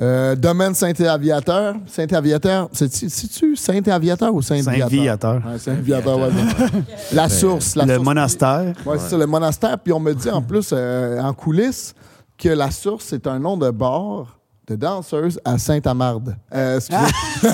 euh, 0.00 0.36
domaine 0.36 0.74
Saint-Aviateur. 0.74 1.74
Saint-Aviateur, 1.86 2.68
c'est-tu 2.72 3.56
Saint-Aviateur 3.56 4.32
ou 4.34 4.42
Saint-Viateur? 4.42 4.88
Saint-Viateur. 4.90 5.42
Ouais, 5.46 5.58
Saint-Viateur, 5.58 6.18
ouais. 6.18 6.28
La 7.12 7.28
source. 7.28 7.74
La 7.74 7.84
Le 7.84 7.94
source. 7.94 8.04
monastère. 8.04 8.72
Ouais, 8.86 8.98
c'est 8.98 9.08
ça, 9.10 9.16
le 9.16 9.26
monastère. 9.26 9.78
Puis 9.78 9.92
on 9.92 10.00
me 10.00 10.14
dit 10.14 10.30
en 10.30 10.42
plus, 10.42 10.70
euh, 10.72 11.20
en 11.20 11.32
coulisses, 11.32 11.94
que 12.36 12.48
la 12.48 12.70
source, 12.70 13.06
c'est 13.08 13.26
un 13.26 13.38
nom 13.38 13.56
de 13.56 13.70
bar 13.70 14.38
de 14.68 14.76
danseuse 14.76 15.40
à 15.44 15.58
Saint-Amarde. 15.58 16.36
Euh, 16.54 16.76
excusez. 16.76 16.98
c'est 17.42 17.48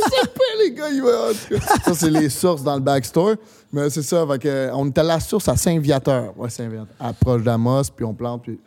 ça, 0.00 0.26
pas, 0.34 0.62
les 0.62 0.72
gars. 0.72 0.90
ils. 0.90 1.02
Ça, 1.84 1.94
c'est 1.94 2.10
les 2.10 2.28
sources 2.28 2.62
dans 2.62 2.74
le 2.74 2.80
backstore. 2.80 3.34
Mais 3.72 3.90
c'est 3.90 4.02
ça. 4.02 4.24
fait 4.30 4.38
que, 4.38 4.48
euh, 4.48 4.70
on 4.74 4.86
est 4.86 4.98
à 4.98 5.02
la 5.02 5.18
source 5.20 5.48
à 5.48 5.56
Saint-Viateur. 5.56 6.32
Ouais, 6.38 6.50
Saint-Viateur. 6.50 6.86
Approche 7.00 7.42
d'Amos, 7.42 7.84
puis 7.96 8.04
on 8.04 8.14
plante. 8.14 8.42
Puis 8.42 8.60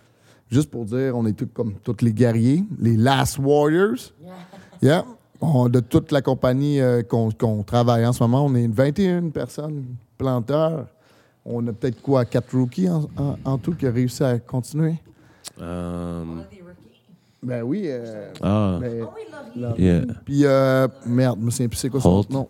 juste 0.49 0.69
pour 0.71 0.85
dire, 0.85 1.13
on 1.15 1.25
est 1.25 1.33
tous 1.33 1.47
comme 1.47 1.73
tous 1.83 1.97
les 2.01 2.13
guerriers, 2.13 2.63
les 2.79 2.95
Last 2.97 3.37
Warriors. 3.39 4.13
Yeah. 4.81 5.05
On- 5.41 5.69
de 5.69 5.79
toute 5.79 6.11
la 6.11 6.21
compagnie 6.21 6.79
euh, 6.81 7.03
qu'on 7.03 7.63
travaille 7.63 8.05
en 8.05 8.13
ce 8.13 8.23
moment, 8.23 8.45
on 8.45 8.55
est 8.55 8.63
une 8.63 8.71
21 8.71 9.29
personnes 9.29 9.85
planteurs. 10.17 10.87
On 11.45 11.65
a 11.67 11.73
peut-être 11.73 12.01
quoi, 12.01 12.25
quatre 12.25 12.57
rookies 12.57 12.89
en, 12.89 13.07
en- 13.17 13.37
en 13.45 13.57
tout 13.57 13.73
qui 13.73 13.87
ont 13.87 13.93
réussi 13.93 14.23
à 14.23 14.37
continuer? 14.39 14.95
Rookies. 15.59 16.61
Ben 17.43 17.61
oui. 17.63 17.83
euh, 17.85 18.31
ah, 18.41 18.77
ben, 18.81 19.03
Oh 19.03 19.09
oui, 19.15 19.61
Laurie. 19.61 19.81
yeah. 19.83 20.01
puis, 20.25 20.41
euh, 20.45 20.87
merde, 21.05 21.37
je 21.39 21.45
me 21.45 21.51
souviens 21.51 21.67
plus 21.69 21.77
c'est 21.77 21.89
quoi 21.89 22.01
son 22.01 22.09
Holt. 22.17 22.29
nom. 22.31 22.47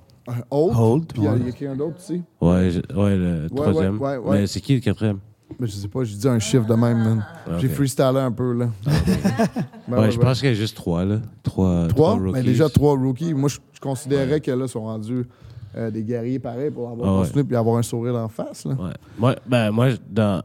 Holt. 0.50 0.74
Holt, 0.78 1.14
Puis 1.14 1.22
il 1.22 1.26
y 1.26 1.28
a- 1.28 1.32
a 1.34 1.40
quelqu'un 1.40 1.76
d'autre 1.76 1.98
aussi. 1.98 2.22
Ouais, 2.42 2.72
je- 2.72 2.96
ouais, 2.96 3.16
le 3.16 3.44
Ouais, 3.44 3.56
troisième. 3.56 3.98
ouais, 4.02 4.12
ouais, 4.12 4.18
ouais. 4.18 4.40
Mais 4.42 4.48
c'est 4.48 4.62
qui 4.62 4.76
le 4.76 4.80
quatrième? 4.82 5.20
Mais 5.60 5.68
je 5.68 5.72
sais 5.74 5.88
pas, 5.88 6.04
j'ai 6.04 6.16
dit 6.16 6.28
un 6.28 6.40
chiffre 6.40 6.66
de 6.68 6.74
même, 6.76 6.98
man. 6.98 7.26
J'ai 7.60 7.70
freestylé 7.70 8.20
un 8.20 8.32
peu, 8.32 8.54
là. 8.54 8.70
Ben 9.88 9.98
ouais, 10.02 10.12
je 10.12 10.20
pense 10.20 10.40
qu'il 10.40 10.50
y 10.50 10.52
a 10.52 10.56
juste 10.56 10.76
trois, 10.76 11.04
là. 11.06 11.20
Trois, 11.44 11.88
Trois? 11.88 12.14
rookies. 12.16 12.32
Mais 12.34 12.44
déjà 12.44 12.70
trois 12.70 12.96
rookies. 12.96 13.34
Moi, 13.34 13.50
je, 13.50 13.58
je 13.74 13.80
considérais 13.80 14.40
que 14.42 14.52
là, 14.52 14.68
sont 14.68 14.84
rendus 14.84 15.26
euh, 15.76 15.90
des 15.90 16.04
guerriers 16.04 16.40
pareils 16.40 16.70
pour 16.72 16.90
avoir 16.90 17.08
Ah 17.10 17.14
ouais. 17.20 17.26
continué 17.26 17.44
puis 17.44 17.56
avoir 17.56 17.78
un 17.78 17.82
sourire 17.84 18.16
en 18.16 18.28
face. 18.28 18.66
Là. 18.66 18.74
Ouais. 18.76 18.94
Moi, 19.18 19.36
ben, 19.48 19.72
moi 19.72 19.88
dans, 20.10 20.44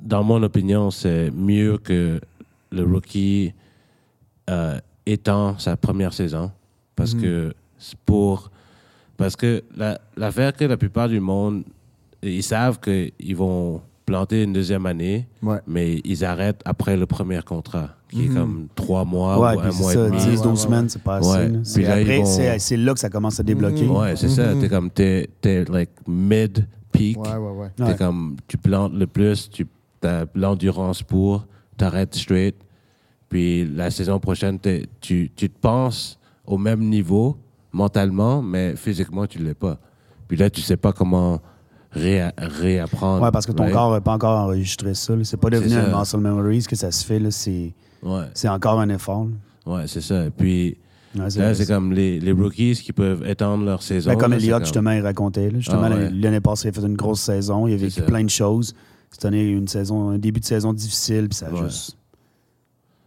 dans 0.00 0.22
mon 0.24 0.42
opinion, 0.42 0.90
c'est 0.90 1.30
mieux 1.30 1.78
que 1.78 2.20
le 2.70 2.82
rookie 2.84 3.52
euh, 4.50 4.78
étant 5.06 5.58
sa 5.58 5.76
première 5.76 6.12
saison. 6.12 6.50
Parce 6.96 7.14
Mhm. 7.14 7.22
que 7.22 7.54
pour. 8.04 8.50
Parce 9.16 9.36
que 9.36 9.62
la- 9.76 10.00
l'affaire 10.16 10.52
que 10.54 10.64
la 10.64 10.76
plupart 10.76 11.08
du 11.08 11.20
monde, 11.20 11.62
ils 12.22 12.42
savent 12.42 12.80
qu'ils 12.80 13.36
vont 13.36 13.80
planter 14.06 14.42
une 14.42 14.52
deuxième 14.52 14.86
année, 14.86 15.28
Ouais. 15.42 15.58
mais 15.66 16.00
ils 16.04 16.24
arrêtent 16.24 16.60
après 16.64 16.96
le 16.96 17.06
premier 17.06 17.40
contrat, 17.42 17.90
qui 18.10 18.22
Mhm. 18.22 18.24
est 18.30 18.34
comme 18.38 18.66
trois 18.74 19.04
mois 19.04 19.38
Ouais, 19.38 19.56
ou 19.56 19.60
un 19.60 19.72
mois 19.72 19.92
ça, 19.92 20.06
et 20.06 20.10
demi. 20.10 20.16
10, 20.18 20.42
12 20.42 20.46
Ouais, 20.50 20.56
semaines, 20.56 20.88
c'est 20.88 21.02
pas 21.02 21.16
assez. 21.16 21.48
Puis 21.48 21.60
C'est 21.62 21.82
là, 21.82 22.00
ils 22.00 22.02
après, 22.02 22.18
vont- 22.18 22.58
c'est- 22.58 22.76
là 22.76 22.94
que 22.94 23.00
ça 23.00 23.08
commence 23.10 23.38
à 23.38 23.42
débloquer. 23.42 23.84
Mhm. 23.84 23.96
Ouais, 23.96 24.16
c'est 24.16 24.28
ça. 24.28 24.54
Mhm. 24.54 24.60
T'es 24.60 24.68
comme, 24.68 24.90
t'es, 24.90 25.30
t'es 25.40 25.64
like 25.66 25.90
mid-peak. 26.08 27.16
Ouais, 27.18 27.36
ouais, 27.36 27.50
ouais. 27.52 27.68
T'es 27.76 27.96
comme, 27.96 28.36
tu 28.48 28.58
plantes 28.58 28.92
le 28.94 29.06
plus, 29.06 29.48
tu 29.50 29.66
as 30.02 30.26
l'endurance 30.34 31.02
pour, 31.02 31.46
t'arrêtes 31.76 32.14
straight. 32.14 32.56
Puis 33.28 33.64
la 33.66 33.90
saison 33.90 34.18
prochaine, 34.18 34.58
tu, 35.00 35.30
tu 35.34 35.48
te 35.48 35.58
penses 35.60 36.18
au 36.44 36.58
même 36.58 36.80
niveau 36.80 37.36
mentalement, 37.72 38.42
mais 38.42 38.76
physiquement, 38.76 39.26
tu 39.26 39.38
ne 39.38 39.44
l'es 39.44 39.54
pas. 39.54 39.78
Puis 40.28 40.36
là, 40.36 40.50
tu 40.50 40.60
sais 40.60 40.76
pas 40.76 40.92
comment 40.92 41.40
réa- 41.94 42.32
réapprendre. 42.38 43.22
Ouais, 43.22 43.30
parce 43.30 43.46
que 43.46 43.52
ton 43.52 43.64
right? 43.64 43.74
corps 43.74 43.92
n'a 43.92 44.00
pas 44.00 44.12
encore 44.14 44.38
enregistré 44.40 44.94
ça. 44.94 45.14
C'est 45.24 45.36
pas 45.36 45.50
devenu 45.50 45.74
un 45.74 45.98
muscle 45.98 46.18
memories 46.18 46.64
que 46.64 46.76
ça 46.76 46.90
se 46.90 47.04
fait. 47.04 47.18
là. 47.18 47.30
C'est 47.30 47.72
Ouais, 48.02 48.24
encore 48.48 48.80
un 48.80 48.88
effort. 48.88 49.26
là. 49.66 49.72
ouais 49.74 49.86
c'est 49.86 50.00
ça. 50.00 50.24
Puis 50.36 50.76
Ouais, 51.14 51.28
là, 51.36 51.54
c'est 51.54 51.66
comme 51.66 51.92
les, 51.92 52.18
les 52.20 52.32
rookies 52.32 52.74
qui 52.74 52.92
peuvent 52.94 53.22
étendre 53.28 53.64
leur 53.66 53.82
saison. 53.82 54.10
Ben, 54.10 54.16
comme 54.18 54.32
Elliott, 54.32 54.54
comme- 54.60 54.64
justement, 54.64 54.90
il 54.92 55.02
racontait. 55.02 55.50
là. 55.50 55.58
Justement, 55.58 55.82
Ah 55.84 55.90
ouais. 55.94 56.10
l'année 56.10 56.40
passée, 56.40 56.68
il 56.68 56.70
a 56.70 56.80
fait 56.80 56.86
une 56.86 56.96
grosse 56.96 57.20
saison. 57.20 57.66
Il 57.66 57.74
a 57.74 57.76
vécu 57.76 58.00
plein 58.02 58.24
de 58.24 58.30
choses. 58.30 58.74
Cette 59.10 59.26
année, 59.26 59.42
il 59.42 59.46
y 59.46 59.50
a 59.50 59.52
eu 59.52 59.58
une 59.58 59.68
saison, 59.68 60.08
un 60.08 60.18
début 60.18 60.40
de 60.40 60.44
saison 60.46 60.72
difficile. 60.72 61.28
Puis 61.28 61.36
ça 61.36 61.48
a 61.48 61.52
Ouais. 61.52 61.64
juste. 61.68 61.98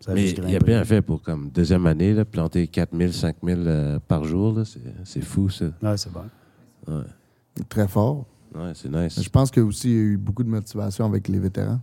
Ça 0.02 0.12
a 0.12 0.13
Mais 0.13 0.21
juste 0.21 0.38
il 0.38 0.43
a 0.43 0.48
grimpé. 0.50 0.65
bien 0.65 0.84
fait 0.86 1.02
pour 1.02 1.19
comme 1.24 1.50
deuxième 1.50 1.88
année, 1.88 2.13
là, 2.13 2.26
planter 2.26 2.67
4000, 2.67 3.12
5000 3.12 3.63
euh, 3.65 3.98
par 4.08 4.24
jour. 4.24 4.54
là, 4.54 4.65
C'est 4.65 4.80
c'est 5.04 5.24
fou, 5.24 5.50
ça. 5.50 5.65
Ouais, 5.82 5.98
c'est 5.98 6.12
bon. 6.13 6.26
Ouais, 6.88 7.02
Très 7.69 7.88
fort. 7.88 8.26
Ouais 8.56 8.72
c'est 8.74 8.91
nice. 8.91 9.22
Je 9.22 9.30
pense 9.30 9.52
qu'il 9.52 9.62
y 9.63 9.65
a 9.65 9.68
aussi 9.68 9.89
eu 9.91 10.18
beaucoup 10.18 10.44
de 10.44 10.50
motivation 10.50 11.06
avec 11.06 11.28
les 11.28 11.39
vétérans. 11.39 11.80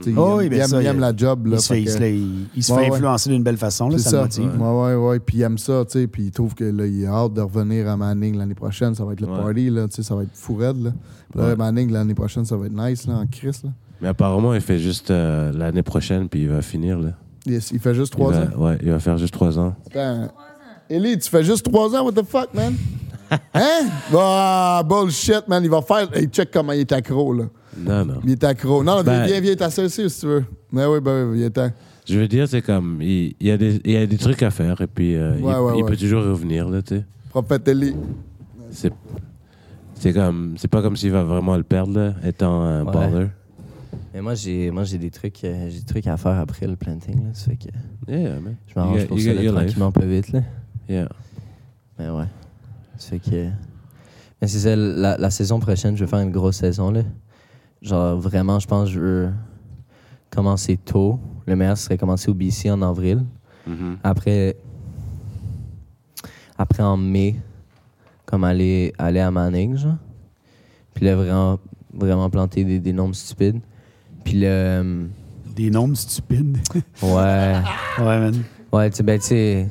Sais, 0.00 0.12
Oh 0.16 0.40
il 0.40 0.40
oui, 0.40 0.44
aime- 0.46 0.50
ben 0.50 0.56
il 0.64 0.68
ça, 0.68 0.82
il 0.82 0.86
aime 0.86 0.96
il- 0.96 1.00
la 1.00 1.16
job. 1.16 1.46
Là, 1.46 1.56
Il 1.56 1.60
se 1.62 1.68
fait, 1.68 1.74
fait 1.74 1.80
il 1.82 1.88
se 1.88 1.92
que- 1.94 1.98
fait- 2.00 2.16
il- 2.16 2.46
il 2.56 2.62
se 2.64 2.72
Ouais, 2.72 2.78
fait 2.84 2.90
ouais. 2.90 2.96
influencer 2.96 3.30
d'une 3.30 3.44
belle 3.44 3.56
façon. 3.56 3.88
Là, 3.88 3.98
C'est 3.98 4.08
ça, 4.08 4.16
le 4.16 4.22
motive. 4.22 4.60
Ouais, 4.60 4.68
ouais, 4.82 4.94
ouais. 4.96 5.20
Puis 5.20 5.36
il 5.38 5.42
aime 5.42 5.56
ça, 5.56 5.84
tu 5.84 5.92
sais. 6.00 6.06
Puis 6.08 6.24
il 6.24 6.30
trouve 6.32 6.52
que 6.56 6.64
là, 6.64 6.84
il 6.84 7.06
a 7.06 7.10
hâte 7.12 7.34
de 7.34 7.40
revenir 7.40 7.88
à 7.88 7.96
Manning 7.96 8.36
l'année 8.36 8.56
prochaine. 8.56 8.96
Ça 8.96 9.04
va 9.04 9.12
être 9.12 9.20
le 9.20 9.28
Ouais. 9.28 9.38
party, 9.40 9.70
là. 9.70 9.86
Tu 9.86 9.94
sais, 9.94 10.02
ça 10.02 10.16
va 10.16 10.24
être 10.24 10.34
fou 10.34 10.56
raide, 10.56 10.92
là. 11.36 11.54
Manning 11.56 11.92
l'année 11.92 12.14
prochaine, 12.14 12.44
ça 12.44 12.56
va 12.56 12.66
être 12.66 12.72
nice, 12.76 13.06
là, 13.06 13.18
en 13.18 13.26
Chris, 13.28 13.56
là. 13.62 13.70
Mais 14.00 14.08
apparemment, 14.08 14.52
il 14.52 14.60
fait 14.60 14.80
juste 14.80 15.12
euh, 15.12 15.52
l'année 15.52 15.84
prochaine, 15.84 16.28
puis 16.28 16.42
il 16.42 16.48
va 16.48 16.60
finir. 16.60 16.98
Là. 16.98 17.10
Il, 17.46 17.52
il 17.54 17.78
fait 17.78 17.94
juste 17.94 18.12
Il 18.14 18.16
trois 18.16 18.32
va- 18.32 18.42
ans. 18.56 18.62
Ouais, 18.64 18.78
il 18.82 18.90
va 18.90 18.98
faire 18.98 19.16
juste 19.16 19.32
trois 19.32 19.56
ans. 19.60 19.76
Attends. 19.86 20.28
Ellie, 20.90 21.16
tu 21.18 21.30
fais 21.30 21.44
juste 21.44 21.64
trois 21.64 21.94
ans, 21.94 22.04
what 22.04 22.12
the 22.20 22.24
fuck, 22.26 22.52
man? 22.52 22.74
Hein? 23.54 23.88
Ah, 24.16 24.82
bullshit, 24.86 25.46
man. 25.48 25.62
Il 25.64 25.70
va 25.70 25.82
faire. 25.82 26.08
Hey, 26.14 26.26
check 26.28 26.50
comment 26.52 26.72
il 26.72 26.80
est 26.80 26.92
accro, 26.92 27.32
là. 27.32 27.44
Non, 27.76 28.04
non. 28.04 28.20
Il 28.24 28.32
est 28.32 28.44
accro. 28.44 28.82
Non, 28.84 29.02
Ben- 29.02 29.26
viens, 29.26 29.40
viens 29.40 29.54
t'associer 29.56 30.08
si 30.08 30.20
tu 30.20 30.26
veux. 30.26 30.44
Mais 30.72 30.84
oui, 30.86 31.00
ben 31.00 31.30
oui, 31.30 31.38
il 31.40 31.44
est 31.44 31.50
temps. 31.50 31.70
Je 32.06 32.18
veux 32.18 32.28
dire, 32.28 32.46
c'est 32.48 32.60
comme, 32.62 32.98
il, 33.00 33.34
il 33.40 33.46
y 33.46 33.50
a 33.50 33.56
des, 33.56 33.80
il 33.84 33.92
y 33.92 33.96
a 33.96 34.06
des 34.06 34.18
trucs 34.18 34.42
à 34.42 34.50
faire, 34.50 34.78
et 34.80 34.86
puis 34.86 35.14
euh, 35.16 35.34
il, 35.38 35.42
Ouais, 35.44 35.54
ouais, 35.56 35.72
il 35.78 35.82
ouais. 35.82 35.90
peut 35.90 35.96
toujours 35.96 36.22
revenir, 36.22 36.68
là, 36.68 36.82
tu 36.82 36.96
sais. 36.96 37.04
Prophète 37.30 37.66
Ellie. 37.66 37.96
C'est, 38.70 38.92
c'est 39.94 40.12
comme, 40.12 40.54
c'est 40.58 40.68
pas 40.68 40.82
comme 40.82 40.96
s'il 40.96 41.12
va 41.12 41.22
vraiment 41.24 41.56
le 41.56 41.62
perdre, 41.62 41.98
là, 41.98 42.14
étant 42.26 42.60
un 42.62 42.84
Ouais. 42.84 42.92
baller. 42.92 43.26
Mais 44.12 44.20
moi, 44.20 44.34
j'ai 44.34 44.70
moi 44.70 44.84
j'ai 44.84 44.98
des 44.98 45.10
trucs 45.10 45.42
euh, 45.44 45.68
j'ai 45.70 45.80
des 45.80 45.84
trucs 45.86 46.06
à 46.06 46.16
faire 46.16 46.38
après 46.38 46.66
le 46.68 46.76
planting. 46.76 47.14
Là, 47.16 47.30
ça 47.32 47.50
fait 47.50 47.56
que 47.56 48.12
Yeah, 48.12 48.38
man. 48.38 48.54
je 48.68 48.72
m'arrange 48.78 49.06
pour 49.06 49.18
ça 49.18 49.32
là, 49.32 49.42
your 49.42 49.52
life. 49.54 49.64
tranquillement 49.64 49.90
plus 49.92 50.06
vite. 50.08 50.32
Là. 50.32 50.40
Yeah. 50.88 51.08
Mais 51.98 52.10
ouais. 52.10 52.24
Fait 52.98 53.18
que. 53.18 53.48
Mais 54.40 54.48
c'est 54.48 54.58
ça, 54.60 54.76
la, 54.76 55.16
la 55.16 55.30
saison 55.30 55.58
prochaine, 55.60 55.96
je 55.96 56.04
vais 56.04 56.10
faire 56.10 56.20
une 56.20 56.30
grosse 56.32 56.56
saison. 56.56 56.90
Là. 56.90 57.02
Genre, 57.82 58.18
vraiment, 58.18 58.58
je 58.58 58.66
pense 58.66 58.88
que 58.88 58.94
je 58.94 59.00
veux 59.00 59.30
commencer 60.30 60.76
tôt. 60.76 61.18
Le 61.46 61.56
meilleur 61.56 61.76
serait 61.78 61.98
commencer 61.98 62.30
au 62.30 62.34
BC 62.34 62.70
en 62.70 62.82
avril. 62.82 63.24
Mhm. 63.66 63.98
Après, 64.02 64.56
après 66.58 66.82
en 66.82 66.96
mai, 66.96 67.36
comme 68.26 68.44
aller, 68.44 68.92
aller 68.98 69.20
à 69.20 69.30
Manning, 69.30 69.76
genre. 69.76 69.96
Puis 70.94 71.04
là, 71.06 71.16
vraiment, 71.16 71.58
vraiment 71.92 72.30
planter 72.30 72.64
des, 72.64 72.78
des 72.80 72.92
nombres 72.92 73.14
stupides. 73.14 73.60
Puis 74.24 74.40
le. 74.40 74.46
euh, 74.46 75.06
Des 75.56 75.70
nombres 75.70 75.96
stupides? 75.96 76.58
Ouais. 77.02 77.56
ouais, 77.98 78.18
man. 78.20 78.42
Ouais, 78.72 78.90
tu 78.90 78.96
sais, 78.96 79.02
ben, 79.02 79.18
tu 79.18 79.26
sais. 79.26 79.68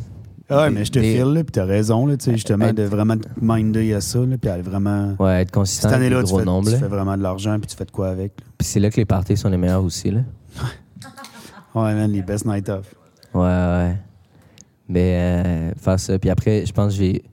Ah 0.55 0.61
Ouais, 0.63 0.69
mais 0.69 0.85
je 0.85 0.91
te 0.91 0.99
des- 0.99 1.15
file, 1.15 1.33
là, 1.33 1.43
puis 1.43 1.51
t'as 1.51 1.65
raison, 1.65 2.05
là, 2.05 2.15
tu 2.17 2.25
sais, 2.25 2.31
justement, 2.33 2.65
Être- 2.65 2.75
de 2.75 2.83
vraiment 2.83 3.17
te 3.17 3.27
minder 3.41 3.93
à 3.93 4.01
ça, 4.01 4.19
là, 4.19 4.37
puis 4.39 4.49
aller 4.49 4.61
vraiment... 4.61 5.15
Ouais, 5.19 5.41
être 5.41 5.51
consistant 5.51 5.89
Cette 5.89 5.97
année-là, 5.97 6.23
tu, 6.23 6.35
fais, 6.35 6.77
tu 6.77 6.85
vraiment 6.85 7.17
de 7.17 7.23
l'argent, 7.23 7.57
puis 7.59 7.67
tu 7.67 7.75
fais 7.75 7.85
de 7.85 7.91
quoi 7.91 8.09
avec. 8.09 8.33
Puis 8.57 8.67
c'est 8.67 8.79
là 8.79 8.89
que 8.89 8.97
les 8.97 9.05
parties 9.05 9.35
sont 9.37 9.49
les 9.49 9.57
meilleures 9.57 9.83
aussi, 9.83 10.11
là. 10.11 10.21
Ouais, 11.75 11.95
man, 11.95 12.11
les 12.11 12.21
best 12.21 12.45
night 12.45 12.69
off. 12.69 12.93
Ouais, 13.33 13.41
ouais. 13.41 13.97
Mais 14.87 15.17
euh, 15.17 15.71
faire 15.75 15.99
ça. 15.99 16.19
Puis 16.19 16.29
après, 16.29 16.65
je 16.67 16.71
pense 16.71 16.93
que 16.93 16.99
j'ai. 16.99 17.23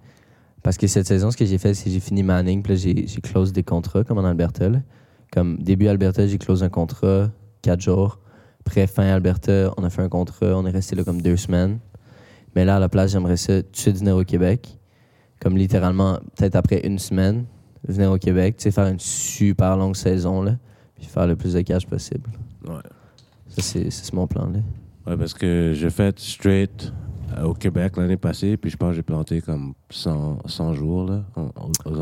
Parce 0.63 0.77
que 0.79 0.87
cette 0.87 1.07
saison, 1.07 1.31
ce 1.31 1.37
que 1.37 1.45
j'ai 1.45 1.59
fait, 1.59 1.75
c'est 1.75 1.85
que 1.85 1.91
j'ai 1.91 2.01
fini 2.01 2.23
Manning, 2.23 2.63
puis 2.63 2.73
là, 2.73 2.79
j'ai, 2.79 3.07
j'ai 3.07 3.21
close 3.21 3.53
des 3.53 3.63
contrats, 3.63 4.03
comme 4.05 4.17
en 4.19 4.25
Alberta. 4.25 4.69
là. 4.69 4.79
Comme 5.33 5.59
début 5.59 5.89
Alberta, 5.89 6.27
j'ai 6.27 6.39
close 6.39 6.63
un 6.63 6.69
contrat, 6.69 7.31
quatre 7.63 7.81
jours. 7.81 8.19
Après, 8.61 8.87
fin 8.87 9.05
Alberta, 9.05 9.73
on 9.77 9.85
a 9.85 9.91
fait 9.91 10.03
un 10.03 10.09
contrat, 10.09 10.49
on 10.57 10.67
est 10.67 10.71
resté 10.71 10.97
là 10.97 11.05
comme 11.05 11.23
deux 11.23 11.37
semaines. 11.37 11.79
Mais 12.57 12.65
là, 12.65 12.77
à 12.77 12.79
la 12.79 12.89
place, 12.89 13.13
j'aimerais 13.13 13.37
ça 13.37 13.63
tout 13.63 13.71
de 13.71 13.77
suite 13.77 13.97
venir 13.99 14.17
au 14.17 14.25
Québec. 14.25 14.79
Comme 15.41 15.57
littéralement, 15.57 16.19
peut-être 16.37 16.57
après 16.57 16.87
une 16.87 16.99
semaine, 16.99 17.45
venir 17.87 18.11
au 18.13 18.19
Québec, 18.19 18.57
tu 18.59 18.65
sais, 18.65 18.71
faire 18.71 18.87
une 18.89 18.99
super 19.01 19.77
longue 19.77 19.97
saison, 19.97 20.43
là, 20.43 20.57
puis 20.97 21.07
faire 21.07 21.27
le 21.27 21.37
plus 21.37 21.55
de 21.55 21.61
cash 21.63 21.87
possible. 21.87 22.29
Ouais. 22.67 22.75
Ça, 23.49 23.63
c'est, 23.63 23.91
c'est 23.91 24.13
mon 24.13 24.27
plan, 24.27 24.47
là. 24.51 24.59
Ouais, 25.07 25.17
parce 25.17 25.33
que 25.33 25.73
j'ai 25.75 25.89
fait 25.91 26.19
straight 26.19 26.93
euh, 27.39 27.45
au 27.45 27.55
Québec 27.55 27.97
l'année 27.97 28.19
passée, 28.19 28.57
puis 28.59 28.71
je 28.71 28.77
pense 28.77 28.91
que 28.91 28.97
j'ai 28.97 29.03
planté 29.03 29.41
comme 29.41 29.73
100, 29.89 30.41
100 30.45 30.75
jours, 30.75 31.05
là, 31.05 31.23
en, 31.37 31.43
en- 31.43 31.71
tout. 31.73 31.93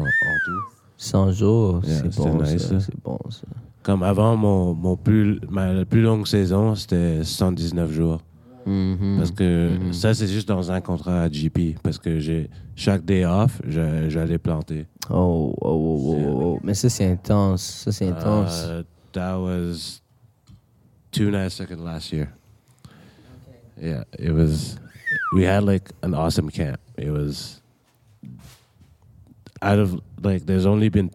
100 0.96 1.30
jours, 1.30 1.80
Yeah, 1.86 1.98
c'est 2.10 2.16
bon, 2.16 2.42
nice. 2.42 2.66
C'est 2.80 3.02
bon, 3.04 3.18
ça. 3.30 3.46
Comme 3.84 4.02
avant, 4.02 4.36
mon, 4.36 4.74
mon 4.74 4.96
plus, 4.96 5.38
ma 5.48 5.72
la 5.72 5.84
plus 5.84 6.02
longue 6.02 6.26
saison, 6.26 6.74
c'était 6.74 7.22
119 7.22 7.92
jours. 7.92 8.20
Mhm. 8.68 9.16
Parce 9.18 9.30
que 9.30 9.78
Mhm. 9.78 9.92
ça, 9.92 10.12
c'est 10.14 10.26
juste 10.28 10.48
dans 10.48 10.70
un 10.70 10.80
contrat 10.80 11.22
à 11.22 11.28
GP. 11.30 11.76
Parce 11.82 11.98
que 11.98 12.18
j'ai 12.20 12.50
chaque 12.76 13.04
day 13.04 13.24
off, 13.24 13.60
je- 13.66 14.08
j'allais 14.10 14.38
planter. 14.38 14.86
Oh, 15.10 15.54
oh, 15.60 15.68
oh, 15.68 16.02
oh, 16.04 16.16
oh, 16.18 16.42
oh. 16.42 16.60
Mais 16.62 16.74
ça, 16.74 16.88
c'est 16.88 17.10
intense. 17.10 17.62
Ça, 17.62 17.92
c'est 17.92 18.06
intense. 18.08 18.64
Uh, 18.66 18.82
that 19.12 19.36
was 19.38 20.02
two 21.10 21.30
nights 21.30 21.54
second 21.54 21.82
last 21.84 22.12
year. 22.12 22.28
Okay. 23.78 23.88
Yeah, 23.90 24.04
it 24.18 24.32
was. 24.32 24.76
We 25.34 25.44
had 25.46 25.64
like 25.64 25.90
an 26.02 26.12
awesome 26.14 26.50
camp. 26.50 26.78
It 26.98 27.10
was 27.10 27.62
out 29.62 29.78
of 29.78 29.98
like. 30.22 30.44
There's 30.46 30.66
only 30.66 30.90
been 30.90 31.10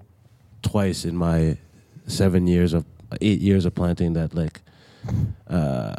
twice 0.62 1.06
in 1.06 1.16
my 1.16 1.58
seven 2.08 2.48
years 2.48 2.74
of 2.74 2.84
eight 3.22 3.42
years 3.42 3.66
of 3.66 3.74
planting 3.76 4.14
that 4.14 4.34
like 4.34 4.62
uh, 5.48 5.94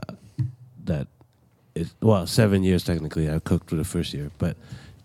that 0.85 1.07
it 1.75 1.89
well 2.01 2.27
seven 2.27 2.63
years 2.63 2.85
technically. 2.85 3.31
I 3.31 3.39
cooked 3.39 3.69
for 3.71 3.77
the 3.77 3.85
first 3.85 4.15
year, 4.15 4.31
but 4.39 4.57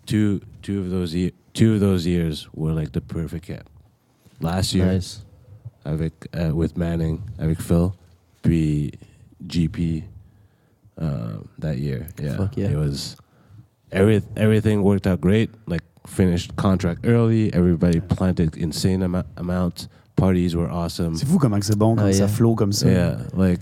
two 0.06 0.40
two 0.62 0.80
of 0.80 0.90
those 0.90 1.14
year, 1.14 1.30
two 1.54 1.74
of 1.74 1.80
those 1.80 2.06
years 2.06 2.48
were 2.54 2.72
like 2.72 2.92
the 2.92 3.00
perfect 3.00 3.46
camp. 3.46 3.68
Last 4.40 4.74
year 4.74 4.86
nice. 4.86 5.20
avec 5.84 6.12
euh, 6.34 6.52
with 6.54 6.76
Manning 6.76 7.22
avec 7.38 7.60
Phil, 7.60 7.94
be 8.42 8.92
GP 9.46 10.04
um, 10.98 11.48
that 11.58 11.78
year. 11.78 12.08
Yeah, 12.20 12.36
Fuck 12.36 12.56
yeah. 12.56 12.68
it 12.70 12.76
was 12.76 13.16
every 13.92 14.22
everything 14.36 14.82
worked 14.82 15.06
out 15.06 15.20
great. 15.20 15.50
Like 15.66 15.82
finished 16.06 16.56
contract 16.56 17.00
early. 17.04 17.52
Everybody 17.52 18.00
planted 18.00 18.56
insane 18.56 19.02
am- 19.02 19.24
amounts. 19.36 19.88
Parties 20.20 20.54
were 20.54 20.70
awesome. 20.70 21.14
C'est 21.14 21.26
fou 21.26 21.38
comment 21.38 21.58
que 21.58 21.64
c'est 21.66 21.76
bon 21.78 21.96
quand 21.96 22.04
Ah, 22.04 22.12
ça 22.12 22.18
yeah. 22.18 22.28
flow 22.28 22.54
comme 22.54 22.72
ça. 22.72 22.88
Yeah, 22.90 23.16
like 23.36 23.60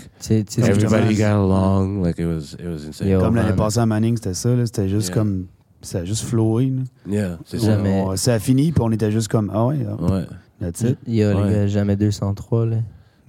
everybody 0.59 1.15
got 1.17 1.37
along. 1.37 2.03
Like 2.03 2.19
it 2.19 2.27
was 2.27 2.55
it 2.59 2.67
was 2.67 2.85
insane. 2.87 3.09
Yo. 3.09 3.21
Comme 3.21 3.37
l'année 3.37 3.55
passée 3.57 3.79
à 3.81 3.87
Manning, 3.87 4.17
c'était 4.17 4.35
ça, 4.35 4.55
là, 4.55 4.67
c'était 4.67 4.89
juste 4.89 5.09
Yeah. 5.09 5.15
comme... 5.19 5.47
Ça 5.81 5.99
a 6.01 6.05
juste 6.05 6.25
flowé. 6.25 6.67
là. 6.71 6.83
Yeah, 7.09 7.39
c'est 7.47 7.61
ça. 7.61 7.77
Jamais. 7.77 8.03
on- 8.05 8.17
ça 8.17 8.35
a 8.35 8.39
fini, 8.41 8.73
puis 8.73 8.83
on 8.85 8.91
était 8.91 9.13
juste 9.13 9.29
comme, 9.29 9.51
ah 9.55 9.67
ouais, 9.67 9.79
ah, 9.89 10.03
Ouais. 10.13 10.25
that's 10.61 10.81
it. 10.81 10.99
Il 11.07 11.15
y 11.15 11.23
a 11.23 11.37
Ouais. 11.37 11.47
les 11.49 11.55
gars, 11.55 11.67
jamais 11.69 11.95
203, 11.95 12.67
là. 12.67 12.77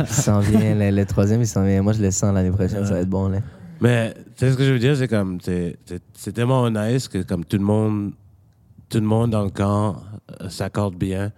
Il 0.00 0.06
s'en 0.06 0.40
vient, 0.40 0.74
le, 0.74 0.90
le 0.94 1.06
troisième, 1.06 1.40
il 1.40 1.46
s'en 1.46 1.64
vient. 1.64 1.80
Moi, 1.82 1.92
je 1.94 2.02
le 2.02 2.10
sens 2.10 2.34
l'année 2.34 2.50
prochaine, 2.50 2.84
ça 2.84 2.94
va 2.94 3.00
être 3.00 3.08
bon. 3.08 3.28
Là. 3.28 3.38
Mais 3.80 4.12
tu 4.12 4.20
sais 4.44 4.52
ce 4.52 4.56
que 4.56 4.64
je 4.64 4.72
veux 4.72 4.78
dire, 4.78 4.96
c'est 4.96 5.08
comme 5.08 5.38
c'est 5.40 6.32
tellement 6.34 6.68
nice 6.70 7.06
que 7.08 7.22
comme 7.22 7.44
tout 7.44 7.56
le 7.56 7.64
monde 7.64 8.12
tout 8.88 8.98
le 8.98 9.06
monde 9.06 9.30
dans 9.30 9.42
le 9.44 9.50
camp 9.50 9.96
euh, 10.40 10.48
s'accorde 10.48 10.96
bien. 10.96 11.32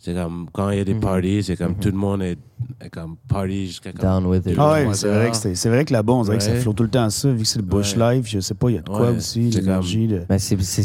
C'est 0.00 0.14
comme 0.14 0.46
quand 0.52 0.70
il 0.70 0.78
y 0.78 0.80
a 0.80 0.84
des 0.84 0.94
Mhm. 0.94 1.00
parties, 1.00 1.42
c'est 1.42 1.56
comme 1.56 1.72
Mhm. 1.72 1.78
tout 1.80 1.88
le 1.88 1.96
monde 1.96 2.22
est, 2.22 2.38
est 2.80 2.88
comme 2.88 3.16
party 3.28 3.66
jusqu'à 3.66 3.90
comme 3.92 4.00
Down 4.22 4.26
with 4.26 4.46
it. 4.46 4.54
Ah 4.56 4.72
ouais, 4.74 4.86
Ouais, 4.86 4.94
c'est 4.94 5.08
vrai, 5.08 5.30
que 5.32 5.36
c'est 5.36 5.56
c'est 5.56 5.68
vrai 5.68 5.84
que 5.84 5.92
là-bas, 5.92 6.12
on 6.12 6.22
dirait 6.22 6.36
que 6.38 6.42
ça 6.44 6.52
Ouais. 6.52 6.58
flotte 6.60 6.76
tout 6.76 6.82
le 6.84 6.88
temps 6.88 7.10
ça, 7.10 7.32
vu 7.32 7.38
que 7.42 7.44
c'est 7.48 7.58
le 7.58 7.64
bush 7.64 7.96
Ouais. 7.96 8.14
life. 8.16 8.26
Je 8.28 8.38
sais 8.38 8.54
pas, 8.54 8.70
il 8.70 8.76
y 8.76 8.78
a 8.78 8.82
de 8.82 8.88
quoi 8.88 9.10
Ouais, 9.10 9.16
aussi, 9.16 9.50
l'énergie. 9.50 10.06
de- 10.06 10.22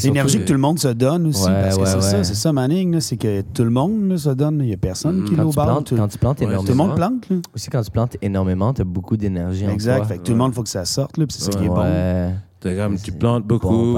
L'énergie 0.04 0.40
que 0.40 0.46
tout 0.46 0.54
le 0.54 0.60
monde 0.60 0.80
se 0.80 0.88
donne 0.88 1.28
aussi, 1.28 1.46
Ouais, 1.46 1.52
parce 1.62 1.76
que 1.76 1.82
ouais, 1.82 1.86
c'est 1.88 2.02
ça, 2.02 2.18
ouais. 2.18 2.24
c'est 2.24 2.34
ça, 2.34 2.52
Manning, 2.54 3.00
c'est 3.02 3.18
que 3.18 3.42
tout 3.42 3.64
le 3.64 3.70
monde 3.70 4.10
là, 4.10 4.18
se 4.18 4.30
donne. 4.32 4.58
Il 4.62 4.66
n'y 4.68 4.74
a 4.74 4.78
personne 4.78 5.24
qui 5.26 5.32
Mm. 5.32 5.34
est 5.34 5.38
quand 5.38 5.46
au 5.46 5.50
tu, 5.52 5.56
bar. 5.58 5.66
plantes, 5.68 5.86
Tout, 5.88 5.96
quand 5.96 6.08
tu 6.08 6.18
plantes 6.18 6.40
Ouais, 6.40 6.46
tout 6.46 6.50
le 6.50 6.54
énormément, 6.56 6.88
monde 6.88 6.96
plante. 6.96 7.30
là. 7.30 7.36
aussi 7.54 7.70
quand 7.70 7.82
tu 7.84 7.92
plantes 7.92 8.18
énormément, 8.22 8.74
tu 8.74 8.82
as 8.82 8.86
beaucoup 8.86 9.16
d'énergie 9.16 9.68
en 9.68 9.70
Exact. 9.70 10.06
Fait 10.06 10.18
que 10.18 10.24
tout 10.24 10.32
le 10.32 10.38
monde, 10.40 10.52
il 10.54 10.56
faut 10.56 10.64
que 10.64 10.70
ça 10.70 10.86
sorte. 10.86 11.18
là, 11.18 11.28
puis 11.28 11.38
C'est 11.40 11.52
ça 11.52 11.60
qui 11.60 11.66
est 11.66 11.70
bon. 11.70 11.82
Ouais. 11.82 12.32
Comme 12.64 12.98
tu 12.98 13.12
plantes 13.12 13.46
beaucoup, 13.46 13.96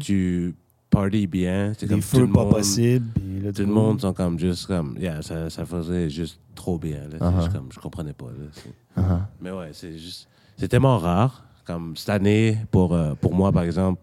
tu 0.00 0.54
parties 1.02 1.26
bien, 1.26 1.72
c'est 1.78 1.86
Des 1.86 1.90
comme 1.94 2.00
tout 2.00 2.06
feux 2.06 2.20
le 2.26 2.32
pas 2.32 2.44
monde 2.44 2.52
possibles. 2.52 3.06
puis 3.14 3.40
là, 3.40 3.52
tout 3.52 3.62
le 3.62 3.68
monde 3.68 4.00
sont 4.00 4.12
comme 4.12 4.38
juste 4.38 4.66
comme 4.66 4.96
yeah, 4.98 5.22
ça, 5.22 5.50
ça 5.50 5.64
faisait 5.64 6.08
juste 6.10 6.40
trop 6.54 6.78
bien 6.78 6.98
là. 7.10 7.16
C'est 7.18 7.24
Uh-huh. 7.24 7.36
juste 7.42 7.52
comme 7.52 7.68
je 7.72 7.78
comprenais 7.78 8.12
pas 8.12 8.26
là. 8.26 8.46
C'est- 8.52 9.00
Uh-huh. 9.00 9.18
Mais 9.42 9.50
ouais, 9.50 9.70
c'est 9.72 9.92
juste. 9.98 10.26
C'est 10.56 10.68
tellement 10.68 10.98
rare. 10.98 11.44
Comme 11.66 11.96
cette 11.96 12.08
année, 12.10 12.56
pour, 12.70 12.94
euh, 12.94 13.14
pour 13.20 13.34
moi, 13.34 13.52
par 13.52 13.64
exemple, 13.64 14.00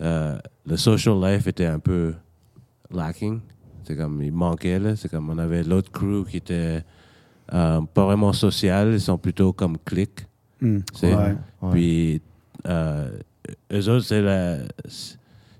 euh, 0.00 0.38
le 0.66 0.76
social 0.76 1.14
life 1.20 1.46
était 1.48 1.66
un 1.66 1.78
peu 1.80 2.14
lacking. 2.90 3.40
C'est 3.84 3.96
comme, 3.96 4.22
il 4.22 4.30
manquait. 4.32 4.80
C'est 4.96 5.10
comme, 5.10 5.28
on 5.30 5.38
avait 5.38 5.64
l'autre 5.64 5.90
crew 5.90 6.24
qui 6.28 6.36
était 6.36 6.84
euh, 7.52 7.80
pas 7.94 8.04
vraiment 8.04 8.32
social. 8.32 8.92
Ils 8.92 9.00
sont 9.00 9.18
plutôt 9.18 9.52
comme 9.52 9.76
clique. 9.78 10.26
C'est- 10.94 11.14
Ouais. 11.16 11.34
Ouais. 11.62 11.70
Puis, 11.72 12.22
euh, 12.68 13.10
eux 13.72 13.88
autres, 13.88 14.04
c'est 14.04 14.22
la, 14.22 14.58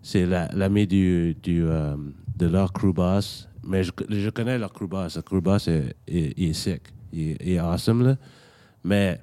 c'est 0.02 0.26
la- 0.26 0.48
l'ami 0.52 0.86
du, 0.86 1.34
du, 1.42 1.62
euh, 1.64 1.96
de 2.36 2.46
leur 2.46 2.72
crew 2.72 2.92
boss. 2.92 3.48
Mais 3.64 3.84
je, 3.84 3.92
je 4.10 4.30
connais 4.30 4.58
leur 4.58 4.72
crew 4.72 4.86
boss. 4.88 5.16
Le 5.16 5.22
crew 5.22 5.40
boss, 5.40 5.68
est, 5.68 5.94
est- 6.08 6.34
il 6.36 6.48
est 6.50 6.52
sick. 6.52 6.82
Il, 7.12 7.36
est- 7.40 7.58
awesome. 7.58 8.16
Mais 8.84 9.20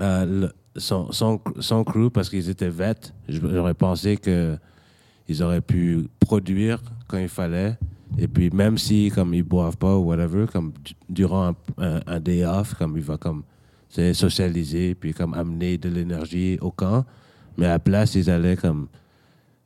euh, 0.00 0.24
le- 0.26 0.52
son, 0.76 1.84
crew, 1.84 2.10
parce 2.12 2.28
qu'ils 2.30 2.48
étaient 2.48 2.68
vêtes, 2.70 3.12
j'aurais 3.28 3.74
pensé 3.74 4.16
que 4.16 4.56
ils 5.28 5.42
auraient 5.42 5.60
pu 5.60 6.08
produire 6.18 6.80
quand 7.06 7.18
il 7.18 7.28
fallait. 7.28 7.76
Et 8.18 8.26
puis, 8.26 8.50
même 8.50 8.76
si, 8.78 9.10
comme 9.14 9.32
ils 9.34 9.42
boivent 9.44 9.76
pas 9.76 9.96
ou 9.96 10.02
whatever, 10.06 10.46
comme 10.52 10.72
du- 10.84 10.94
durant 11.08 11.54
un, 11.78 12.20
day 12.20 12.44
off, 12.44 12.74
comme 12.74 12.96
il 12.96 13.02
va 13.04 13.16
comme 13.16 13.44
socialiser, 13.88 14.94
puis 14.96 15.12
comme 15.12 15.34
amener 15.34 15.78
de 15.78 15.88
l'énergie 15.88 16.58
au 16.60 16.70
camp. 16.72 17.04
Mais 17.56 17.66
à 17.66 17.70
la 17.70 17.78
place, 17.78 18.14
ils 18.16 18.28
allaient 18.30 18.56
comme. 18.56 18.88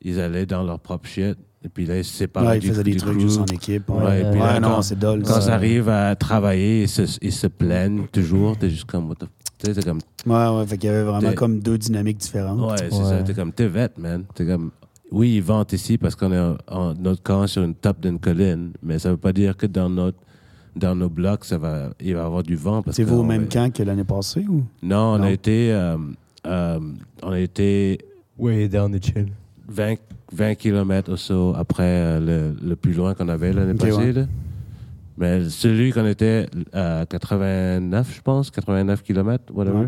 Ils 0.07 0.19
allaient 0.19 0.45
dans 0.45 0.63
leur 0.63 0.79
propre 0.79 1.07
shit. 1.07 1.35
Et 1.63 1.67
puis 1.69 1.85
là, 1.87 1.97
ils 1.97 2.05
se 2.05 2.13
séparaient 2.13 2.47
Ouais, 2.47 2.57
il 2.57 2.61
du, 2.61 2.67
faisait 2.67 2.83
des 2.83 2.95
trucs 2.95 3.13
crew. 3.17 3.21
juste 3.21 3.39
en 3.39 3.45
équipe. 3.45 3.89
Ouais, 3.89 4.03
Ouais, 4.03 4.21
et 4.21 4.29
puis 4.29 4.39
là, 4.39 4.53
Ouais, 4.53 4.59
non, 4.59 4.67
quand- 4.75 4.81
c'est 4.83 4.99
dole. 4.99 5.23
Quand 5.23 5.33
ça. 5.33 5.41
ça 5.41 5.55
arrive 5.55 5.89
à 5.89 6.15
travailler, 6.15 6.83
ils 6.83 6.87
se, 6.87 7.17
ils 7.23 7.31
se 7.31 7.47
plaignent 7.47 8.05
toujours. 8.11 8.55
T'es 8.55 8.69
juste 8.69 8.85
comme. 8.85 9.11
Tu 9.57 9.73
sais, 9.73 9.81
comme. 9.81 9.97
Ouais, 10.27 10.57
ouais, 10.59 10.67
fait 10.67 10.77
qu'il 10.77 10.89
y 10.91 10.93
avait 10.93 11.01
vraiment 11.03 11.29
T'es- 11.29 11.35
comme 11.35 11.59
deux 11.59 11.77
dynamiques 11.79 12.17
différentes. 12.19 12.59
Ouais, 12.71 12.77
c'est 12.77 12.95
Ouais. 12.95 13.03
ça. 13.03 13.23
T'es 13.23 13.33
comme. 13.33 13.51
T'es 13.51 13.67
vête, 13.67 13.97
man. 13.97 14.23
T'es 14.35 14.45
comme. 14.45 14.69
Oui, 15.11 15.35
ils 15.37 15.41
vantent 15.41 15.73
ici 15.73 15.97
parce 15.97 16.15
qu'on 16.15 16.31
est 16.31 16.39
en, 16.39 16.55
en- 16.69 16.93
notre 16.93 17.23
camp 17.23 17.47
sur 17.47 17.63
une 17.63 17.73
top 17.73 17.99
d'une 17.99 18.19
colline, 18.19 18.71
mais 18.83 18.99
ça 18.99 19.09
veut 19.09 19.17
pas 19.17 19.33
dire 19.33 19.57
que 19.57 19.65
dans 19.65 19.89
notre 19.89 20.17
dans 20.75 20.93
nos 20.93 21.09
blocs, 21.09 21.45
ça 21.45 21.57
va, 21.57 21.91
il 22.01 22.13
va 22.15 22.21
y 22.21 22.25
avoir 22.25 22.43
du 22.43 22.55
vent. 22.57 22.81
parce 22.83 22.97
C'est 22.97 23.03
vous 23.05 23.19
au 23.19 23.23
même 23.23 23.43
va- 23.43 23.47
camp 23.47 23.73
que 23.73 23.81
l'année 23.81 24.03
passée 24.03 24.45
ou? 24.47 24.63
Non, 24.83 25.13
on 25.13 25.17
Non. 25.19 25.23
a 25.23 25.31
été, 25.31 25.71
euh, 25.71 25.95
euh, 26.45 26.79
on 27.23 27.31
a 27.31 27.39
été 27.39 27.97
Way 28.37 28.67
down 28.67 28.91
the 28.91 29.01
chill. 29.03 29.27
20, 29.67 29.95
20 30.33 30.55
km 30.55 31.11
ou 31.13 31.17
so 31.17 31.53
après 31.57 31.83
euh, 31.83 32.19
le, 32.19 32.67
le 32.69 32.75
plus 32.75 32.93
loin 32.93 33.13
qu'on 33.13 33.29
avait 33.29 33.53
l'année 33.53 33.71
Ok, 33.73 33.79
passée. 33.79 34.11
ouais. 34.11 34.25
Mais 35.17 35.49
celui 35.49 35.91
qu'on 35.91 36.05
était 36.05 36.47
à 36.73 37.05
89, 37.09 38.13
je 38.15 38.21
pense, 38.21 38.51
89 38.51 39.01
km, 39.01 39.43
whatever. 39.53 39.77
Ouais. 39.77 39.87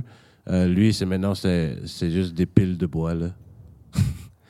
euh, 0.51 0.67
lui, 0.67 0.93
c'est 0.93 1.05
maintenant, 1.05 1.35
c'est 1.35 1.77
c'est 1.85 2.09
juste 2.09 2.33
des 2.33 2.45
piles 2.45 2.77
de 2.77 2.85
bois. 2.85 3.13
Là. 3.13 3.27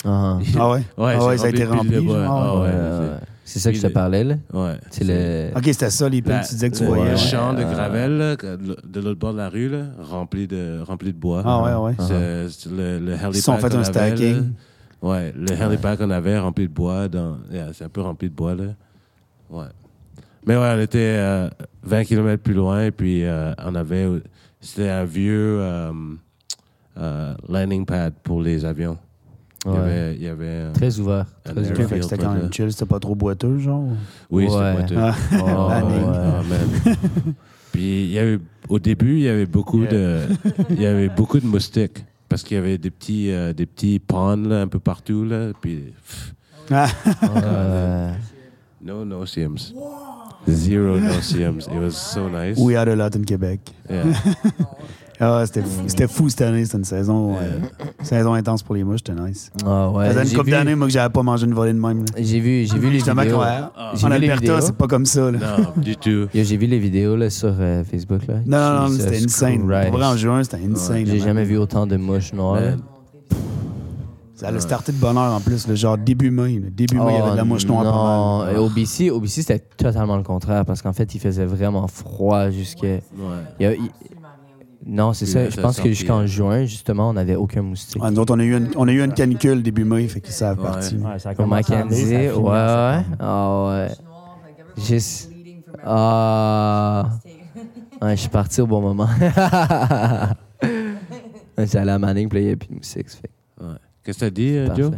Ah, 0.05 0.39
Ah 0.57 0.69
ouais? 0.71 0.83
Ouais, 0.97 1.15
ah 1.19 1.25
ouais, 1.25 1.37
ça 1.37 1.47
a 1.47 1.49
été 1.49 1.65
rempli 1.65 1.89
de 1.89 1.95
rempli. 1.97 2.05
bois. 2.07 2.23
genre? 2.25 2.37
Ah 2.37 2.61
ouais, 2.61 3.17
c'est- 3.43 3.59
ça 3.59 3.71
que 3.71 3.77
je 3.77 3.81
te 3.81 3.91
parlais, 3.91 4.23
là. 4.23 4.35
Ouais. 4.53 4.75
C'est 4.91 5.03
le. 5.03 5.57
Ok, 5.57 5.63
c'était 5.65 5.89
ça, 5.89 6.07
les 6.09 6.21
piles 6.21 6.31
La- 6.31 6.39
que 6.41 6.47
tu 6.47 6.53
disais 6.53 6.69
que 6.69 6.75
tu 6.77 6.83
voyais. 6.85 7.05
Le 7.05 7.09
ouais. 7.11 7.17
champ 7.17 7.53
de 7.53 7.63
Euh, 7.63 7.71
gravel 7.73 8.11
là, 8.17 8.35
de 8.35 8.99
l'autre 9.01 9.19
bord 9.19 9.33
de 9.33 9.37
la 9.37 9.49
rue, 9.49 9.69
là, 9.69 9.85
rempli, 9.99 10.47
de, 10.47 10.79
rempli 10.85 11.11
de 11.11 11.17
bois. 11.17 11.41
Ah 11.43 11.63
ouais, 11.63 11.87
ouais. 11.89 11.95
C'est- 11.99 12.49
c'est 12.49 12.69
le, 12.69 12.99
le 12.99 13.15
Ils 13.33 13.41
sont 13.41 13.57
fait 13.57 13.73
un 13.73 13.83
stacking. 13.83 14.35
là. 14.35 14.41
Ouais, 15.01 15.33
le 15.35 15.51
helipad 15.53 15.97
qu'on 15.97 16.09
avait 16.09 16.37
rempli 16.39 16.67
de 16.67 16.73
bois. 16.73 17.07
Dans, 17.07 17.37
yeah, 17.51 17.71
c'est 17.73 17.83
un 17.85 17.89
peu 17.89 18.01
rempli 18.01 18.29
de 18.29 18.33
bois, 18.35 18.55
là. 18.55 18.63
Ouais. 19.49 19.65
Mais 20.45 20.55
ouais, 20.57 20.73
on 20.75 20.79
était 20.81 20.97
euh, 21.17 21.49
20 21.83 22.03
km 22.05 22.41
plus 22.41 22.53
loin, 22.53 22.85
et 22.85 22.91
puis 22.91 23.23
euh, 23.23 23.53
on 23.63 23.75
avait. 23.75 24.07
C'était 24.59 24.89
un 24.89 25.03
vieux 25.05 25.59
euh, 25.61 25.91
euh, 26.97 27.33
landing 27.47 27.85
pad 27.85 28.13
pour 28.23 28.41
les 28.41 28.65
avions. 28.65 28.97
Il 29.65 29.71
y 29.71 29.73
Ouais. 29.73 29.79
avait. 29.79 30.15
Il 30.15 30.23
y 30.23 30.27
avait 30.27 30.45
euh, 30.45 30.71
Très 30.73 30.99
ouvert. 30.99 31.25
Très 31.43 31.53
ouvert. 31.71 31.87
fait 31.89 31.97
que 31.99 32.01
c'était 32.03 32.17
quand 32.17 32.33
ouais. 32.33 32.41
même 32.41 32.53
chill, 32.53 32.71
c'était 32.71 32.85
pas 32.85 32.99
trop 32.99 33.15
boiteux, 33.15 33.57
genre? 33.59 33.83
oui, 34.31 34.45
c'était 34.49 34.57
Ouais. 34.61 34.73
boiteux. 34.73 34.95
Ah. 34.97 35.15
Oh, 35.33 35.35
Landing. 35.69 36.03
ouais. 36.05 36.47
Man. 36.49 36.95
Puis 37.73 38.03
il 38.05 38.11
y 38.11 38.17
a 38.19 38.25
eu, 38.25 38.39
au 38.69 38.79
début, 38.79 39.13
il 39.17 39.23
y 39.23 39.27
avait 39.29 39.45
beaucoup 39.45 39.85
de, 39.85 40.21
il 40.71 40.81
y 40.81 40.85
avait 40.85 41.09
beaucoup 41.09 41.39
de 41.39 41.45
moustiques 41.45 42.03
parce 42.29 42.43
qu'il 42.43 42.55
y 42.55 42.59
avait 42.59 42.77
des 42.77 42.91
petits, 42.91 43.31
euh, 43.31 43.53
des 43.53 43.65
petits 43.65 43.99
ponds 43.99 44.35
là, 44.47 44.61
un 44.61 44.67
peu 44.67 44.79
partout 44.79 45.23
là. 45.23 45.51
Puis 45.61 45.93
Ah, 46.71 46.87
Ouais. 47.23 48.11
no 48.81 49.05
no-see-ums. 49.05 49.73
zero. 50.47 50.97
It 50.97 51.79
was 51.79 51.93
so 51.95 52.29
nice. 52.29 52.57
We 52.57 52.75
had 52.75 52.87
a 52.87 52.95
lot 52.95 53.15
in 53.15 53.23
Québec. 53.23 53.61
Yeah. 53.89 54.05
Ah, 55.19 55.41
c'était 55.47 55.63
fou, 55.63 55.81
c'était 55.87 56.07
fou 56.07 56.29
cette 56.29 56.41
année, 56.41 56.63
c'était 56.65 56.77
une 56.77 56.83
saison, 56.83 57.35
euh, 57.37 57.59
saison 58.03 58.33
intense 58.33 58.61
pour 58.61 58.75
les 58.75 58.83
mouches, 58.83 58.99
c'était 59.05 59.19
nice. 59.19 59.49
Ah, 59.65 59.89
ouais. 59.89 60.05
Ça 60.05 60.11
faisait 60.21 60.23
une 60.31 60.37
couple 60.37 60.45
vu- 60.45 60.51
d'années, 60.51 60.75
moi, 60.75 60.85
que 60.87 60.93
j'avais 60.93 61.11
pas 61.11 61.23
mangé 61.23 61.45
une 61.47 61.55
volée 61.55 61.73
de 61.73 61.79
même. 61.79 61.99
là. 61.99 62.05
J'ai 62.17 62.39
vu, 62.39 62.65
j'ai 62.65 62.77
vu 62.77 62.87
les 62.89 62.95
Justement, 62.99 63.23
vidéos. 63.23 63.39
J'ai 63.95 64.05
en 64.05 64.09
vu 64.09 64.19
les 64.19 64.29
Alberta, 64.29 64.41
vidéos. 64.41 64.61
c'est 64.61 64.75
pas 64.75 64.85
comme 64.87 65.05
ça. 65.07 65.31
Là. 65.31 65.39
non, 65.39 65.81
du 65.81 65.95
tout. 65.97 66.27
Yo, 66.33 66.43
J'ai 66.43 66.57
vu 66.57 66.67
les 66.67 66.77
vidéos 66.79 67.15
là, 67.15 67.31
sur 67.31 67.51
euh, 67.59 67.83
Facebook. 67.83 68.27
Là. 68.27 68.35
Non, 68.45 68.57
non, 68.57 68.81
non, 68.81 68.87
Jesus 68.89 69.01
c'était 69.03 69.23
insane. 69.25 69.67
Christ. 69.67 69.89
Pour 69.89 69.97
vrai, 69.97 70.05
en 70.07 70.17
juin, 70.17 70.43
c'était 70.43 70.59
insane. 70.71 71.05
J'ai 71.07 71.17
là, 71.17 71.25
jamais 71.25 71.41
man. 71.41 71.49
vu 71.49 71.57
autant 71.57 71.87
de 71.87 71.97
mouches 71.97 72.33
noires. 72.33 72.61
là. 72.61 72.71
Ça 74.35 74.49
a 74.49 74.59
starté 74.59 74.91
de 74.91 74.97
bonne 74.97 75.17
heure 75.17 75.33
en 75.33 75.39
plus, 75.41 75.67
le 75.67 75.73
genre 75.73 75.97
début 75.97 76.29
mai. 76.29 76.59
là. 76.59 76.67
Début 76.71 76.97
mai, 76.99 77.05
il 77.09 77.15
y 77.17 77.21
avait 77.21 77.31
de 77.31 77.37
la 77.37 77.43
mouche 77.43 77.65
noire 77.65 77.83
pas 77.83 77.89
Oh, 77.91 78.45
Non, 78.45 78.51
et 78.51 78.57
au 78.57 78.69
BC, 78.69 79.09
au 79.09 79.19
BC, 79.19 79.41
c'était 79.41 79.57
totalement 79.57 80.15
le 80.15 80.21
contraire 80.21 80.63
parce 80.63 80.83
qu'en 80.83 80.93
fait, 80.93 81.15
il 81.15 81.19
faisait 81.19 81.45
vraiment 81.45 81.87
froid 81.87 82.51
jusqu'à. 82.51 82.85
Ouais. 82.87 83.01
il 83.59 83.63
y 83.63 83.65
a- 83.65 83.73
il- 83.73 83.89
Non, 84.89 85.11
c'est 85.13 85.25
ça. 85.25 85.49
Je 85.49 85.59
pense 85.59 85.79
que 85.81 85.89
jusqu'en 85.89 86.19
hein. 86.19 86.25
juin, 86.27 86.63
justement, 86.65 87.09
on 87.09 87.13
n'avait 87.13 87.35
aucun 87.35 87.61
moustique. 87.61 88.01
Ouais, 88.01 88.09
nous 88.09 88.19
autres, 88.19 88.33
on 88.33 88.39
a 88.39 88.43
eu 88.43 88.55
une, 88.55 88.69
on 88.77 88.87
a 88.87 88.91
eu 88.91 89.03
une 89.03 89.13
canicule 89.13 89.61
début 89.61 89.83
mai, 89.83 90.07
fait 90.07 90.21
qu'ils 90.21 90.33
savent 90.33 90.57
Ouais. 90.59 90.65
partir. 90.65 90.97
Ouais, 91.03 91.19
ça 91.19 91.29
a 91.31 91.35
commencé 91.35 91.63
ça 91.73 91.85
ouais, 91.85 91.93
fini 91.93 92.29
en 92.29 92.41
ouais. 92.41 93.03
septembre. 93.03 93.15
Ah 93.19 93.67
ouais. 93.67 93.89
Juste- 94.77 95.29
Ah. 95.83 97.09
Ouais, 98.01 98.15
je 98.15 98.21
suis 98.21 98.29
parti 98.29 98.61
au 98.61 98.67
bon 98.67 98.79
moment. 98.81 99.09
J'allais 101.57 101.77
à 101.77 101.85
la 101.85 101.99
Manning, 101.99 102.29
puis 102.29 102.39
il 102.39 102.43
n'y 102.43 102.47
avait 102.49 102.55
plus 102.55 102.69
de 102.69 102.75
moustiques. 102.75 103.09
ça 103.09 103.17
fait 103.17 103.27
que 103.59 103.63
Ouais. 103.65 103.73
Qu'est-ce 104.03 104.19
que 104.19 104.25
t'as 104.25 104.29
dit, 104.29 104.55
euh, 104.55 104.67
parfait. 104.67 104.81
Joe? 104.83 104.91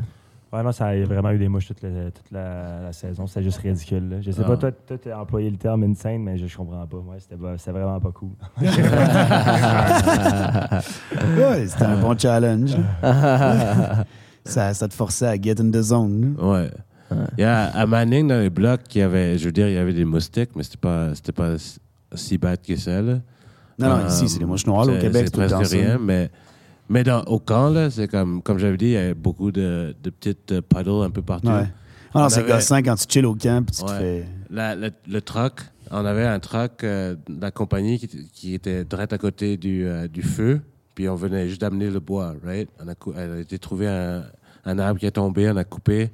Ouais, 0.52 0.64
non, 0.64 0.72
ça 0.72 0.88
a 0.88 1.04
vraiment 1.04 1.30
eu 1.30 1.38
des 1.38 1.48
mouches 1.48 1.68
toute, 1.68 1.84
la- 1.84 2.10
toute 2.10 2.32
la, 2.32 2.82
la 2.82 2.92
saison. 2.94 3.28
C'était 3.28 3.44
juste 3.44 3.60
ridicule. 3.60 4.10
Là. 4.10 4.16
Je 4.22 4.32
sais 4.32 4.42
Ah. 4.44 4.48
pas, 4.48 4.58
toi, 4.58 4.72
toi, 4.72 4.98
tu 4.98 5.12
as 5.12 5.20
employé 5.22 5.48
le 5.50 5.58
terme 5.58 5.84
insane, 5.84 6.24
mais 6.24 6.38
je, 6.40 6.48
je 6.48 6.58
comprends 6.58 6.88
pas. 6.88 6.98
Ouais, 6.98 7.18
c'était, 7.20 7.72
vraiment 7.72 8.00
pas 8.00 8.12
cool. 8.12 8.32
Ouais, 11.38 11.68
c'était 11.68 11.84
un 11.86 11.98
bon 11.98 12.18
challenge. 12.18 12.76
ça, 14.44 14.74
ça 14.74 14.88
te 14.88 14.94
forçait 14.94 15.28
à 15.28 15.36
get 15.40 15.60
in 15.62 15.70
the 15.72 15.82
zone. 15.82 16.36
là. 16.38 16.46
Ouais. 16.48 16.72
Il 17.38 17.42
y 17.42 17.44
a, 17.44 17.66
à 17.70 17.86
Manning, 17.88 18.28
dans 18.28 18.40
les 18.40 18.50
blocs, 18.52 18.82
il 18.96 19.00
y 19.00 19.02
avait, 19.02 19.38
je 19.38 19.46
veux 19.46 19.52
dire, 19.52 19.68
il 19.68 19.74
y 19.74 19.78
avait 19.78 19.94
des 19.94 20.06
moustiques, 20.06 20.52
mais 20.56 20.62
c'était 20.64 20.78
pas, 20.78 21.14
c'était 21.16 21.32
pas 21.32 21.56
si- 22.14 22.38
bad 22.38 22.60
que 22.62 22.76
ça, 22.76 23.02
là. 23.02 23.20
Non, 23.80 23.90
non, 23.90 23.96
Euh, 24.04 24.08
ici, 24.08 24.30
c'est 24.30 24.40
les 24.40 24.46
mouches 24.46 24.66
noires. 24.68 24.86
là, 24.86 24.94
Au 24.94 24.98
Québec, 24.98 25.14
c'est 25.14 25.26
c'est 25.26 25.32
tout 25.32 25.40
le 25.42 25.48
presque 25.48 25.64
temps 25.64 25.70
ça. 25.70 25.76
rien, 25.76 25.98
mais, 26.00 26.30
mais 26.90 27.04
dans, 27.04 27.22
au 27.24 27.40
camp, 27.40 27.70
là, 27.70 27.90
c'est 27.90 28.08
comme, 28.08 28.42
comme 28.42 28.58
j'avais 28.58 28.78
dit, 28.78 28.86
il 28.88 28.92
y 28.92 28.98
avait 28.98 29.14
beaucoup 29.14 29.52
de, 29.52 29.96
de 30.04 30.10
petites 30.10 30.52
euh, 30.52 30.62
puddles 30.62 31.04
un 31.06 31.10
peu 31.12 31.22
partout. 31.22 31.48
Ouais. 31.48 31.66
Ah 32.14 32.20
non, 32.20 32.26
On 32.26 32.30
c'est 32.30 32.40
avait- 32.42 32.52
gossant 32.54 32.78
quand 32.78 32.96
tu 32.96 33.06
chill 33.08 33.26
au 33.26 33.36
camp 33.36 33.64
puis 33.66 33.76
tu 33.78 33.84
te 33.86 33.92
fais. 33.92 34.26
La- 34.50 34.76
le, 34.76 34.90
le 35.08 35.22
truck, 35.22 35.62
on 35.92 36.04
avait 36.06 36.26
un 36.26 36.40
truck 36.40 36.84
euh, 36.84 37.16
de 37.28 37.42
la 37.42 37.52
compagnie 37.52 38.00
qui, 38.00 38.08
qui 38.34 38.54
était 38.56 38.84
direct 38.84 39.14
à 39.14 39.18
côté 39.20 39.58
du, 39.58 39.86
euh, 39.86 40.08
du 40.08 40.24
feu, 40.24 40.62
puis 40.96 41.08
on 41.08 41.16
venait 41.16 41.48
juste 41.48 41.62
d'amener 41.62 41.90
le 41.92 42.00
bois, 42.00 42.34
right? 42.44 42.68
On 42.84 42.88
a, 42.88 42.94
elle 43.22 43.32
a 43.34 43.40
été 43.40 43.60
trouvé 43.60 43.88
un, 43.88 44.24
un 44.66 44.80
arbre 44.80 45.00
qui 45.00 45.06
est 45.06 45.12
tombé, 45.12 45.50
on 45.52 45.56
a 45.58 45.64
coupé, 45.64 46.10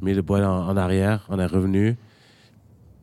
mis 0.00 0.14
le 0.14 0.22
bois 0.22 0.40
en, 0.40 0.68
en 0.68 0.76
arrière, 0.76 1.26
on 1.28 1.38
est 1.38 1.46
revenu. 1.46 1.96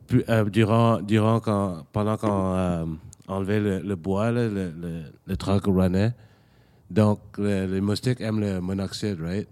Puis, 0.08 0.24
euh, 0.28 0.44
durant, 0.44 1.00
durant 1.00 1.38
quand, 1.40 1.84
pendant 1.92 2.16
qu'on 2.16 2.98
enlevait 3.28 3.60
le, 3.60 3.78
le 3.78 3.96
bois, 3.96 4.30
là, 4.32 4.48
le, 4.48 4.72
le, 4.80 5.02
le 5.26 5.36
truck 5.36 5.64
runnait, 5.66 6.12
donc 6.92 7.18
le- 7.38 7.66
les 7.66 7.80
moustiques 7.80 8.20
aiment 8.20 8.40
le 8.40 8.60
monoxyde, 8.60 9.18
right? 9.20 9.48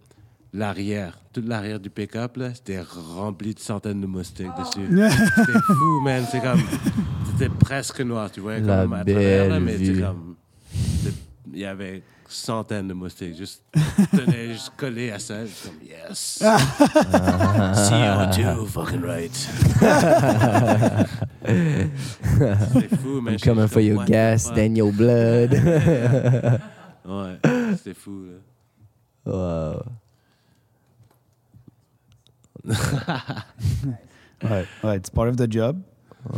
L'arrière, 0.53 1.17
toute 1.33 1.47
l'arrière 1.47 1.79
du 1.79 1.91
pick-up, 1.91 2.37
là, 2.37 2.53
c'était 2.53 2.81
rempli 2.83 3.55
de 3.55 3.61
centaines 3.61 4.01
de 4.01 4.07
moustiques 4.07 4.49
dessus. 4.59 4.89
C'était 5.37 5.59
fou, 5.67 6.01
man. 6.03 6.25
C'est 6.31 6.41
comme, 6.41 6.61
c'était 7.31 7.49
presque 7.49 8.01
noir, 8.01 8.31
tu 8.33 8.41
vois, 8.41 8.59
La 8.59 8.83
comme 8.83 8.93
à 8.95 9.05
travers, 9.05 9.49
là, 9.49 9.61
mais 9.61 9.79
c'est 9.79 10.01
comme, 10.01 10.35
c'est- 11.03 11.13
il 11.53 11.61
y 11.61 11.65
avait 11.65 12.03
centaines 12.29 12.89
de 12.89 12.95
moustiques, 12.95 13.37
juste, 13.37 13.63
tenaient 14.13 14.53
juste 14.53 14.73
collés 14.77 15.11
à 15.13 15.19
ça, 15.21 15.45
juste 15.47 15.67
comme, 15.67 15.89
yes. 15.89 16.43
CO2, 17.89 18.67
fucking 18.69 19.03
right. 19.05 19.49
C'était 22.73 22.97
fou, 22.97 23.21
man. 23.21 23.35
I'm 23.35 23.41
coming 23.41 23.69
for 23.69 23.81
your 23.81 24.05
gas, 24.05 24.51
then 24.55 24.77
your 24.77 24.93
blood. 24.93 25.51
Ouais, 27.11 27.39
c'était 27.77 27.95
fou, 27.95 28.25
là. 28.25 28.39
wow. 29.27 29.83
Ouais, 34.43 34.65
ouais, 34.83 34.97
it's 34.97 35.11
part 35.11 35.29
of 35.29 35.37
the 35.37 35.47
job. 35.47 35.83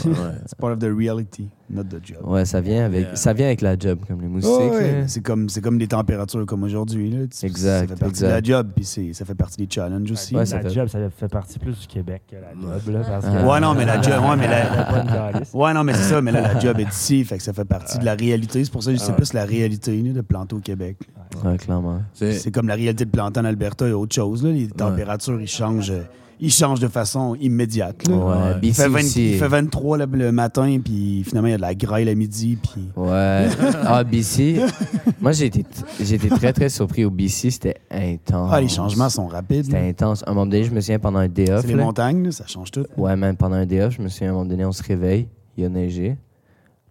Ouais. 0.04 0.12
It's 0.44 0.54
part 0.54 0.72
of 0.72 0.78
the 0.78 0.84
reality, 0.96 1.48
not 1.68 1.84
the 1.84 1.98
job. 2.04 2.18
Ouais, 2.24 2.44
ça 2.44 2.60
vient 2.60 2.84
avec, 2.86 3.00
Yeah. 3.02 3.16
ça 3.16 3.32
vient 3.32 3.46
avec 3.46 3.60
la 3.60 3.76
job, 3.78 3.98
comme 4.06 4.20
les 4.20 4.28
moustiques. 4.28 4.52
Ouais. 4.72 5.04
C'est 5.08 5.20
comme, 5.22 5.48
c'est 5.48 5.60
comme 5.60 5.76
des 5.78 5.88
températures 5.88 6.46
comme 6.46 6.62
aujourd'hui. 6.62 7.10
là. 7.10 7.26
Tu- 7.26 7.46
Exact, 7.46 7.80
Ça 7.80 7.86
fait 7.94 8.00
partie 8.00 8.06
exact. 8.24 8.26
de 8.28 8.32
la 8.32 8.42
job, 8.42 8.68
puis 8.74 8.84
c'est- 8.84 9.12
ça 9.12 9.24
fait 9.24 9.34
partie 9.34 9.56
des 9.56 9.68
challenges 9.68 10.10
aussi. 10.10 10.34
Ouais, 10.36 10.44
la 10.44 10.60
fait- 10.62 10.70
job, 10.70 10.88
ça 10.88 10.98
fait 11.10 11.28
partie 11.28 11.58
plus 11.58 11.80
du 11.80 11.86
Québec 11.86 12.22
que 12.30 12.36
la 12.36 12.42
Ouais. 12.68 12.78
job. 12.84 12.94
Là, 12.94 13.00
parce 13.06 13.24
que 13.24 13.30
Ah. 13.34 13.48
Ouais, 13.48 13.60
non, 13.60 13.74
mais 13.74 13.84
la 13.84 14.00
job, 14.00 14.14
ouais, 14.22 14.36
mais 14.36 14.48
la- 14.48 15.02
Il 15.02 15.10
y 15.10 15.16
a. 15.16 15.42
Ouais, 15.58 15.74
non, 15.74 15.82
mais 15.84 15.94
c'est 15.94 16.10
ça, 16.10 16.20
mais 16.22 16.30
là, 16.32 16.40
la 16.42 16.60
job 16.60 16.78
est 16.78 16.88
ici, 16.92 17.24
fait 17.24 17.36
que 17.38 17.42
ça 17.42 17.52
fait 17.52 17.64
partie 17.64 17.98
de 17.98 18.04
la 18.04 18.14
réalité. 18.14 18.64
C'est 18.64 18.70
pour 18.72 18.82
ça 18.82 18.92
que 18.92 18.98
c'est 18.98 19.10
Ouais. 19.10 19.16
plus 19.16 19.32
la 19.32 19.44
réalité 19.44 20.00
là, 20.00 20.12
de 20.12 20.20
planter 20.20 20.54
au 20.54 20.60
Québec. 20.60 20.96
Ouais, 21.44 21.56
clairement. 21.56 22.02
C'est- 22.14 22.32
C'est 22.34 22.50
comme 22.50 22.68
la 22.68 22.74
réalité 22.74 23.04
de 23.04 23.10
planter 23.10 23.40
en 23.40 23.44
Alberta 23.44 23.88
et 23.88 23.92
autre 23.92 24.14
chose. 24.14 24.44
Là. 24.44 24.50
Les 24.52 24.68
températures, 24.68 25.40
ils 25.40 25.48
changent, 25.48 25.92
ils 26.40 26.50
changent 26.50 26.80
de 26.80 26.88
façon 26.88 27.34
immédiate. 27.36 28.08
là. 28.08 28.14
Ouais, 28.16 28.34
Il, 28.62 28.70
BC 28.70 28.82
fait 28.82 28.88
20 28.88 28.98
aussi. 28.98 29.30
il 29.32 29.38
fait 29.38 29.48
23 29.48 29.98
le, 29.98 30.06
le 30.06 30.32
matin, 30.32 30.78
puis 30.84 31.22
finalement, 31.24 31.48
il 31.48 31.52
y 31.52 31.54
a 31.54 31.56
de 31.58 31.62
la 31.62 31.74
grêle 31.74 32.08
à 32.08 32.14
midi. 32.14 32.56
Puis... 32.62 32.88
Ouais. 32.96 33.48
Ah, 33.84 34.02
BC. 34.04 34.60
Moi, 35.20 35.32
j'ai 35.32 35.46
été, 35.46 35.64
j'ai 36.00 36.14
été 36.16 36.28
très, 36.28 36.52
très 36.52 36.68
surpris 36.68 37.04
au 37.04 37.10
BC. 37.10 37.50
C'était 37.50 37.76
intense. 37.90 38.50
Ah, 38.52 38.60
les 38.60 38.68
changements 38.68 39.08
sont 39.08 39.26
rapides. 39.28 39.66
C'était 39.66 39.80
là. 39.80 39.86
intense. 39.86 40.22
À 40.26 40.30
un 40.30 40.34
moment 40.34 40.46
donné, 40.46 40.64
je 40.64 40.72
me 40.72 40.80
souviens 40.80 40.98
pendant 40.98 41.20
un 41.20 41.28
day 41.28 41.50
off. 41.52 41.60
C'est 41.62 41.68
les 41.68 41.74
là. 41.74 41.84
montagnes, 41.84 42.24
là, 42.24 42.32
ça 42.32 42.46
change 42.46 42.70
tout. 42.72 42.84
Ouais, 42.96 43.14
même 43.16 43.36
pendant 43.36 43.56
un 43.56 43.66
day 43.66 43.80
off, 43.82 43.94
je 43.96 44.02
me 44.02 44.08
souviens 44.08 44.28
à 44.28 44.30
un 44.30 44.34
moment 44.34 44.46
donné, 44.46 44.64
on 44.64 44.72
se 44.72 44.82
réveille, 44.82 45.28
il 45.56 45.62
y 45.62 45.66
a 45.66 45.68
neigé. 45.68 46.16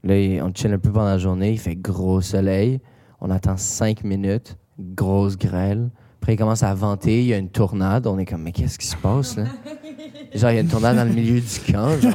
Là, 0.03 0.17
il- 0.17 0.41
on 0.41 0.51
chill 0.53 0.71
un 0.73 0.79
peu 0.79 0.91
pendant 0.91 1.05
la 1.05 1.17
journée, 1.17 1.51
il 1.51 1.59
fait 1.59 1.75
gros 1.75 2.21
soleil. 2.21 2.79
On 3.19 3.29
attend 3.29 3.55
cinq 3.57 4.03
minutes, 4.03 4.57
grosse 4.79 5.37
grêle. 5.37 5.89
Après, 6.21 6.35
il 6.35 6.37
commence 6.37 6.61
à 6.63 6.73
venter, 6.75 7.21
il 7.21 7.25
y 7.27 7.33
a 7.33 7.37
une 7.37 7.49
tornade. 7.49 8.05
On 8.05 8.19
est 8.19 8.25
comme, 8.25 8.43
mais 8.43 8.51
qu'est-ce 8.51 8.77
qui 8.77 8.85
se 8.87 8.95
passe, 8.95 9.37
là? 9.37 9.45
Genre, 10.35 10.51
il 10.51 10.55
y 10.55 10.57
a 10.57 10.61
une 10.61 10.67
tornade 10.67 10.95
dans 10.95 11.03
le 11.03 11.11
milieu 11.13 11.41
du 11.41 11.71
camp. 11.73 11.99
Genre, 11.99 12.13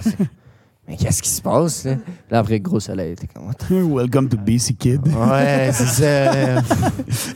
mais 0.87 0.97
qu'est-ce 0.97 1.21
qui 1.23 1.29
se 1.29 1.43
passe, 1.43 1.85
là? 1.85 1.97
Là, 2.31 2.39
après, 2.39 2.61
gros 2.61 2.79
soleil, 2.79 3.17
t'es 3.17 3.27
comme, 3.27 3.51
Welcome 3.97 4.29
to 4.29 4.37
BC 4.39 4.75
Kid. 4.75 5.09
Ouais, 5.09 5.71
c'est 5.73 5.87
ça. 5.87 6.61
It's 6.61 7.35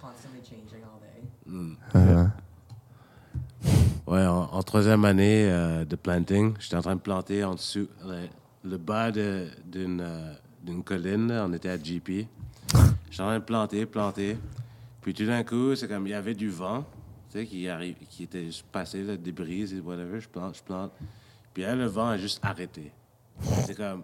constantly 0.00 0.40
changing 0.48 0.82
all 0.84 1.00
day. 1.00 1.22
Mm. 1.46 1.76
Uh-huh. 1.94 2.30
Ouais, 4.06 4.26
en, 4.26 4.48
en 4.52 4.62
troisième 4.62 5.04
année 5.04 5.48
euh, 5.50 5.84
de 5.84 5.96
planting, 5.96 6.54
j'étais 6.60 6.76
en 6.76 6.82
train 6.82 6.94
de 6.96 7.00
planter 7.00 7.42
en 7.44 7.54
dessous, 7.54 7.88
le, 8.06 8.28
le 8.70 8.76
bas 8.76 9.10
de- 9.10 9.48
d'une 9.66 10.00
euh, 10.00 10.32
d'une 10.64 10.82
colline. 10.84 11.32
on 11.44 11.52
était 11.52 11.68
à 11.70 11.76
GP. 11.76 12.26
J'étais 13.10 13.22
en 13.22 13.26
train 13.26 13.38
de 13.38 13.44
planter, 13.44 13.86
planter. 13.86 14.38
Puis 15.00 15.14
tout 15.14 15.26
d'un 15.26 15.42
coup, 15.42 15.74
c'est 15.74 15.88
comme 15.88 16.06
il 16.06 16.10
y 16.10 16.14
avait 16.14 16.34
du 16.34 16.48
vent, 16.48 16.84
tu 17.30 17.38
sais, 17.38 17.46
qui, 17.46 17.68
arrive, 17.68 17.96
qui 18.08 18.24
était 18.24 18.44
juste 18.44 18.64
passé, 18.70 19.02
là, 19.02 19.16
des 19.16 19.32
brises 19.32 19.74
et 19.74 19.80
whatever. 19.80 20.20
Je 20.20 20.28
plante, 20.28 20.56
je 20.56 20.62
plante. 20.62 20.92
Puis 21.52 21.64
là, 21.64 21.74
le 21.74 21.86
vent 21.86 22.08
a 22.08 22.18
juste 22.18 22.38
arrêté. 22.42 22.92
C'est 23.66 23.76
comme. 23.76 24.02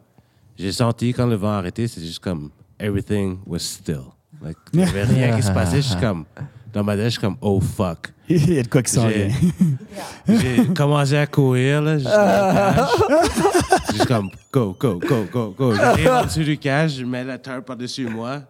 J'ai 0.58 0.72
senti 0.72 1.12
quand 1.12 1.26
le 1.26 1.36
vent 1.36 1.52
a 1.52 1.58
arrêté, 1.58 1.86
c'est 1.86 2.00
juste 2.00 2.18
comme. 2.18 2.50
Everything 2.78 3.38
was 3.46 3.60
still. 3.60 4.12
Like, 4.42 4.56
il 4.72 4.80
n'y 4.80 4.84
avait 4.84 5.04
rien 5.04 5.36
qui 5.36 5.42
se 5.42 5.52
passait. 5.52 5.82
Je 5.82 5.88
suis 5.88 6.00
comme. 6.00 6.24
Dans 6.72 6.84
ma 6.84 6.96
tête, 6.96 7.04
je 7.04 7.10
suis 7.10 7.20
comme, 7.20 7.36
oh 7.40 7.60
fuck. 7.60 8.12
Il 8.28 8.52
y 8.52 8.58
a 8.58 8.62
de 8.62 8.68
quoi 8.68 8.82
qui 8.82 8.92
s'en 8.92 9.08
vient. 9.08 9.30
J'ai 10.28 10.66
commencé 10.76 11.16
à 11.16 11.26
courir, 11.26 11.80
là. 11.80 11.96
Juste 11.96 12.10
comme, 14.06 14.28
go, 14.52 14.76
go, 14.78 14.98
go, 14.98 15.24
go, 15.32 15.54
go. 15.56 15.74
J'arrive 15.74 16.08
en 16.08 16.24
dessous 16.24 16.44
du 16.44 16.58
cage, 16.58 16.96
je 16.96 17.04
mets 17.04 17.24
la 17.24 17.38
tarpe 17.38 17.64
par-dessus 17.64 18.06
moi, 18.06 18.42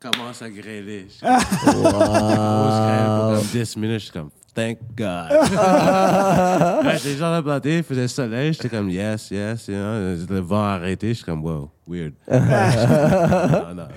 commence 0.00 0.42
à 0.42 0.50
grêler. 0.50 1.06
Je 1.08 1.12
suis 1.14 1.20
comme, 1.20 1.82
grosse 1.82 1.84
grêle 1.90 3.06
pour 3.06 3.36
comme 3.36 3.46
10 3.52 3.76
minutes, 3.76 3.98
je 4.00 4.04
suis 4.04 4.12
comme, 4.12 4.30
thank 4.54 4.78
God. 4.96 5.30
ouais, 6.84 6.98
J'étais 7.02 7.16
de 7.16 7.40
planter, 7.40 7.76
il 7.78 7.82
faisait 7.82 8.06
soleil, 8.08 8.52
j'étais 8.52 8.68
comme, 8.68 8.90
yes, 8.90 9.30
yes, 9.30 9.66
you 9.68 9.74
know, 9.74 10.14
le 10.28 10.40
vent 10.40 10.64
a 10.64 10.72
arrêté, 10.74 11.08
je 11.08 11.14
suis 11.14 11.24
comme, 11.24 11.42
wow, 11.44 11.70
weird. 11.86 12.12
non, 12.30 13.74
non. 13.74 13.88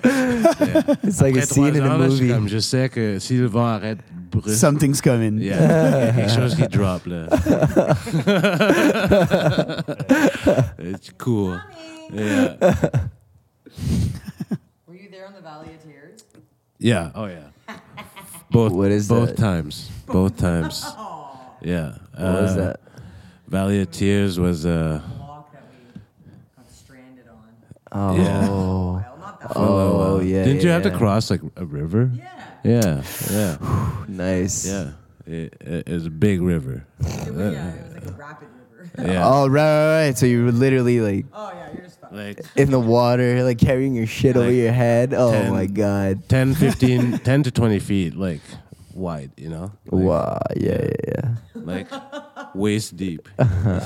It's 1.04 1.22
like 1.22 1.38
a 1.38 1.41
Après 1.41 1.45
scene 1.45 1.56
trois 1.56 1.70
in 1.70 1.86
a 1.86 1.95
ans, 1.95 1.97
là, 1.97 2.10
je 2.10 2.16
suis 2.16 2.24
movie. 2.26 2.34
comme, 2.34 2.47
je 2.49 2.60
sais 2.60 2.89
que 2.89 3.20
si 3.20 3.38
le 3.38 3.45
vent 3.47 3.68
arrête 3.68 3.99
brusque, 4.32 4.58
Something's 4.58 5.02
coming. 5.02 5.39
Yeah. 5.39 5.58
Il 5.58 5.62
y 5.62 6.10
a 6.10 6.12
quelque 6.14 6.32
chose 6.32 6.56
qui 6.56 6.68
drop, 6.68 7.06
là. 7.06 7.28
It's 10.80 11.12
cool. 11.18 11.60
Yeah. 12.14 12.56
The 15.41 15.49
Valley 15.49 15.73
of 15.73 15.83
Tears? 15.83 16.23
Yeah. 16.77 17.11
Oh, 17.15 17.25
yeah. 17.25 17.49
Both, 18.51 18.73
What 18.73 18.91
is 18.91 19.07
both 19.07 19.29
that? 19.29 19.37
times. 19.37 19.89
Both 20.07 20.37
times. 20.37 20.85
Yeah. 21.63 21.91
What 22.17 22.41
was 22.41 22.51
Uh, 22.53 22.55
that? 22.57 22.79
Valley 23.47 23.81
of 23.81 23.91
Tears 23.91 24.39
was, 24.39 24.65
uh, 24.65 24.99
Walk 25.19 25.51
that 25.53 25.61
we 25.71 26.01
got 26.57 26.71
stranded 26.71 27.25
on. 27.27 27.37
Oh. 27.91 28.15
Yeah. 28.17 28.47
Well, 28.49 29.15
not 29.19 29.39
that 29.41 29.51
Oh, 29.55 30.19
yeah. 30.23 30.43
Didn't 30.43 30.63
you 30.63 30.69
yeah, 30.69 30.73
have 30.73 30.83
to 30.91 30.97
cross, 30.97 31.29
like, 31.29 31.41
a 31.57 31.65
river? 31.65 32.09
Yeah. 32.15 32.45
Yeah. 32.63 33.03
Yeah. 33.29 33.57
Nice. 34.07 34.65
Yeah. 34.65 34.91
It, 35.27 35.55
it, 35.61 35.87
it's 35.87 36.07
a 36.07 36.09
big 36.09 36.41
river. 36.41 36.83
Yeah, 36.99 37.27
it 37.27 37.35
was 37.35 37.93
like 37.93 38.07
a 38.07 38.11
rapid 38.13 38.47
river. 38.97 39.11
Yeah. 39.13 39.21
Oh, 39.29 39.47
right, 39.47 39.61
right, 39.61 40.05
right. 40.07 40.17
So 40.17 40.25
you 40.25 40.45
were 40.45 40.51
literally 40.51 40.99
like 40.99 41.25
oh 41.31 41.51
yeah, 41.53 41.71
you're 41.73 41.83
just 41.83 41.99
fucked. 42.01 42.01
Like, 42.12 42.41
in 42.57 42.72
the 42.72 42.80
water, 42.80 43.41
like 43.43 43.57
carrying 43.57 43.95
your 43.95 44.05
shit 44.05 44.36
over 44.36 44.51
your 44.51 44.74
head. 44.74 45.14
Oh 45.14 45.32
10 45.32 45.51
my 45.51 45.66
god. 45.66 46.28
10, 46.28 46.55
15, 46.59 47.20
10 47.20 47.43
to 47.43 47.51
20 47.51 47.80
feet, 47.80 48.16
like, 48.16 48.41
wide, 48.93 49.32
you 49.38 49.47
know? 49.49 49.72
Like, 49.86 50.03
wow. 50.03 50.39
Yeah, 50.57 50.82
yeah, 50.82 50.89
yeah. 51.07 51.36
like 51.55 51.88
waist 52.53 52.97
deep. 52.97 53.30
Uh-huh. 53.39 53.80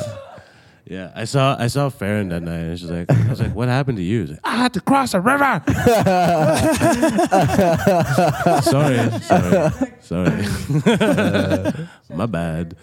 yeah, 0.85 1.11
I 1.15 1.25
saw 1.25 1.55
I 1.59 1.67
saw 1.67 1.89
Farron 1.89 2.29
that 2.29 2.41
night, 2.41 2.59
and 2.59 2.79
she's 2.79 2.89
like, 2.91 3.11
I 3.11 3.29
was 3.29 3.39
like, 3.41 3.53
what 3.55 3.67
happened 3.69 3.97
to 3.97 4.03
you? 4.03 4.25
Like, 4.25 4.39
I 4.43 4.55
had 4.55 4.73
to 4.73 4.81
cross 4.81 5.13
a 5.13 5.21
river. 5.21 5.61
sorry, 8.61 8.97
sorry, 9.21 9.71
sorry. 10.01 10.45
My 12.13 12.25
bad. 12.27 12.75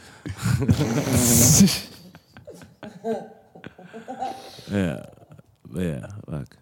yeah, 4.71 5.05
yeah, 5.75 6.07
fuck. 6.31 6.57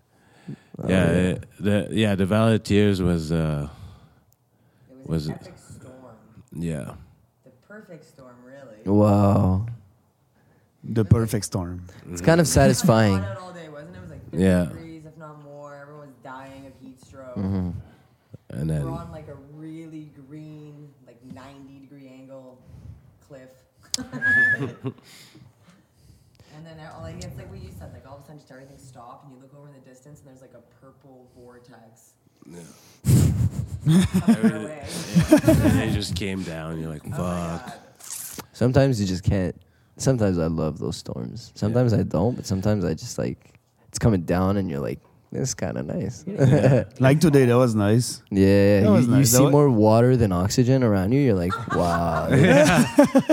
Yeah, 0.89 1.07
it- 1.11 1.45
the 1.61 1.89
yeah 1.93 2.15
the 2.15 2.27
Valley 2.27 2.55
of 2.57 2.63
Tears 2.63 3.01
was 3.03 3.31
uh 3.33 3.69
It 4.91 4.97
was, 4.99 5.07
Was 5.09 5.27
an 5.29 5.35
epic 5.35 5.55
storm. 5.59 6.17
yeah 6.53 6.95
The 7.45 7.51
perfect 7.69 8.05
storm, 8.07 8.37
really. 8.45 8.83
Wow. 8.85 9.67
The 10.83 11.05
perfect 11.05 11.45
storm. 11.45 11.85
It's 12.11 12.23
kind 12.23 12.41
of 12.41 12.49
satisfying. 12.49 13.21
was 13.21 13.39
all 13.39 13.53
day, 13.53 13.69
wasn't 13.69 13.95
it? 13.95 13.99
It 13.99 14.01
was 14.03 14.11
like 14.11 14.25
50 14.31 14.39
Yeah. 14.39 14.65
degrees, 14.65 15.05
if 15.05 15.17
not 15.19 15.43
more. 15.45 15.77
Everyone 15.77 16.07
was 16.07 16.17
dying 16.25 16.67
of 16.67 16.73
heat 16.81 16.99
stroke. 17.05 17.37
Mhm. 17.37 17.75
and 18.51 18.69
We're 18.71 18.79
then 18.79 18.83
on 18.89 19.13
like 19.13 19.29
a 19.29 19.37
really 19.55 20.11
green, 20.27 20.89
like 21.07 21.23
90 21.35 21.79
degree 21.81 22.09
angle 22.09 22.59
cliff. 23.29 23.51
and 26.55 26.67
then 26.67 26.79
uh, 26.81 26.99
like 27.03 27.17
it's 27.23 27.37
like 27.37 27.49
what 27.51 27.60
sudden 28.31 28.39
just 28.41 28.53
everything 28.53 28.79
stopped 28.79 29.25
and 29.25 29.35
you 29.35 29.41
look 29.41 29.53
over 29.59 29.67
in 29.69 29.75
the 29.75 29.81
distance 29.81 30.21
and 30.21 30.29
there's 30.29 30.41
like 30.41 30.55
a 30.55 30.63
purple 30.81 31.29
vortex. 31.37 32.15
Everything- 32.47 32.65
away. 33.87 34.87
yeah, 34.87 35.81
and 35.81 35.91
it 35.91 35.93
just 35.95 36.15
came 36.15 36.43
down. 36.43 36.81
You're 36.81 36.91
like, 36.91 37.03
Oh 37.07 37.11
my 37.11 37.17
fuck. 37.17 37.67
God. 37.67 37.73
Sometimes 38.53 39.01
you 39.01 39.07
just 39.07 39.25
can't. 39.25 39.57
Sometimes 39.97 40.39
I 40.39 40.47
love 40.47 40.79
those 40.79 40.97
storms. 40.97 41.53
Sometimes 41.55 41.93
I 41.93 42.03
don't, 42.03 42.35
but 42.37 42.47
sometimes 42.47 42.85
I 42.85 42.95
just 42.95 43.19
like 43.19 43.59
it's 43.89 43.99
coming 43.99 44.23
down 44.23 44.57
and 44.59 44.71
you're 44.71 44.81
like, 44.81 45.01
This 45.33 45.51
is 45.51 45.55
kind 45.55 45.77
of 45.79 45.87
nice. 45.87 46.25
Like 46.99 47.21
today, 47.21 47.47
that 47.47 47.57
was 47.57 47.77
nice. 47.77 48.21
Yeah, 48.33 48.81
That 48.83 48.91
was 48.91 49.07
you, 49.07 49.13
you 49.13 49.19
nice. 49.19 49.31
see 49.31 49.37
That 49.37 49.45
wa- 49.45 49.51
more 49.51 49.71
water 49.71 50.17
than 50.17 50.33
oxygen 50.33 50.83
around 50.83 51.13
you. 51.13 51.21
You're 51.21 51.37
like, 51.39 51.53
wow, 51.77 52.27
this, 52.31 52.69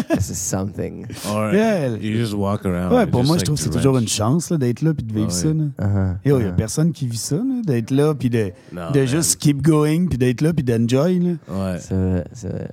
this 0.07 0.29
is 0.29 0.37
something. 0.37 1.07
Or 1.33 1.51
Yeah. 1.53 1.95
you 1.95 2.17
just 2.17 2.35
walk 2.35 2.65
around. 2.67 2.91
Ouais, 2.93 2.99
you're 3.01 3.07
pour 3.11 3.21
just 3.21 3.27
moi, 3.29 3.37
je 3.39 3.43
trouve 3.45 3.57
que 3.57 3.63
c'est 3.63 3.71
toujours 3.71 3.97
une 3.97 4.07
chance 4.07 4.51
là, 4.51 4.57
d'être 4.59 4.83
là 4.83 4.93
puis 4.93 5.03
de 5.05 5.11
vivre 5.13 5.29
Ah 5.31 5.33
ça. 5.33 5.47
ouais. 5.47 5.53
là. 5.55 5.85
Uh-huh. 5.87 6.17
Yo, 6.23 6.37
il 6.39 6.43
n'y 6.43 6.49
a 6.49 6.51
uh-huh. 6.51 6.55
personne 6.55 6.91
qui 6.91 7.07
vit 7.07 7.17
ça, 7.17 7.37
là, 7.37 7.61
d'être 7.65 7.89
là 7.89 8.13
puis 8.13 8.29
de, 8.29 8.51
Non, 8.71 8.91
de 8.91 8.99
man. 8.99 9.07
juste 9.07 9.37
keep 9.37 9.63
going 9.63 10.05
puis 10.07 10.19
d'être 10.19 10.41
là 10.41 10.53
puis 10.53 10.63
d'enjoy. 10.63 11.17
là. 11.19 11.31
Ouais. 11.49 11.77
C'est 11.79 11.95
vrai, 11.95 12.23
c'est 12.33 12.49
vrai. 12.49 12.69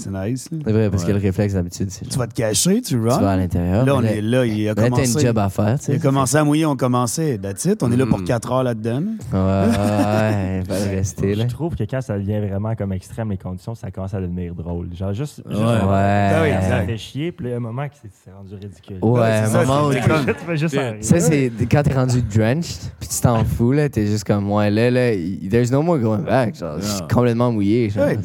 C'est 0.00 0.10
nice. 0.10 0.48
là. 0.50 0.58
C'est 0.64 0.72
vrai, 0.72 0.90
parce 0.90 1.04
que 1.04 1.12
le 1.12 1.18
réflexe 1.18 1.54
d'habitude, 1.54 1.90
c'est 1.90 2.06
Tu 2.08 2.18
vas 2.18 2.26
te 2.26 2.34
cacher, 2.34 2.76
tu 2.82 2.90
tu 2.94 2.98
vas 2.98 3.16
à 3.30 3.36
l'intérieur. 3.36 3.84
Là, 3.84 3.94
on 3.96 4.02
est 4.02 4.20
là, 4.20 4.44
il 4.46 4.66
a 4.66 4.70
là, 4.70 4.74
t'as 4.74 4.88
commencé. 4.90 5.12
une 5.12 5.26
job 5.26 5.38
à 5.38 5.48
faire, 5.48 5.78
tu 5.78 5.84
sais. 5.86 5.92
Il 5.92 5.96
a 5.96 5.98
commencé 5.98 6.36
à 6.36 6.44
mouiller, 6.44 6.66
on 6.66 6.76
commençait. 6.76 7.38
That's 7.38 7.64
it. 7.66 7.82
On 7.82 7.92
est 7.92 7.96
là 7.96 8.06
pour 8.06 8.18
Mhm. 8.18 8.24
4 8.24 8.52
heures 8.52 8.62
là-dedans. 8.62 9.02
Ouais, 9.32 9.38
ouais, 9.38 9.66
ouais, 9.66 10.62
va 10.68 10.74
rester, 10.90 11.34
là. 11.34 11.44
Je 11.48 11.54
trouve 11.54 11.74
que 11.76 11.84
quand 11.84 12.00
ça 12.00 12.18
devient 12.18 12.40
vraiment 12.40 12.74
comme 12.74 12.92
extrême, 12.92 13.30
les 13.30 13.36
conditions, 13.38 13.74
ça 13.74 13.90
commence 13.90 14.14
à 14.14 14.20
devenir 14.20 14.54
drôle. 14.54 14.88
Genre, 14.94 15.12
juste. 15.12 15.42
juste 15.48 15.60
Ouais. 15.60 15.64
Ah 15.80 16.40
Ouais. 16.42 16.50
Ça 16.52 16.58
exact. 16.58 16.86
fait 16.86 16.96
chier, 16.98 17.32
puis 17.32 17.44
là, 17.44 17.50
il 17.50 17.52
y 17.52 17.54
a 17.54 17.58
un 17.58 17.60
moment 17.60 17.88
que 17.88 17.94
c'est 18.24 18.30
rendu 18.32 18.54
ridicule. 18.54 18.98
Ouais, 19.02 19.42
c'est 19.46 19.56
un 19.56 19.64
moment 19.64 19.88
où 19.88 19.92
c'est- 19.92 20.00
t'es- 20.00 20.34
tu 20.34 20.44
fais 20.46 20.56
juste 20.56 20.76
en 20.76 20.80
rire. 20.92 20.94
Ça, 21.00 21.20
c'est 21.20 21.52
quand 21.70 21.82
t'es 21.82 21.94
rendu 21.94 22.22
drenched, 22.22 22.90
puis 22.98 23.08
tu 23.08 23.20
t'en 23.20 23.44
fous, 23.44 23.72
là, 23.72 23.88
t'es 23.88 24.06
juste 24.06 24.24
comme, 24.24 24.50
ouais, 24.50 24.70
là, 24.70 24.90
là, 24.90 25.10
there's 25.50 25.70
no 25.70 25.82
more 25.82 25.98
going 25.98 26.18
back. 26.22 26.56
Genre, 26.56 26.76
je 26.80 26.86
suis 26.86 27.02
complètement 27.12 27.52
mouillé. 27.52 27.88
Tu, 27.90 27.98
le 27.98 28.22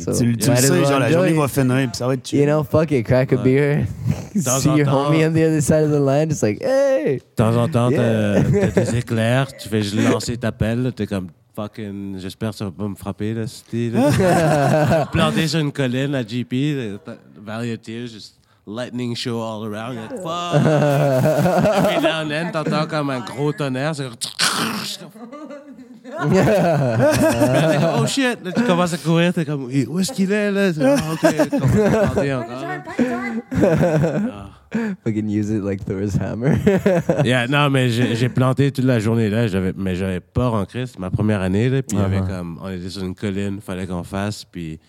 sais, 0.55 0.83
genre 0.85 0.99
la 0.99 1.11
journée 1.11 1.33
va 1.33 1.47
finir, 1.47 1.64
ça 1.93 2.07
va 2.07 2.13
être 2.13 2.27
chill. 2.27 2.39
You 2.39 2.45
know, 2.45 2.63
fuck 2.63 2.91
it, 2.91 3.05
crack 3.05 3.33
a 3.33 3.37
beer, 3.37 3.85
temps 4.43 4.59
see 4.59 4.69
en 4.69 4.77
your 4.77 4.85
temps. 4.87 5.09
homie 5.09 5.25
on 5.25 5.31
the 5.33 5.43
other 5.45 5.61
side 5.61 5.83
of 5.83 5.91
the 5.91 5.99
line, 5.99 6.29
it's 6.31 6.41
like, 6.41 6.61
hey! 6.63 7.17
De 7.17 7.21
temps 7.35 7.55
en 7.55 7.67
temps, 7.67 7.89
Yeah. 7.91 8.43
t'as 8.43 8.67
t'as 8.71 8.91
des 8.91 8.97
éclairs, 8.99 9.47
tu 9.55 9.69
fais 9.69 9.81
juste 9.81 9.95
lancer 10.09 10.37
ta 10.37 10.51
pelle, 10.51 10.83
là, 10.83 10.91
t'es 10.91 11.05
comme 11.07 11.27
fucking, 11.55 12.17
j'espère 12.19 12.49
que 12.51 12.55
ça 12.57 12.65
va 12.65 12.71
pas 12.71 12.87
me 12.87 12.95
frapper, 12.95 13.33
là, 13.33 13.43
c'était, 13.47 13.89
là. 13.95 15.05
Planté 15.11 15.47
sur 15.47 15.59
une 15.59 15.71
colline 15.71 16.13
à 16.15 16.23
GP, 16.23 16.53
là, 16.75 16.97
t'as- 17.03 17.17
variété, 17.45 18.07
juste 18.07 18.35
lightning 18.67 19.15
show 19.15 19.41
all 19.41 19.71
around, 19.73 19.95
là, 19.95 20.09
fuck! 20.09 20.61
Puis 21.93 22.03
là, 22.03 22.23
en 22.23 22.31
end, 22.31 22.51
t'entends 22.51 22.87
comme 22.87 23.09
un 23.11 23.19
gros 23.19 23.53
tonnerre, 23.53 23.93
c'est 23.95 24.03
comme... 24.03 24.15
Oh 27.97 28.05
shit! 28.07 28.39
Là, 28.43 28.51
tu 28.51 28.63
commences 28.63 28.93
à 28.93 28.97
courir, 28.97 29.33
t'es 29.33 29.45
comme, 29.45 29.65
où 29.65 29.99
est-ce 29.99 30.11
qu'il 30.13 30.31
est, 30.31 30.51
là? 30.51 30.71
Ah, 30.81 30.95
ok, 31.13 31.35
tu 31.51 31.59
commences 31.59 31.75
à 31.75 32.07
planter 32.07 32.33
encore. 32.33 32.63
Fucking 35.05 35.29
use 35.29 35.49
it 35.51 35.63
like 35.63 35.85
Thor's 35.85 36.15
hammer. 36.19 36.57
Yeah, 37.25 37.47
non, 37.47 37.69
mais 37.69 37.89
j'ai 37.89 38.29
planté 38.29 38.71
toute 38.71 38.83
la 38.85 38.99
journée 38.99 39.29
là, 39.29 39.45
mais 39.77 39.95
j'avais 39.95 40.19
peur 40.19 40.53
en 40.53 40.65
Christ. 40.65 40.99
Ma 40.99 41.09
première 41.09 41.41
année, 41.41 41.69
là, 41.69 41.81
puis 41.81 41.97
il 41.97 42.01
y 42.01 42.03
avait 42.03 42.19
Uh-huh. 42.19 42.27
comme, 42.27 42.59
on 42.61 42.69
était 42.69 42.89
sur 42.89 43.03
une 43.03 43.15
colline, 43.15 43.61
fallait 43.61 43.87
qu'on 43.87 44.03
fasse, 44.03 44.43
puis 44.45 44.79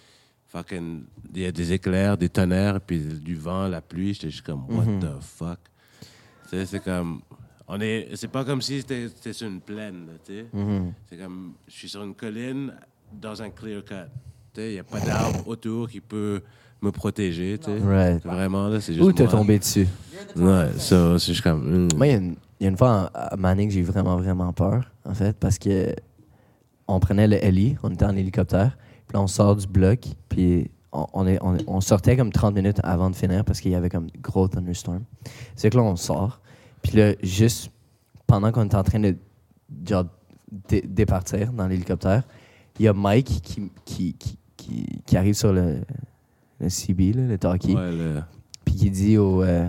fucking, 0.49 1.03
il 1.35 1.43
y 1.43 1.47
a 1.47 1.53
des 1.53 1.73
éclairs, 1.73 2.17
des 2.17 2.29
tonnerres, 2.29 2.81
puis 2.81 2.99
du 2.99 3.37
vent, 3.37 3.69
la 3.69 3.81
pluie. 3.81 4.15
J'étais 4.15 4.31
juste 4.31 4.45
comme, 4.47 4.65
what 4.69 4.85
Mhm. 4.85 5.01
the 5.01 5.07
fuck? 5.21 5.59
Tu 6.51 6.57
sais, 6.57 6.67
c'est 6.67 6.81
comme, 6.83 7.21
on 7.69 7.81
est, 7.81 8.09
c'est 8.15 8.29
pas 8.29 8.45
comme 8.45 8.63
si 8.63 8.81
c'était 8.81 9.33
sur 9.33 9.49
une 9.49 9.61
plaine, 9.61 10.07
tu 10.25 10.33
sais. 10.35 10.47
Mhm. 10.53 10.93
C'est 11.11 11.17
comme, 11.17 11.53
je 11.67 11.73
suis 11.73 11.89
sur 11.89 12.03
une 12.03 12.15
colline 12.15 12.73
dans 13.13 13.41
un 13.43 13.51
clear 13.51 13.85
cut. 13.85 13.95
Tu 14.55 14.61
sais, 14.61 14.69
il 14.73 14.75
y 14.75 14.79
a 14.79 14.85
pas 14.85 15.01
d'arbre 15.01 15.47
autour 15.47 15.89
qui 15.89 16.01
peut 16.01 16.43
me 16.81 16.91
protéger, 16.91 17.59
tu 17.59 17.67
sais. 17.67 17.79
Right. 17.85 18.25
Vraiment, 18.25 18.69
là, 18.69 18.81
c'est 18.81 18.95
juste 18.95 19.05
Ou 19.07 19.13
t'es 19.13 19.27
tombé 19.27 19.59
dessus? 19.59 19.87
Ouais, 20.37 20.69
ça, 20.79 21.19
c'est 21.19 21.33
juste 21.33 21.43
comme, 21.43 21.87
hmm. 21.87 21.89
Moi, 21.97 22.07
il 22.07 22.11
y, 22.11 22.15
a 22.15 22.19
une- 22.19 22.37
y 22.61 22.67
a 22.67 22.69
une 22.69 22.77
fois 22.77 23.11
à 23.15 23.33
à 23.33 23.37
Manning, 23.37 23.71
j'ai 23.71 23.81
eu 23.81 23.85
vraiment, 23.85 24.17
vraiment 24.17 24.53
peur, 24.53 24.91
en 25.05 25.15
fait, 25.15 25.37
parce 25.39 25.59
que 25.59 25.95
on 26.89 27.01
prenait 27.01 27.27
le 27.27 27.43
heli, 27.45 27.77
on 27.83 27.91
était 27.91 28.05
en 28.05 28.17
hélicoptère, 28.17 28.77
puis 29.09 29.17
on 29.17 29.27
sort 29.27 29.57
du 29.57 29.67
bloc, 29.67 30.01
puis 30.29 30.71
on, 30.93 31.07
on 31.13 31.27
est, 31.27 31.39
on, 31.43 31.57
on 31.67 31.81
sortait 31.81 32.17
comme 32.17 32.31
30 32.33 32.55
minutes 32.55 32.79
avant 32.85 33.11
de 33.11 33.17
finir 33.17 33.45
parce 33.45 33.61
qu'il 33.61 33.73
y 33.73 33.75
avait 33.75 33.89
comme 33.89 34.07
gros 34.23 34.47
thunderstorm. 34.49 35.03
C'est 35.57 35.71
que 35.71 35.77
là, 35.77 35.83
on 35.83 35.97
sort, 35.97 36.41
puis 36.87 36.97
là, 36.99 37.15
juste 37.23 37.71
pendant 38.27 38.53
qu'on 38.53 38.65
était 38.65 38.77
en 38.77 38.83
train 38.83 39.01
de 39.01 39.17
genre, 39.89 40.05
dé- 40.69 40.83
départir 40.87 41.53
dans 41.53 41.67
l'hélicoptère, 41.67 42.23
il 42.79 42.85
y 42.85 42.89
a 42.89 42.93
Mike 42.93 43.41
qui, 43.43 43.71
qui, 43.85 44.15
qui, 44.15 44.39
qui, 44.57 44.87
qui 45.05 45.17
arrive 45.17 45.35
sur 45.35 45.53
le, 45.53 45.81
le 46.61 46.69
CB, 46.69 47.13
là, 47.13 47.23
le 47.27 47.39
talkie 47.39 47.75
Ouais, 47.75 47.91
le- 47.93 48.23
puis 48.65 48.75
qui 48.75 48.91
dit 48.91 49.17
au, 49.19 49.43
euh, 49.43 49.69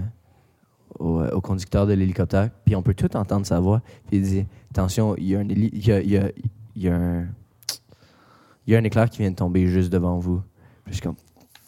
au, 0.99 1.19
euh, 1.21 1.31
au 1.31 1.41
conducteur 1.41 1.87
de 1.87 1.93
l'hélicoptère, 1.93 2.49
puis 2.65 2.75
on 2.75 2.81
peut 2.81 2.93
tout 2.93 3.15
entendre 3.15 3.45
sa 3.45 3.59
voix, 3.59 3.81
puis 4.07 4.17
il 4.17 4.23
dit 4.23 4.45
Attention, 4.71 5.15
il 5.17 5.25
y 5.27 5.35
a 5.35 5.39
un, 5.39 5.43
il 5.47 5.85
y 5.87 5.91
a, 5.91 6.01
il 6.01 6.09
y 6.11 6.17
a- 6.17 6.31
il 6.75 6.83
y 6.83 6.89
a 6.89 6.95
un, 6.95 7.21
il 8.67 8.73
y 8.73 8.75
a 8.75 8.79
un 8.79 8.83
éclair 8.83 9.09
qui 9.09 9.19
vient 9.19 9.31
de 9.31 9.35
tomber 9.35 9.65
juste 9.67 9.91
devant 9.91 10.19
vous. 10.19 10.41
Puis 10.83 10.93
je 10.93 10.93
suis 10.93 11.01
comme 11.01 11.15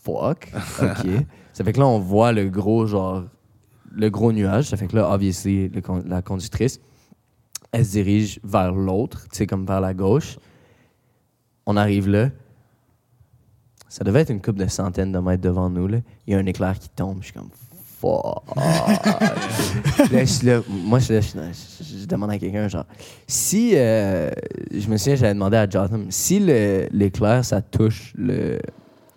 Fuck, 0.04 0.52
ok. 0.82 1.08
ça 1.54 1.64
fait 1.64 1.74
que 1.74 1.80
là, 1.80 1.88
on 1.88 2.00
voit 2.00 2.32
le 2.32 2.50
gros, 2.50 2.86
genre, 2.86 3.24
le 3.92 4.10
gros 4.10 4.32
nuage. 4.32 4.66
Ça 4.66 4.78
fait 4.78 4.88
que 4.88 4.96
là, 4.96 5.10
obviously, 5.12 5.70
le 5.70 5.82
la 6.06 6.22
conductrice, 6.22 6.80
elle 7.72 7.86
se 7.86 7.92
dirige 7.92 8.40
vers 8.44 8.72
l'autre, 8.72 9.24
tu 9.32 9.38
sais, 9.38 9.48
comme 9.48 9.66
vers 9.66 9.82
la 9.82 9.94
gauche. 9.94 10.38
On 11.66 11.78
arrive 11.78 12.08
là. 12.10 12.30
Ça 13.88 14.04
devait 14.04 14.22
être 14.22 14.30
une 14.32 14.42
coupe 14.42 14.58
de 14.58 14.68
centaines 14.68 15.12
de 15.12 15.20
mètres 15.20 15.42
devant 15.42 15.70
nous. 15.70 15.88
Là. 15.88 15.98
Il 16.28 16.34
y 16.34 16.36
a 16.36 16.40
un 16.40 16.46
éclair 16.46 16.78
qui 16.78 16.90
tombe. 16.90 17.18
Je 17.22 17.26
suis 17.26 17.34
comme, 17.34 17.50
fuck. 18.00 18.44
là, 18.56 20.20
je 20.22 20.26
suis 20.26 20.48
là, 20.48 20.62
moi, 20.70 21.00
je, 21.00 21.06
suis 21.06 21.14
là, 21.14 21.22
je, 21.22 21.26
suis 21.28 21.38
là, 21.40 21.52
je- 21.52 22.02
je 22.02 22.06
demande 22.06 22.32
à 22.32 22.38
quelqu'un, 22.40 22.68
genre, 22.68 22.86
si, 23.28 23.72
euh, 23.76 24.30
je 24.72 24.88
me 24.88 24.98
souviens, 24.98 25.16
j'avais 25.16 25.34
demandé 25.34 25.58
à 25.58 25.70
Jotham, 25.70 26.06
si 26.10 26.40
l'éclair, 26.40 27.44
ça 27.44 27.62
touche 27.62 28.14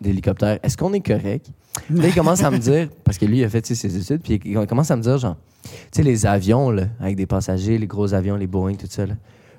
l'hélicoptère, 0.00 0.58
est-ce 0.62 0.76
qu'on 0.76 0.92
est 0.94 1.06
correct? 1.06 1.50
Là, 1.90 2.08
il 2.08 2.14
commence 2.14 2.42
à 2.42 2.50
me 2.50 2.58
dire, 2.58 2.88
parce 3.04 3.16
que 3.18 3.24
lui, 3.24 3.38
il 3.38 3.44
a 3.44 3.48
fait 3.48 3.64
ses 3.64 3.96
études, 3.96 4.22
puis 4.22 4.40
il 4.44 4.66
commence 4.66 4.90
à 4.90 4.96
me 4.96 5.02
dire, 5.02 5.16
genre, 5.18 5.36
tu 5.64 5.70
sais, 5.92 6.02
les 6.02 6.26
avions, 6.26 6.70
là, 6.70 6.84
avec 7.00 7.16
des 7.16 7.26
passagers, 7.26 7.78
les 7.78 7.86
gros 7.86 8.12
avions, 8.14 8.36
les 8.36 8.46
Boeing, 8.46 8.74
tout 8.74 8.86
ça, 8.90 9.04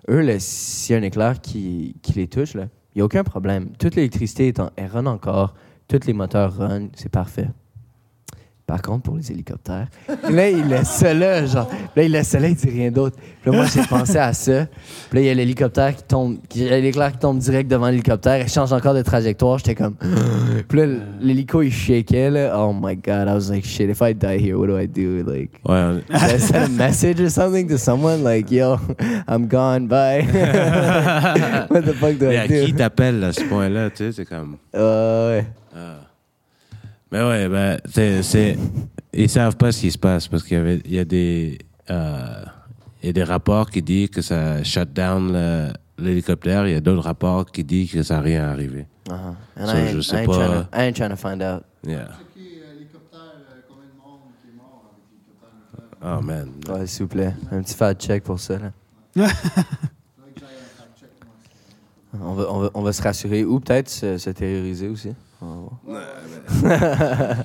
eux, 0.09 0.35
s'il 0.39 0.93
y 0.93 0.95
a 0.95 0.99
un 1.01 1.03
éclair 1.03 1.41
qui, 1.41 1.95
les 2.15 2.27
touche, 2.27 2.53
il 2.55 2.67
n'y 2.97 3.01
a 3.01 3.05
aucun 3.05 3.23
problème. 3.23 3.69
Toute 3.79 3.95
l'électricité, 3.95 4.49
est 4.49 4.59
en- 4.59 4.69
elle 4.75 4.87
run 4.91 5.05
encore. 5.07 5.55
Tous 5.87 6.05
les 6.05 6.13
moteurs 6.13 6.55
run. 6.57 6.87
C'est 6.95 7.09
parfait. 7.09 7.47
Par 8.73 8.81
contre, 8.81 9.03
pour 9.03 9.17
les 9.17 9.31
hélicoptères, 9.31 9.85
là, 10.31 10.49
il 10.49 10.67
laisse 10.67 10.87
ça 10.89 11.13
là, 11.13 11.45
genre. 11.45 11.69
Là, 11.95 12.01
il 12.01 12.11
laisse 12.11 12.29
ça 12.29 12.39
là, 12.39 12.47
il 12.47 12.55
dit 12.55 12.67
rien 12.71 12.89
d'autre. 12.89 13.17
Puis 13.43 13.51
là, 13.51 13.57
moi, 13.57 13.67
j'ai 13.71 13.83
pensé 13.83 14.17
à 14.17 14.33
ça. 14.33 14.65
Puis 15.11 15.19
là, 15.19 15.21
il 15.21 15.25
y 15.27 15.29
a 15.29 15.33
l'hélicoptère 15.35 15.95
qui 15.95 16.01
tombe, 16.01 16.37
qui- 16.49 16.67
l'éclair 16.67 17.11
qui 17.11 17.19
tombe 17.19 17.37
direct 17.37 17.69
devant 17.69 17.87
l'hélicoptère. 17.89 18.41
Il 18.41 18.49
change 18.49 18.73
encore 18.73 18.95
de 18.95 19.03
trajectoire. 19.03 19.59
J'étais 19.59 19.75
comme. 19.75 19.93
Puis 20.67 20.79
là, 20.79 20.85
l'hélico, 21.21 21.61
il 21.61 21.71
shakeait, 21.71 22.31
là. 22.31 22.57
Oh 22.59 22.73
my 22.73 22.95
God. 22.95 23.27
I 23.27 23.33
was 23.35 23.51
like, 23.51 23.63
shit, 23.63 23.91
if 23.91 24.01
I 24.01 24.15
die 24.15 24.39
here, 24.39 24.55
what 24.57 24.65
do 24.65 24.79
I 24.79 24.87
do? 24.87 25.21
Like. 25.23 25.51
Ouais, 25.69 26.01
I 26.09 26.39
send 26.39 26.63
a 26.63 26.69
message 26.69 27.21
or 27.21 27.29
something 27.29 27.67
to 27.69 27.77
someone? 27.77 28.23
Like, 28.23 28.49
yo, 28.49 28.79
I'm 29.27 29.47
gone, 29.47 29.85
bye. 29.87 30.23
What 31.69 31.81
the 31.85 31.93
fuck 31.93 32.17
do 32.17 32.25
Mais 32.29 32.35
I 32.35 32.39
à 32.39 32.47
do? 32.47 32.65
qui 32.65 32.73
t'appelles 32.73 33.23
à 33.23 33.33
ce 33.33 33.41
point-là, 33.43 33.91
tu 33.91 33.97
sais, 34.05 34.11
c'est 34.13 34.25
comme. 34.25 34.55
Euh, 34.75 35.37
ouais. 35.37 35.45
ah. 35.75 36.02
Mais 37.13 37.21
ouais, 37.23 37.47
ben, 37.47 37.79
c'est, 37.85 38.23
c'est- 38.23 38.57
ils 39.13 39.29
savent 39.29 39.55
pas 39.55 39.71
ce 39.71 39.81
qui 39.81 39.91
se 39.91 39.99
passe 39.99 40.27
parce 40.27 40.41
qu'il 40.41 40.57
y 40.57 40.59
avait, 40.59 40.81
il 40.83 40.93
y 40.95 40.97
a 40.97 41.05
des, 41.05 41.59
euh, 41.91 42.43
il 43.03 43.05
y 43.05 43.09
a 43.09 43.13
des 43.13 43.23
rapports 43.23 43.69
qui 43.69 43.83
disent 43.83 44.09
que 44.09 44.23
ça 44.23 44.63
shut 44.63 44.91
down 44.91 45.31
le- 45.31 45.71
l'hélicoptère. 45.99 46.65
Il 46.67 46.73
y 46.73 46.75
a 46.75 46.81
d'autres 46.81 47.03
rapports 47.03 47.45
qui 47.51 47.63
disent 47.63 47.91
que 47.91 48.01
ça 48.01 48.15
n'a 48.15 48.21
rien 48.21 48.49
arrivé. 48.49 48.87
Uh-huh. 49.07 49.35
And 49.59 49.67
So, 49.67 49.77
I, 49.77 49.87
je 49.91 49.97
ain't, 49.97 50.01
sais 50.01 50.15
I, 50.15 50.19
ain't 50.21 50.25
pas. 50.25 50.33
trying 50.33 50.49
to, 50.63 50.67
I 50.73 50.81
ain't 50.87 50.95
trying 50.95 51.09
to 51.11 51.15
find 51.15 51.43
out. 51.43 51.63
Yeah. 51.85 52.07
Oh 56.05 56.19
man. 56.21 56.49
Ouais, 56.67 56.87
s'il 56.87 57.03
vous 57.03 57.09
plaît. 57.09 57.33
Un 57.51 57.61
petit 57.61 57.75
fat 57.75 57.93
check 57.93 58.23
pour 58.23 58.39
ça, 58.39 58.57
là. 58.57 58.71
On 62.21 62.33
va, 62.33 62.43
on, 62.51 62.59
va, 62.59 62.69
on 62.75 62.81
va 62.83 62.93
se 62.93 63.01
rassurer 63.01 63.43
ou 63.43 63.59
peut-être 63.59 63.89
se, 63.89 64.17
se 64.19 64.29
terroriser 64.29 64.87
aussi. 64.87 65.09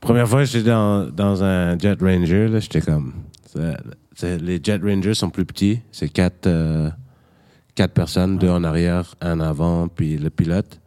première 0.00 0.28
fois 0.28 0.40
que 0.40 0.46
j'étais 0.46 0.68
dans, 0.70 1.08
dans 1.10 1.42
un 1.42 1.78
Jet 1.78 2.00
Ranger, 2.00 2.48
là, 2.48 2.60
j'étais 2.60 2.80
comme. 2.80 3.14
c'est- 3.46 3.76
c'est- 4.14 4.38
les 4.38 4.60
Jet 4.62 4.80
Rangers 4.82 5.14
sont 5.14 5.30
plus 5.30 5.44
petits. 5.44 5.80
C'est 5.90 6.08
quatre, 6.08 6.46
euh, 6.46 6.90
quatre 7.74 7.94
personnes, 7.94 8.38
deux 8.38 8.50
en 8.50 8.64
arrière, 8.64 9.14
un 9.20 9.40
avant, 9.40 9.88
puis 9.88 10.18
le 10.18 10.30
pilote. 10.30 10.80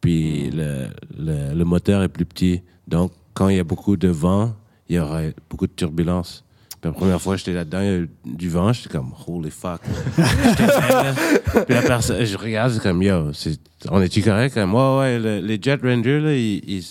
Puis 0.00 0.50
le, 0.50 0.86
le, 1.18 1.54
le 1.54 1.64
moteur 1.64 2.02
est 2.02 2.08
plus 2.08 2.26
petit. 2.26 2.62
Donc, 2.88 3.12
quand 3.32 3.48
il 3.48 3.56
y 3.56 3.60
a 3.60 3.64
beaucoup 3.64 3.96
de 3.96 4.08
vent, 4.08 4.54
il 4.88 4.96
y 4.96 4.98
aura 4.98 5.22
beaucoup 5.48 5.66
de 5.66 5.72
turbulences. 5.72 6.43
Puis 6.84 6.90
la 6.92 6.98
première 6.98 7.20
fois 7.22 7.36
j'étais 7.36 7.52
là-dedans, 7.54 7.80
il 7.80 7.86
y 7.86 7.88
a 7.88 7.96
eu 7.96 8.10
du 8.26 8.48
vent, 8.50 8.72
j'étais 8.74 8.90
comme, 8.90 9.12
holy 9.26 9.50
fuck. 9.50 9.80
Puis 11.66 11.74
la 11.74 11.82
personne, 11.82 12.24
je 12.24 12.36
regarde, 12.36 12.72
c'est 12.72 12.82
comme, 12.82 13.02
yo, 13.02 13.32
c'est- 13.32 13.60
on 13.90 14.00
est-tu 14.02 14.22
correct? 14.22 14.54
Comme, 14.54 14.74
ouais, 14.74 14.98
ouais, 14.98 15.18
le- 15.18 15.46
les 15.46 15.58
Jet 15.60 15.80
Rangers, 15.82 16.20
là, 16.20 16.34
ils, 16.34 16.62
ils 16.68 16.84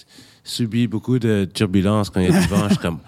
subissent 0.43 0.89
beaucoup 0.89 1.19
de 1.19 1.45
turbulences 1.45 2.09
quand 2.09 2.19
il 2.21 2.31
y 2.31 2.35
a 2.35 2.39
du 2.41 2.47
vent. 2.47 2.63
Je 2.69 2.73
suis 2.73 2.77
comme, 2.81 2.99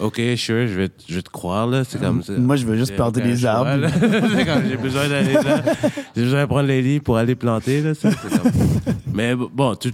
OK, 0.00 0.20
sure, 0.36 0.66
je 0.66 0.74
vais, 0.74 0.88
te- 0.88 1.02
je 1.08 1.14
vais 1.16 1.22
te 1.22 1.30
croire, 1.30 1.66
là. 1.66 1.84
C'est 1.84 2.00
comme 2.00 2.22
ça. 2.22 2.32
Moi, 2.32 2.56
je 2.56 2.66
veux 2.66 2.76
juste 2.76 2.94
planter 2.96 3.20
aucun 3.20 3.30
des 3.30 3.46
arbres. 3.46 3.88
C'est 4.00 4.68
j'ai 4.68 4.76
besoin 4.76 5.08
d'aller 5.08 5.34
là. 5.34 5.62
J'ai 6.16 6.22
besoin 6.24 6.40
de 6.42 6.46
prendre 6.46 6.66
les 6.68 6.82
lits 6.82 7.00
pour 7.00 7.16
aller 7.18 7.34
planter, 7.34 7.82
là. 7.82 7.94
c'est 7.94 8.10
comme- 8.10 8.50
Mais 9.12 9.34
bon, 9.36 9.74
tout, 9.76 9.92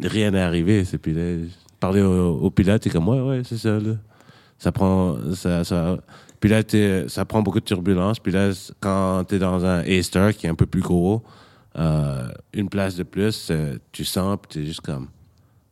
rien 0.00 0.30
n'est 0.30 0.40
arrivé. 0.40 0.84
C'est 0.84 0.98
puis 0.98 1.12
là, 1.14 1.38
parler 1.80 2.02
au, 2.02 2.38
au 2.40 2.50
pilote, 2.50 2.82
t'es 2.82 2.90
comme, 2.90 3.08
ouais, 3.08 3.20
ouais, 3.20 3.42
c'est 3.44 3.58
ça, 3.58 3.70
là. 3.70 3.94
Ça 4.62 4.70
prend, 4.70 5.16
ça, 5.34 5.64
ça, 5.64 5.96
puis 6.38 6.48
là, 6.48 6.62
t'es- 6.62 7.06
ça 7.08 7.24
prend 7.24 7.42
beaucoup 7.42 7.58
de 7.58 7.64
turbulence. 7.64 8.20
Puis 8.20 8.30
là, 8.30 8.50
quand 8.78 9.24
t'es 9.26 9.40
dans 9.40 9.64
un 9.64 9.80
A-Star 9.80 10.32
qui 10.34 10.46
est 10.46 10.50
un 10.50 10.54
peu 10.54 10.66
plus 10.66 10.82
gros, 10.82 11.20
euh, 11.76 12.28
une 12.52 12.68
place 12.68 12.94
de 12.94 13.02
plus, 13.02 13.48
euh, 13.50 13.76
tu 13.90 14.04
sens, 14.04 14.38
puis 14.40 14.60
t'es 14.60 14.66
juste 14.66 14.80
comme, 14.82 15.08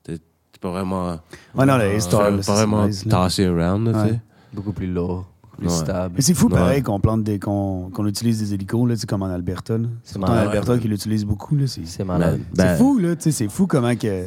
t'es 0.02 0.16
t'es 0.18 0.58
pas 0.60 0.70
vraiment, 0.70 1.20
Ouais, 1.54 1.66
non, 1.66 1.76
le 1.76 1.84
A-Star, 1.84 2.30
pas 2.44 2.54
vraiment 2.54 2.88
tossé 3.08 3.46
around, 3.46 3.86
là, 3.86 3.92
tu 4.06 4.10
Ouais. 4.12 4.20
Beaucoup 4.52 4.72
plus 4.72 4.88
lourd, 4.92 5.24
Ouais. 5.62 5.68
stable. 5.68 6.14
Mais 6.16 6.22
c'est 6.22 6.34
fou, 6.34 6.46
Ouais. 6.48 6.54
pareil, 6.58 6.82
qu'on 6.82 6.98
plante 6.98 7.22
des, 7.22 7.38
qu'on, 7.38 7.90
qu'on 7.94 8.06
utilise 8.08 8.40
des 8.40 8.54
hélicos, 8.54 8.88
là, 8.88 8.96
tu 8.96 9.06
comme 9.06 9.22
en 9.22 9.26
Alberta. 9.30 9.76
C'est 10.02 10.18
en. 10.18 10.22
Alberta 10.24 10.78
qui 10.78 10.88
l'utilise 10.88 11.24
beaucoup. 11.24 11.54
Là, 11.54 11.68
c'est, 11.68 11.86
C'est 11.86 12.02
malade. 12.02 12.40
Ben, 12.56 12.72
c'est 12.72 12.76
fou, 12.82 12.98
là, 12.98 13.14
tu 13.14 13.22
sais, 13.22 13.30
c'est 13.30 13.48
fou 13.48 13.68
comment 13.68 13.94
que. 13.94 14.26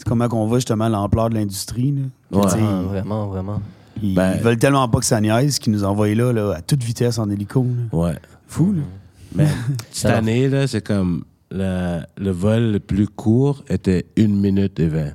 C'est 0.00 0.08
comment 0.08 0.28
qu'on 0.28 0.46
voit 0.46 0.56
justement 0.58 0.88
l'ampleur 0.88 1.28
de 1.28 1.34
l'industrie. 1.34 1.92
là. 1.92 2.38
Ouais. 2.40 2.46
Ah, 2.50 2.82
vraiment, 2.86 3.26
vraiment. 3.26 3.60
Ils, 4.02 4.14
Ben- 4.14 4.32
ils 4.36 4.42
veulent 4.42 4.56
tellement 4.58 4.88
pas 4.88 4.98
que 4.98 5.04
ça 5.04 5.20
niaise 5.20 5.58
qu'ils 5.58 5.74
nous 5.74 5.84
envoient 5.84 6.14
là, 6.14 6.32
là, 6.32 6.52
à 6.56 6.62
toute 6.62 6.82
vitesse 6.82 7.18
en 7.18 7.28
hélico. 7.28 7.62
là. 7.92 7.98
Ouais. 7.98 8.14
Fou, 8.48 8.72
là. 8.72 8.82
Mais 9.34 9.46
cette 9.90 10.06
Alors- 10.06 10.18
année, 10.18 10.48
là, 10.48 10.66
c'est 10.66 10.84
comme 10.84 11.24
le 11.50 12.30
vol 12.30 12.72
le 12.72 12.80
plus 12.80 13.08
court 13.08 13.62
était 13.68 14.06
une 14.16 14.40
minute 14.40 14.80
et 14.80 14.88
vingt. 14.88 15.12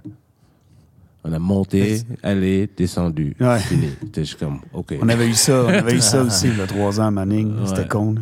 On 1.24 1.34
a 1.34 1.40
monté, 1.40 2.02
allé, 2.22 2.70
descendu. 2.78 3.36
Ouais. 3.40 3.58
Fini. 3.60 3.88
C'était 4.04 4.24
juste 4.26 4.38
comme, 4.40 4.60
OK. 4.74 4.94
On 5.02 5.10
avait 5.10 5.28
eu 5.28 5.34
ça, 5.34 5.64
on 5.66 5.70
avait 5.70 5.96
eu 5.96 6.00
ça 6.02 6.22
aussi, 6.22 6.50
il 6.50 6.58
y 6.58 6.62
a 6.62 6.68
trois 6.68 7.00
ans 7.02 7.08
à 7.08 7.12
Manning. 7.12 7.52
C'était 7.66 7.80
Ouais. 7.82 7.88
con. 7.88 8.14
là. 8.14 8.22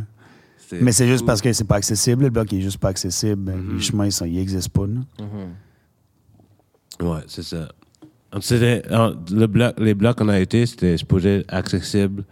Mais 0.82 0.94
c'est 0.94 1.08
juste 1.08 1.26
parce 1.26 1.42
que 1.42 1.52
c'est 1.52 1.66
pas 1.66 1.76
accessible. 1.76 2.24
Le 2.24 2.30
bloc 2.30 2.52
est 2.54 2.62
juste 2.62 2.78
pas 2.78 2.88
accessible. 2.90 3.36
Ben, 3.36 3.58
Mhm. 3.58 3.76
Les 3.76 3.82
chemins, 3.82 4.08
ils 4.26 4.40
existent 4.40 4.72
pas. 4.82 4.88
là. 4.88 5.02
Mhm. 5.20 5.50
Ouais, 7.04 7.20
c'est 7.28 7.44
ça. 7.44 7.70
C'était- 8.42 8.82
le 8.90 9.46
bloc, 9.46 9.76
les 9.80 9.94
blocs 9.94 10.18
qu'on 10.18 10.30
a 10.30 10.40
été, 10.40 10.66
c'était 10.66 10.98
supposé 10.98 11.40
être 11.40 11.54
accessible 11.54 12.24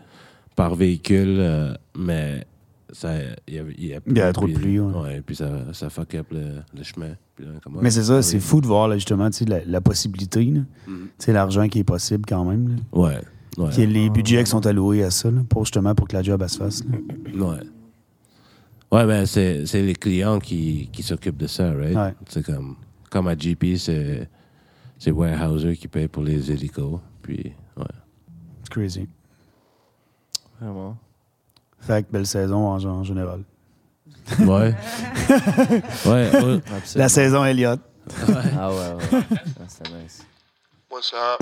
par 0.55 0.73
véhicule, 0.75 1.37
euh, 1.39 1.73
mais 1.97 2.45
ça, 2.91 3.09
il 3.47 3.53
y 3.53 3.59
avait, 3.59 3.73
y 3.77 3.87
y 3.87 4.33
trop 4.33 4.47
de 4.47 4.53
pluie, 4.53 4.79
ouais. 4.79 5.21
puis 5.25 5.35
ça, 5.35 5.49
ça 5.73 5.89
fuck 5.89 6.15
up 6.15 6.27
le, 6.31 6.61
le 6.75 6.83
chemin. 6.83 7.11
Puis 7.35 7.45
là, 7.45 7.51
comment- 7.63 7.79
Mais 7.81 7.91
c'est 7.91 8.03
ça, 8.03 8.21
c'est 8.23 8.39
fou 8.39 8.61
de 8.61 8.67
voir 8.67 8.87
là, 8.87 8.95
justement 8.95 9.29
la, 9.47 9.59
la 9.65 9.81
possibilité. 9.81 10.51
sais, 11.19 11.31
L'argent 11.33 11.67
qui 11.67 11.79
est 11.79 11.83
possible 11.83 12.23
quand 12.27 12.43
même. 12.45 12.67
là. 12.69 12.75
Ouais. 12.93 13.19
Ait 13.77 13.85
les 13.85 14.09
budgets 14.09 14.43
qui 14.43 14.49
sont 14.49 14.65
alloués 14.65 15.03
à 15.03 15.11
ça, 15.11 15.29
là, 15.29 15.41
pour 15.47 15.65
justement 15.65 15.93
pour 15.93 16.07
que 16.07 16.15
la 16.15 16.23
job 16.23 16.41
elle 16.41 16.49
se 16.49 16.57
fasse. 16.57 16.83
Ouais. 17.35 17.57
Ouais, 18.91 19.05
ben, 19.05 19.25
c'est, 19.25 19.65
c'est 19.67 19.81
les 19.83 19.93
clients 19.95 20.39
qui, 20.39 20.89
qui 20.91 21.03
s'occupent 21.03 21.37
de 21.37 21.47
ça, 21.47 21.71
right? 21.71 21.95
Ouais. 21.95 22.13
C'est 22.27 22.43
comme, 22.45 22.75
comme 23.09 23.27
à 23.27 23.35
GP, 23.35 23.77
c'est, 23.77 24.27
c'est 25.01 25.09
Warehouser 25.09 25.75
qui 25.75 25.87
paye 25.87 26.07
pour 26.07 26.21
les 26.21 26.51
hélicos. 26.51 26.99
Puis, 27.23 27.53
ouais. 27.75 27.85
C'est 28.61 28.69
crazy. 28.69 29.09
Vraiment. 30.59 30.95
Fait 31.79 32.03
que 32.03 32.11
belle 32.11 32.27
saison 32.27 32.67
en, 32.67 32.85
en 32.85 33.03
général. 33.03 33.41
Ouais. 34.41 34.45
ouais. 36.05 36.27
Absolument. 36.27 36.61
La 36.95 37.09
saison 37.09 37.43
Elliott. 37.43 37.79
Ah 38.55 38.69
ouais, 38.69 38.77
ouais. 38.77 39.21
Ah, 39.59 39.63
c'est 39.67 39.91
nice. 39.91 40.23
What's 40.91 41.11
up? 41.13 41.39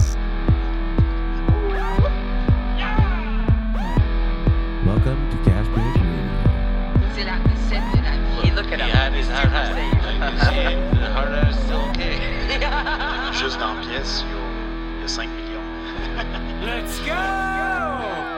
welcome 4.86 5.20
to 5.32 5.38
Cash 5.44 5.68
Bridge. 5.68 6.00
C'est 7.14 7.26
la 7.26 7.36
recette 7.36 7.84
de 7.92 8.02
la 8.04 8.16
vie. 8.42 8.52
Look 8.56 8.72
at 8.72 8.80
He 8.80 8.90
had 8.90 9.14
his 9.14 9.28
en 13.62 13.76
pièces, 13.82 14.24
il 14.98 15.02
y 15.02 15.06
a 15.06 15.08
5 15.08 15.30
millions. 15.30 15.60
Let's 16.64 17.00
go! 17.06 18.29